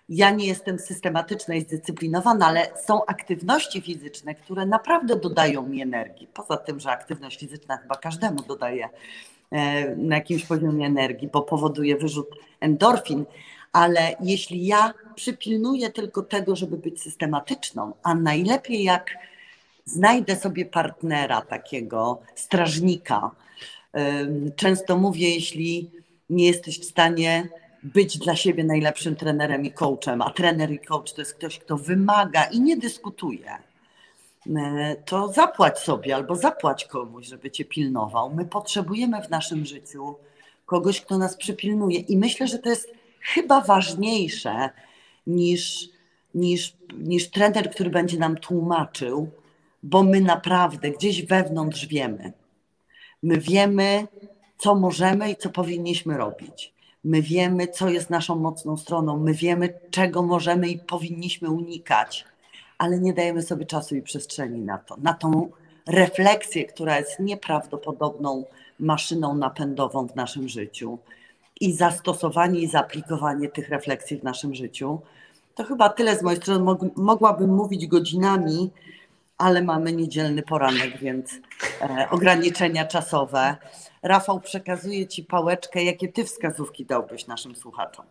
ja 0.09 0.31
nie 0.31 0.47
jestem 0.47 0.79
systematyczna 0.79 1.55
i 1.55 1.61
zdyscyplinowana, 1.61 2.45
ale 2.47 2.67
są 2.85 3.05
aktywności 3.05 3.81
fizyczne, 3.81 4.35
które 4.35 4.65
naprawdę 4.65 5.15
dodają 5.15 5.67
mi 5.67 5.81
energii. 5.81 6.27
Poza 6.33 6.57
tym, 6.57 6.79
że 6.79 6.91
aktywność 6.91 7.39
fizyczna 7.39 7.77
chyba 7.77 7.95
każdemu 7.95 8.41
dodaje 8.41 8.89
e, 9.51 9.95
na 9.95 10.15
jakimś 10.15 10.45
poziomie 10.45 10.85
energii, 10.85 11.27
bo 11.27 11.41
powoduje 11.41 11.97
wyrzut 11.97 12.29
endorfin, 12.59 13.25
ale 13.73 14.15
jeśli 14.21 14.65
ja 14.65 14.93
przypilnuję 15.15 15.89
tylko 15.89 16.21
tego, 16.21 16.55
żeby 16.55 16.77
być 16.77 17.01
systematyczną, 17.01 17.93
a 18.03 18.15
najlepiej 18.15 18.83
jak 18.83 19.11
znajdę 19.85 20.35
sobie 20.35 20.65
partnera 20.65 21.41
takiego, 21.41 22.21
strażnika. 22.35 23.31
Często 24.55 24.97
mówię, 24.97 25.29
jeśli 25.29 25.91
nie 26.29 26.45
jesteś 26.45 26.79
w 26.79 26.85
stanie 26.85 27.49
być 27.83 28.17
dla 28.17 28.35
siebie 28.35 28.63
najlepszym 28.63 29.15
trenerem 29.15 29.65
i 29.65 29.71
coachem, 29.71 30.21
a 30.21 30.29
trener 30.29 30.71
i 30.71 30.79
coach 30.79 31.13
to 31.13 31.21
jest 31.21 31.33
ktoś, 31.33 31.59
kto 31.59 31.77
wymaga 31.77 32.43
i 32.43 32.61
nie 32.61 32.77
dyskutuje, 32.77 33.51
e, 34.55 34.95
to 35.05 35.33
zapłać 35.33 35.79
sobie 35.79 36.15
albo 36.15 36.35
zapłać 36.35 36.85
komuś, 36.85 37.27
żeby 37.27 37.51
cię 37.51 37.65
pilnował. 37.65 38.35
My 38.35 38.45
potrzebujemy 38.45 39.21
w 39.21 39.29
naszym 39.29 39.65
życiu 39.65 40.15
kogoś, 40.65 41.01
kto 41.01 41.17
nas 41.17 41.37
przypilnuje 41.37 41.99
i 41.99 42.17
myślę, 42.17 42.47
że 42.47 42.59
to 42.59 42.69
jest 42.69 42.91
chyba 43.21 43.61
ważniejsze 43.61 44.69
niż, 45.27 45.89
niż, 46.35 46.73
niż 46.97 47.29
trener, 47.29 47.71
który 47.71 47.89
będzie 47.89 48.17
nam 48.17 48.37
tłumaczył, 48.37 49.29
bo 49.83 50.03
my 50.03 50.21
naprawdę 50.21 50.91
gdzieś 50.91 51.25
wewnątrz 51.25 51.85
wiemy. 51.85 52.33
My 53.23 53.37
wiemy, 53.37 54.07
co 54.57 54.75
możemy 54.75 55.31
i 55.31 55.35
co 55.35 55.49
powinniśmy 55.49 56.17
robić. 56.17 56.73
My 57.03 57.21
wiemy, 57.21 57.67
co 57.67 57.89
jest 57.89 58.09
naszą 58.09 58.35
mocną 58.35 58.77
stroną, 58.77 59.17
my 59.17 59.33
wiemy, 59.33 59.73
czego 59.91 60.23
możemy 60.23 60.69
i 60.69 60.79
powinniśmy 60.79 61.49
unikać, 61.49 62.25
ale 62.77 62.99
nie 62.99 63.13
dajemy 63.13 63.41
sobie 63.41 63.65
czasu 63.65 63.95
i 63.95 64.01
przestrzeni 64.01 64.59
na 64.59 64.77
to, 64.77 64.97
na 64.97 65.13
tą 65.13 65.49
refleksję, 65.87 66.65
która 66.65 66.99
jest 66.99 67.19
nieprawdopodobną 67.19 68.43
maszyną 68.79 69.35
napędową 69.35 70.07
w 70.07 70.15
naszym 70.15 70.49
życiu 70.49 70.97
i 71.61 71.73
zastosowanie 71.73 72.59
i 72.59 72.67
zaaplikowanie 72.67 73.49
tych 73.49 73.69
refleksji 73.69 74.17
w 74.17 74.23
naszym 74.23 74.55
życiu. 74.55 74.99
To 75.55 75.63
chyba 75.63 75.89
tyle 75.89 76.17
z 76.17 76.21
mojej 76.21 76.41
strony. 76.41 76.75
Mogłabym 76.95 77.55
mówić 77.55 77.87
godzinami, 77.87 78.71
ale 79.37 79.63
mamy 79.63 79.91
niedzielny 79.93 80.43
poranek, 80.43 80.97
więc 80.97 81.39
e, 81.81 82.07
ograniczenia 82.09 82.85
czasowe. 82.85 83.55
Rafał, 84.03 84.39
przekazuję 84.39 85.07
Ci 85.07 85.23
pałeczkę. 85.23 85.83
Jakie 85.83 86.07
Ty 86.07 86.23
wskazówki 86.23 86.85
dałbyś 86.85 87.27
naszym 87.27 87.55
słuchaczom? 87.55 88.05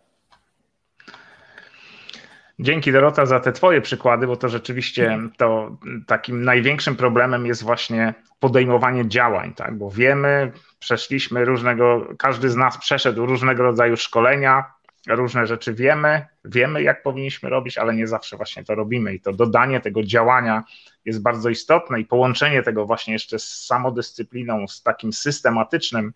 dzięki 2.58 2.92
Dorota 2.92 3.26
za 3.26 3.40
te 3.40 3.52
Twoje 3.52 3.80
przykłady, 3.80 4.26
bo 4.26 4.36
to 4.36 4.48
rzeczywiście 4.48 5.18
to 5.36 5.76
takim 6.06 6.44
największym 6.44 6.96
problemem 6.96 7.46
jest 7.46 7.62
właśnie 7.62 8.14
podejmowanie 8.40 9.08
działań, 9.08 9.54
tak? 9.54 9.78
Bo 9.78 9.90
wiemy, 9.90 10.52
przeszliśmy 10.78 11.44
różnego, 11.44 12.08
każdy 12.18 12.50
z 12.50 12.56
nas 12.56 12.78
przeszedł 12.78 13.26
różnego 13.26 13.62
rodzaju 13.62 13.96
szkolenia, 13.96 14.64
różne 15.08 15.46
rzeczy 15.46 15.74
wiemy, 15.74 16.26
wiemy 16.45 16.82
jak 16.82 17.03
powinniśmy 17.03 17.51
robić, 17.51 17.78
ale 17.78 17.95
nie 17.95 18.07
zawsze 18.07 18.36
właśnie 18.36 18.64
to 18.64 18.74
robimy 18.74 19.14
i 19.14 19.20
to 19.20 19.32
dodanie 19.32 19.80
tego 19.80 20.03
działania 20.03 20.64
jest 21.05 21.22
bardzo 21.22 21.49
istotne 21.49 22.01
i 22.01 22.05
połączenie 22.05 22.62
tego 22.62 22.86
właśnie 22.86 23.12
jeszcze 23.12 23.38
z 23.38 23.64
samodyscypliną, 23.66 24.68
z 24.68 24.82
takim 24.82 25.12
systematycznym 25.12 26.12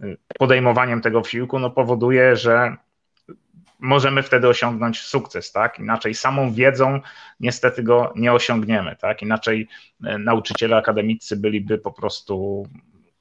y, 0.00 0.16
podejmowaniem 0.38 1.00
tego 1.00 1.22
wsiłku, 1.22 1.58
no 1.58 1.70
powoduje, 1.70 2.36
że 2.36 2.76
możemy 3.78 4.22
wtedy 4.22 4.48
osiągnąć 4.48 5.00
sukces, 5.00 5.52
tak? 5.52 5.78
Inaczej 5.78 6.14
samą 6.14 6.52
wiedzą 6.52 7.00
niestety 7.40 7.82
go 7.82 8.12
nie 8.16 8.32
osiągniemy, 8.32 8.96
tak? 8.96 9.22
Inaczej 9.22 9.68
y, 10.04 10.18
nauczyciele 10.18 10.76
akademicy 10.76 11.36
byliby 11.36 11.78
po 11.78 11.92
prostu 11.92 12.66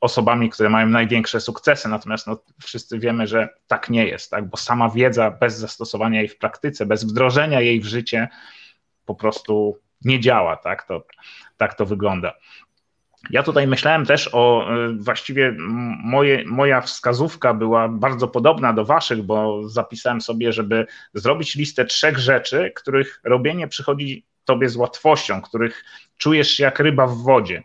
osobami, 0.02 0.50
które 0.50 0.70
mają 0.70 0.88
największe 0.88 1.42
sukcesy, 1.42 1.90
natomiast 1.90 2.28
no, 2.28 2.40
wszyscy 2.62 3.00
wiemy, 3.00 3.28
że 3.28 3.50
tak 3.68 3.90
nie 3.90 4.06
jest, 4.06 4.32
tak? 4.32 4.50
bo 4.50 4.58
sama 4.58 4.90
wiedza 4.90 5.32
bez 5.32 5.58
zastosowania 5.58 6.20
jej 6.20 6.28
w 6.28 6.38
praktyce, 6.38 6.86
bez 6.86 7.04
wdrożenia 7.04 7.62
jej 7.62 7.82
w 7.82 7.86
życie 7.86 8.28
po 9.06 9.16
prostu 9.16 9.78
nie 10.06 10.20
działa, 10.20 10.56
tak 10.56 10.84
to, 10.84 11.06
tak 11.58 11.74
to 11.74 11.86
wygląda. 11.86 12.34
Ja 13.30 13.44
tutaj 13.44 13.68
myślałem 13.68 14.06
też 14.06 14.30
o 14.34 14.68
y, 14.76 14.94
właściwie 14.94 15.56
moje, 16.04 16.44
moja 16.46 16.82
wskazówka 16.82 17.54
była 17.54 17.88
bardzo 17.90 18.28
podobna 18.28 18.74
do 18.74 18.86
waszych, 18.86 19.24
bo 19.24 19.70
zapisałem 19.70 20.22
sobie, 20.22 20.54
żeby 20.54 20.86
zrobić 21.14 21.56
listę 21.56 21.86
trzech 21.86 22.18
rzeczy, 22.18 22.72
których 22.76 23.22
robienie 23.24 23.68
przychodzi 23.68 24.26
tobie 24.46 24.70
z 24.70 24.76
łatwością, 24.76 25.42
których 25.42 25.86
czujesz 26.18 26.52
się 26.52 26.64
jak 26.64 26.80
ryba 26.80 27.08
w 27.08 27.18
wodzie. 27.18 27.64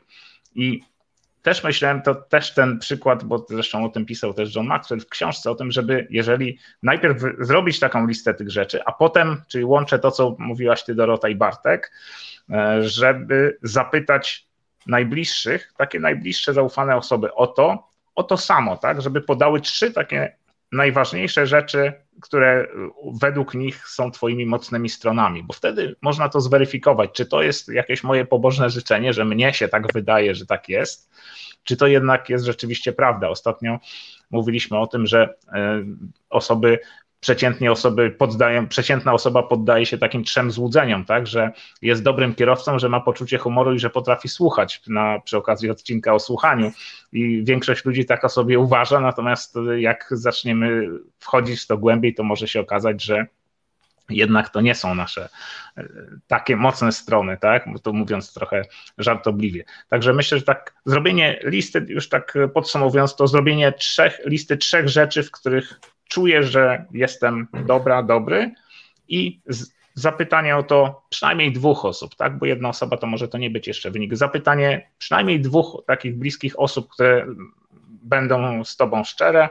I 0.54 0.82
też 1.44 1.64
myślałem, 1.64 2.02
to 2.02 2.14
też 2.14 2.54
ten 2.54 2.78
przykład, 2.78 3.24
bo 3.24 3.46
zresztą 3.48 3.84
o 3.84 3.88
tym 3.88 4.06
pisał 4.06 4.34
też 4.34 4.54
John 4.54 4.66
Maxwell 4.66 5.00
w 5.00 5.08
książce, 5.08 5.50
o 5.50 5.54
tym, 5.54 5.72
żeby 5.72 6.06
jeżeli 6.10 6.58
najpierw 6.82 7.22
zrobić 7.38 7.80
taką 7.80 8.06
listę 8.06 8.34
tych 8.34 8.50
rzeczy, 8.50 8.84
a 8.84 8.92
potem, 8.92 9.42
czyli 9.48 9.64
łączę 9.64 9.98
to, 9.98 10.10
co 10.10 10.36
mówiłaś 10.38 10.84
ty 10.84 10.94
Dorota 10.94 11.28
i 11.28 11.34
Bartek, 11.34 11.92
e, 12.50 12.82
żeby 12.82 13.58
zapytać 13.62 14.46
najbliższych, 14.86 15.72
takie 15.76 16.00
najbliższe 16.00 16.52
zaufane 16.52 16.96
osoby 16.96 17.34
o 17.34 17.46
to, 17.46 17.88
o 18.14 18.22
to 18.22 18.36
samo, 18.36 18.76
tak, 18.76 19.02
żeby 19.02 19.20
podały 19.20 19.60
trzy 19.60 19.92
takie 19.92 20.36
najważniejsze 20.72 21.46
rzeczy, 21.46 21.92
które 22.22 22.68
według 23.20 23.54
nich 23.54 23.88
są 23.88 24.10
Twoimi 24.10 24.46
mocnymi 24.46 24.88
stronami, 24.88 25.42
bo 25.42 25.52
wtedy 25.52 25.96
można 26.02 26.28
to 26.28 26.40
zweryfikować, 26.40 27.10
czy 27.12 27.26
to 27.26 27.42
jest 27.42 27.68
jakieś 27.68 28.04
moje 28.04 28.24
pobożne 28.24 28.70
życzenie, 28.70 29.12
że 29.12 29.24
mnie 29.24 29.54
się 29.54 29.68
tak 29.68 29.92
wydaje, 29.92 30.34
że 30.34 30.46
tak 30.46 30.68
jest, 30.68 31.10
czy 31.64 31.76
to 31.76 31.86
jednak 31.86 32.28
jest 32.28 32.44
rzeczywiście 32.44 32.92
prawda. 32.92 33.28
Ostatnio 33.28 33.78
mówiliśmy 34.30 34.78
o 34.78 34.86
tym, 34.86 35.06
że 35.06 35.34
e, 35.52 35.84
osoby 36.30 36.78
przeciętnie 37.24 37.72
osoby 37.72 38.10
poddają, 38.10 38.68
przeciętna 38.68 39.12
osoba 39.12 39.42
poddaje 39.42 39.86
się 39.86 39.98
takim 39.98 40.24
trzem 40.24 40.50
złudzeniom, 40.50 41.04
tak, 41.04 41.26
że 41.26 41.50
jest 41.82 42.02
dobrym 42.02 42.34
kierowcą, 42.34 42.78
że 42.78 42.88
ma 42.88 43.00
poczucie 43.00 43.38
humoru 43.38 43.74
i 43.74 43.78
że 43.78 43.90
potrafi 43.90 44.28
słuchać 44.28 44.82
na, 44.86 45.20
przy 45.20 45.36
okazji 45.36 45.70
odcinka 45.70 46.14
o 46.14 46.18
słuchaniu. 46.18 46.72
I 47.12 47.42
większość 47.44 47.84
ludzi 47.84 48.04
tak 48.04 48.24
o 48.24 48.28
sobie 48.28 48.58
uważa, 48.58 49.00
natomiast 49.00 49.58
jak 49.76 50.06
zaczniemy 50.10 50.88
wchodzić 51.18 51.60
w 51.60 51.66
to 51.66 51.78
głębiej, 51.78 52.14
to 52.14 52.24
może 52.24 52.48
się 52.48 52.60
okazać, 52.60 53.04
że 53.04 53.26
jednak 54.08 54.48
to 54.48 54.60
nie 54.60 54.74
są 54.74 54.94
nasze 54.94 55.28
e, 55.76 55.88
takie 56.26 56.56
mocne 56.56 56.92
strony, 56.92 57.36
tak? 57.40 57.64
To 57.82 57.92
mówiąc 57.92 58.34
trochę 58.34 58.62
żartobliwie. 58.98 59.64
Także 59.88 60.12
myślę, 60.12 60.38
że 60.38 60.44
tak 60.44 60.74
zrobienie 60.84 61.40
listy, 61.44 61.86
już 61.88 62.08
tak 62.08 62.34
podsumowując, 62.54 63.16
to 63.16 63.26
zrobienie 63.26 63.72
trzech, 63.72 64.20
listy 64.24 64.56
trzech 64.56 64.88
rzeczy, 64.88 65.22
w 65.22 65.30
których 65.30 65.80
czuję, 66.08 66.42
że 66.42 66.84
jestem 66.92 67.46
dobra, 67.66 68.02
dobry 68.02 68.54
i 69.08 69.40
zapytanie 69.94 70.56
o 70.56 70.62
to 70.62 71.02
przynajmniej 71.08 71.52
dwóch 71.52 71.84
osób, 71.84 72.14
tak? 72.14 72.38
Bo 72.38 72.46
jedna 72.46 72.68
osoba 72.68 72.96
to 72.96 73.06
może 73.06 73.28
to 73.28 73.38
nie 73.38 73.50
być 73.50 73.66
jeszcze 73.66 73.90
wynik. 73.90 74.16
Zapytanie 74.16 74.90
przynajmniej 74.98 75.40
dwóch 75.40 75.82
takich 75.86 76.18
bliskich 76.18 76.60
osób, 76.60 76.88
które 76.88 77.26
będą 78.02 78.64
z 78.64 78.76
tobą 78.76 79.04
szczere, 79.04 79.48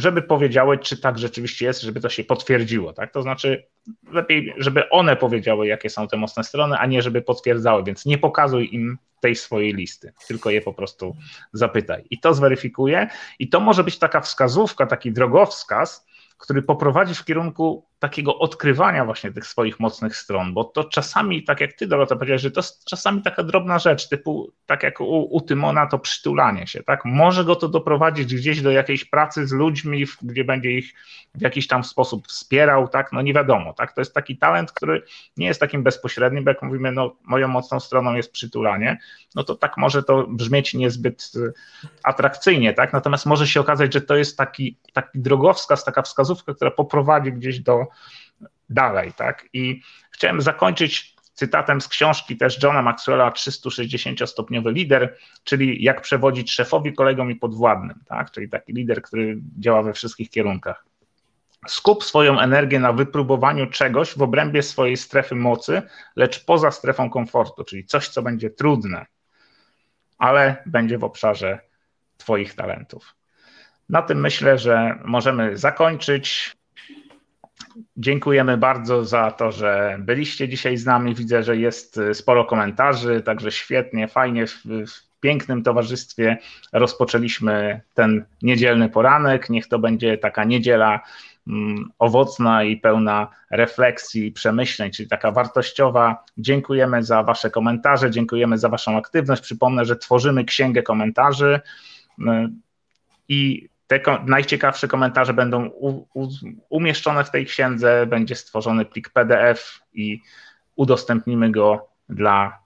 żeby 0.00 0.22
powiedziały, 0.22 0.78
czy 0.78 1.00
tak 1.00 1.18
rzeczywiście 1.18 1.66
jest, 1.66 1.82
żeby 1.82 2.00
to 2.00 2.08
się 2.08 2.24
potwierdziło. 2.24 2.92
Tak? 2.92 3.12
To 3.12 3.22
znaczy, 3.22 3.66
lepiej, 4.12 4.54
żeby 4.56 4.88
one 4.90 5.16
powiedziały, 5.16 5.66
jakie 5.66 5.90
są 5.90 6.08
te 6.08 6.16
mocne 6.16 6.44
strony, 6.44 6.76
a 6.76 6.86
nie 6.86 7.02
żeby 7.02 7.22
potwierdzały, 7.22 7.84
więc 7.84 8.06
nie 8.06 8.18
pokazuj 8.18 8.74
im 8.74 8.98
tej 9.20 9.36
swojej 9.36 9.74
listy, 9.74 10.12
tylko 10.28 10.50
je 10.50 10.60
po 10.60 10.72
prostu 10.72 11.16
zapytaj. 11.52 12.04
I 12.10 12.20
to 12.20 12.34
zweryfikuje, 12.34 13.08
i 13.38 13.48
to 13.48 13.60
może 13.60 13.84
być 13.84 13.98
taka 13.98 14.20
wskazówka, 14.20 14.86
taki 14.86 15.12
drogowskaz, 15.12 16.06
który 16.38 16.62
poprowadzi 16.62 17.14
w 17.14 17.24
kierunku 17.24 17.89
takiego 18.00 18.38
odkrywania 18.38 19.04
właśnie 19.04 19.32
tych 19.32 19.46
swoich 19.46 19.80
mocnych 19.80 20.16
stron, 20.16 20.54
bo 20.54 20.64
to 20.64 20.84
czasami, 20.84 21.44
tak 21.44 21.60
jak 21.60 21.72
ty 21.72 21.86
Dorota 21.86 22.14
powiedziałeś, 22.14 22.42
że 22.42 22.50
to 22.50 22.60
jest 22.60 22.84
czasami 22.84 23.22
taka 23.22 23.42
drobna 23.42 23.78
rzecz, 23.78 24.08
typu 24.08 24.52
tak 24.66 24.82
jak 24.82 25.00
u, 25.00 25.36
u 25.36 25.40
Tymona 25.40 25.86
to 25.86 25.98
przytulanie 25.98 26.66
się, 26.66 26.82
tak? 26.82 27.04
Może 27.04 27.44
go 27.44 27.56
to 27.56 27.68
doprowadzić 27.68 28.34
gdzieś 28.34 28.62
do 28.62 28.70
jakiejś 28.70 29.04
pracy 29.04 29.46
z 29.46 29.52
ludźmi, 29.52 30.04
gdzie 30.22 30.44
będzie 30.44 30.70
ich 30.70 30.94
w 31.34 31.40
jakiś 31.40 31.66
tam 31.66 31.84
sposób 31.84 32.28
wspierał, 32.28 32.88
tak? 32.88 33.12
No 33.12 33.22
nie 33.22 33.34
wiadomo, 33.34 33.72
tak? 33.72 33.92
To 33.92 34.00
jest 34.00 34.14
taki 34.14 34.38
talent, 34.38 34.72
który 34.72 35.02
nie 35.36 35.46
jest 35.46 35.60
takim 35.60 35.82
bezpośrednim, 35.82 36.44
bo 36.44 36.50
jak 36.50 36.62
mówimy, 36.62 36.92
no 36.92 37.16
moją 37.24 37.48
mocną 37.48 37.80
stroną 37.80 38.14
jest 38.14 38.32
przytulanie, 38.32 38.98
no 39.34 39.44
to 39.44 39.54
tak 39.54 39.76
może 39.76 40.02
to 40.02 40.26
brzmieć 40.28 40.74
niezbyt 40.74 41.32
y, 41.36 41.52
atrakcyjnie, 42.02 42.74
tak? 42.74 42.92
Natomiast 42.92 43.26
może 43.26 43.46
się 43.46 43.60
okazać, 43.60 43.94
że 43.94 44.00
to 44.00 44.16
jest 44.16 44.36
taki, 44.36 44.76
taki 44.92 45.18
drogowskaz, 45.18 45.84
taka 45.84 46.02
wskazówka, 46.02 46.54
która 46.54 46.70
poprowadzi 46.70 47.32
gdzieś 47.32 47.60
do 47.60 47.89
dalej, 48.70 49.12
tak? 49.12 49.48
I 49.52 49.82
chciałem 50.12 50.40
zakończyć 50.40 51.14
cytatem 51.32 51.80
z 51.80 51.88
książki 51.88 52.36
też 52.36 52.62
Johna 52.62 52.82
Maxwella 52.82 53.30
360-stopniowy 53.30 54.72
lider, 54.72 55.16
czyli 55.44 55.82
jak 55.82 56.00
przewodzić 56.00 56.52
szefowi, 56.52 56.92
kolegom 56.92 57.30
i 57.30 57.36
podwładnym, 57.36 58.00
tak? 58.06 58.30
Czyli 58.30 58.48
taki 58.48 58.72
lider, 58.72 59.02
który 59.02 59.38
działa 59.58 59.82
we 59.82 59.92
wszystkich 59.92 60.30
kierunkach. 60.30 60.84
Skup 61.68 62.04
swoją 62.04 62.40
energię 62.40 62.80
na 62.80 62.92
wypróbowaniu 62.92 63.66
czegoś 63.66 64.16
w 64.16 64.22
obrębie 64.22 64.62
swojej 64.62 64.96
strefy 64.96 65.34
mocy, 65.34 65.82
lecz 66.16 66.44
poza 66.44 66.70
strefą 66.70 67.10
komfortu, 67.10 67.64
czyli 67.64 67.84
coś, 67.84 68.08
co 68.08 68.22
będzie 68.22 68.50
trudne, 68.50 69.06
ale 70.18 70.62
będzie 70.66 70.98
w 70.98 71.04
obszarze 71.04 71.58
Twoich 72.16 72.54
talentów. 72.54 73.14
Na 73.88 74.02
tym 74.02 74.20
myślę, 74.20 74.58
że 74.58 74.98
możemy 75.04 75.56
zakończyć. 75.56 76.56
Dziękujemy 77.96 78.56
bardzo 78.56 79.04
za 79.04 79.30
to, 79.30 79.52
że 79.52 79.96
byliście 80.00 80.48
dzisiaj 80.48 80.76
z 80.76 80.86
nami. 80.86 81.14
Widzę, 81.14 81.42
że 81.42 81.56
jest 81.56 81.98
y, 81.98 82.14
sporo 82.14 82.44
komentarzy, 82.44 83.20
także 83.20 83.52
świetnie, 83.52 84.08
fajnie. 84.08 84.46
W, 84.46 84.64
w 84.64 85.10
pięknym 85.20 85.62
towarzystwie 85.62 86.38
rozpoczęliśmy 86.72 87.80
ten 87.94 88.24
niedzielny 88.42 88.88
poranek. 88.88 89.50
Niech 89.50 89.68
to 89.68 89.78
będzie 89.78 90.18
taka 90.18 90.44
niedziela 90.44 91.00
mm, 91.46 91.90
owocna 91.98 92.64
i 92.64 92.76
pełna 92.76 93.28
refleksji 93.50 94.32
przemyśleń, 94.32 94.90
czyli 94.90 95.08
taka 95.08 95.30
wartościowa. 95.30 96.24
Dziękujemy 96.38 97.02
za 97.02 97.22
Wasze 97.22 97.50
komentarze, 97.50 98.10
dziękujemy 98.10 98.58
za 98.58 98.68
Waszą 98.68 98.96
aktywność. 98.96 99.42
Przypomnę, 99.42 99.84
że 99.84 99.96
tworzymy 99.96 100.44
księgę 100.44 100.82
komentarzy 100.82 101.60
y, 102.18 102.22
i 103.28 103.68
te 103.90 104.00
najciekawsze 104.26 104.88
komentarze 104.88 105.34
będą 105.34 105.66
u, 105.66 106.06
u, 106.14 106.28
umieszczone 106.68 107.24
w 107.24 107.30
tej 107.30 107.46
księdze, 107.46 108.06
będzie 108.06 108.34
stworzony 108.34 108.84
plik 108.84 109.08
PDF 109.08 109.80
i 109.94 110.22
udostępnimy 110.76 111.50
go 111.50 111.88
dla 112.08 112.58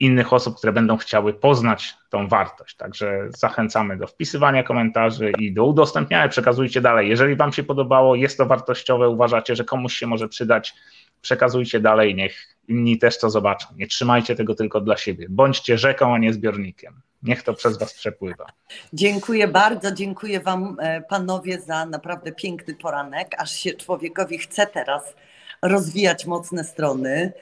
innych 0.00 0.32
osób, 0.32 0.56
które 0.56 0.72
będą 0.72 0.96
chciały 0.96 1.34
poznać 1.34 1.94
tą 2.10 2.28
wartość. 2.28 2.76
Także 2.76 3.28
zachęcamy 3.28 3.96
do 3.96 4.06
wpisywania 4.06 4.62
komentarzy 4.62 5.32
i 5.38 5.52
do 5.52 5.64
udostępniania, 5.64 6.28
przekazujcie 6.28 6.80
dalej. 6.80 7.08
Jeżeli 7.08 7.36
Wam 7.36 7.52
się 7.52 7.62
podobało, 7.62 8.14
jest 8.14 8.38
to 8.38 8.46
wartościowe, 8.46 9.08
uważacie, 9.08 9.56
że 9.56 9.64
komuś 9.64 9.94
się 9.94 10.06
może 10.06 10.28
przydać, 10.28 10.74
przekazujcie 11.22 11.80
dalej, 11.80 12.14
niech 12.14 12.56
inni 12.68 12.98
też 12.98 13.18
to 13.18 13.30
zobaczą. 13.30 13.66
Nie 13.76 13.86
trzymajcie 13.86 14.34
tego 14.34 14.54
tylko 14.54 14.80
dla 14.80 14.96
siebie. 14.96 15.26
Bądźcie 15.30 15.78
rzeką, 15.78 16.14
a 16.14 16.18
nie 16.18 16.32
zbiornikiem. 16.32 17.00
Niech 17.22 17.42
to 17.42 17.54
przez 17.54 17.78
Was 17.78 17.94
przepływa. 17.94 18.46
Dziękuję 18.92 19.48
bardzo, 19.48 19.92
dziękuję 19.92 20.40
Wam 20.40 20.76
e, 20.80 21.00
panowie 21.00 21.60
za 21.60 21.86
naprawdę 21.86 22.32
piękny 22.32 22.74
poranek, 22.74 23.34
aż 23.38 23.52
się 23.52 23.72
człowiekowi 23.72 24.38
chce 24.38 24.66
teraz 24.66 25.14
rozwijać 25.62 26.26
mocne 26.26 26.64
strony 26.64 27.32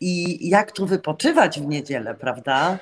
i 0.00 0.48
jak 0.48 0.72
tu 0.72 0.86
wypoczywać 0.86 1.60
w 1.60 1.66
niedzielę, 1.66 2.14
prawda? 2.14 2.78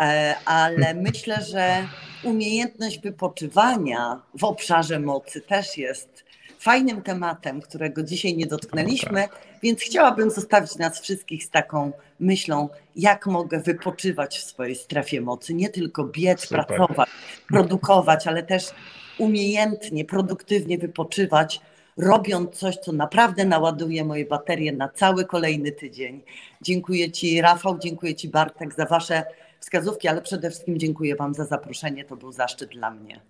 E, 0.00 0.34
ale 0.44 0.94
myślę, 1.10 1.42
że 1.42 1.88
umiejętność 2.24 3.00
wypoczywania 3.00 4.22
w 4.38 4.44
obszarze 4.44 5.00
mocy 5.00 5.40
też 5.40 5.78
jest 5.78 6.24
fajnym 6.62 7.02
tematem, 7.02 7.60
którego 7.60 8.02
dzisiaj 8.02 8.36
nie 8.36 8.46
dotknęliśmy, 8.46 9.28
więc 9.62 9.80
chciałabym 9.80 10.30
zostawić 10.30 10.76
nas 10.76 11.00
wszystkich 11.00 11.44
z 11.44 11.50
taką 11.50 11.92
myślą, 12.20 12.68
jak 12.96 13.26
mogę 13.26 13.60
wypoczywać 13.60 14.38
w 14.38 14.42
swojej 14.42 14.74
strefie 14.74 15.20
mocy, 15.20 15.54
nie 15.54 15.68
tylko 15.68 16.04
biec, 16.04 16.40
Super. 16.40 16.66
pracować, 16.66 17.08
produkować, 17.48 18.26
ale 18.26 18.42
też 18.42 18.70
umiejętnie, 19.18 20.04
produktywnie 20.04 20.78
wypoczywać, 20.78 21.60
robiąc 21.96 22.54
coś, 22.54 22.76
co 22.76 22.92
naprawdę 22.92 23.44
naładuje 23.44 24.04
moje 24.04 24.26
baterie 24.26 24.72
na 24.72 24.88
cały 24.88 25.24
kolejny 25.24 25.72
tydzień. 25.72 26.22
Dziękuję 26.62 27.10
Ci, 27.10 27.40
Rafał, 27.40 27.78
dziękuję 27.78 28.14
Ci, 28.14 28.28
Bartek, 28.28 28.74
za 28.74 28.86
Wasze 28.86 29.24
wskazówki, 29.60 30.08
ale 30.08 30.22
przede 30.22 30.50
wszystkim 30.50 30.78
dziękuję 30.78 31.16
Wam 31.16 31.34
za 31.34 31.44
zaproszenie. 31.44 32.04
To 32.04 32.16
był 32.16 32.32
zaszczyt 32.32 32.70
dla 32.70 32.90
mnie. 32.90 33.20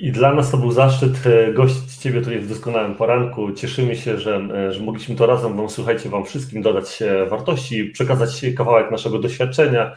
I 0.00 0.12
dla 0.12 0.34
nas 0.34 0.50
to 0.50 0.56
był 0.56 0.72
zaszczyt 0.72 1.26
e, 1.26 1.52
gościć 1.52 1.96
Ciebie 1.96 2.20
tutaj 2.20 2.38
w 2.38 2.48
doskonałym 2.48 2.94
poranku. 2.94 3.52
Cieszymy 3.52 3.96
się, 3.96 4.18
że, 4.18 4.36
e, 4.36 4.72
że 4.72 4.80
mogliśmy 4.82 5.16
to 5.16 5.26
razem 5.26 5.56
Wam, 5.56 5.70
słuchajcie, 5.70 6.08
Wam 6.08 6.24
wszystkim 6.24 6.62
dodać 6.62 7.02
e, 7.02 7.26
wartości, 7.26 7.84
przekazać 7.84 8.44
kawałek 8.56 8.90
naszego 8.90 9.18
doświadczenia, 9.18 9.96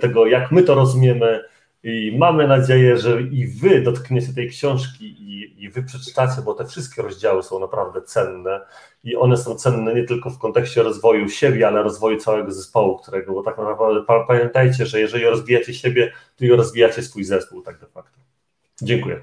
tego 0.00 0.26
jak 0.26 0.52
my 0.52 0.62
to 0.62 0.74
rozumiemy 0.74 1.44
i 1.82 2.16
mamy 2.18 2.48
nadzieję, 2.48 2.96
że 2.96 3.22
i 3.22 3.46
Wy 3.46 3.82
dotkniecie 3.82 4.32
tej 4.32 4.48
książki 4.48 5.04
i, 5.06 5.64
i 5.64 5.70
Wy 5.70 5.82
przeczytacie, 5.82 6.42
bo 6.44 6.54
te 6.54 6.66
wszystkie 6.66 7.02
rozdziały 7.02 7.42
są 7.42 7.60
naprawdę 7.60 8.02
cenne 8.02 8.60
i 9.04 9.16
one 9.16 9.36
są 9.36 9.54
cenne 9.54 9.94
nie 9.94 10.04
tylko 10.04 10.30
w 10.30 10.38
kontekście 10.38 10.82
rozwoju 10.82 11.28
siebie, 11.28 11.68
ale 11.68 11.82
rozwoju 11.82 12.18
całego 12.18 12.52
zespołu, 12.52 12.98
którego, 12.98 13.32
bo 13.32 13.42
tak 13.42 13.58
naprawdę 13.58 14.04
pamiętajcie, 14.28 14.86
że 14.86 15.00
jeżeli 15.00 15.24
rozwijacie 15.24 15.74
siebie, 15.74 16.12
to 16.36 16.44
i 16.44 16.48
rozwijacie 16.48 17.02
swój 17.02 17.24
zespół 17.24 17.62
tak 17.62 17.78
de 17.80 17.86
facto. 17.86 18.35
Dziękuję. 18.82 19.20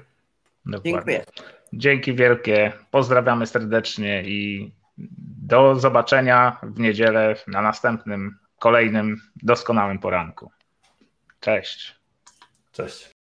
Dokładnie. 0.66 0.92
Dziękuję. 0.92 1.24
Dzięki 1.72 2.14
wielkie. 2.14 2.72
Pozdrawiamy 2.90 3.46
serdecznie 3.46 4.22
i 4.22 4.72
do 5.48 5.76
zobaczenia 5.76 6.60
w 6.62 6.78
niedzielę 6.80 7.36
na 7.46 7.62
następnym, 7.62 8.38
kolejnym 8.58 9.20
doskonałym 9.42 9.98
poranku. 9.98 10.50
Cześć. 11.40 11.96
Cześć. 12.72 13.13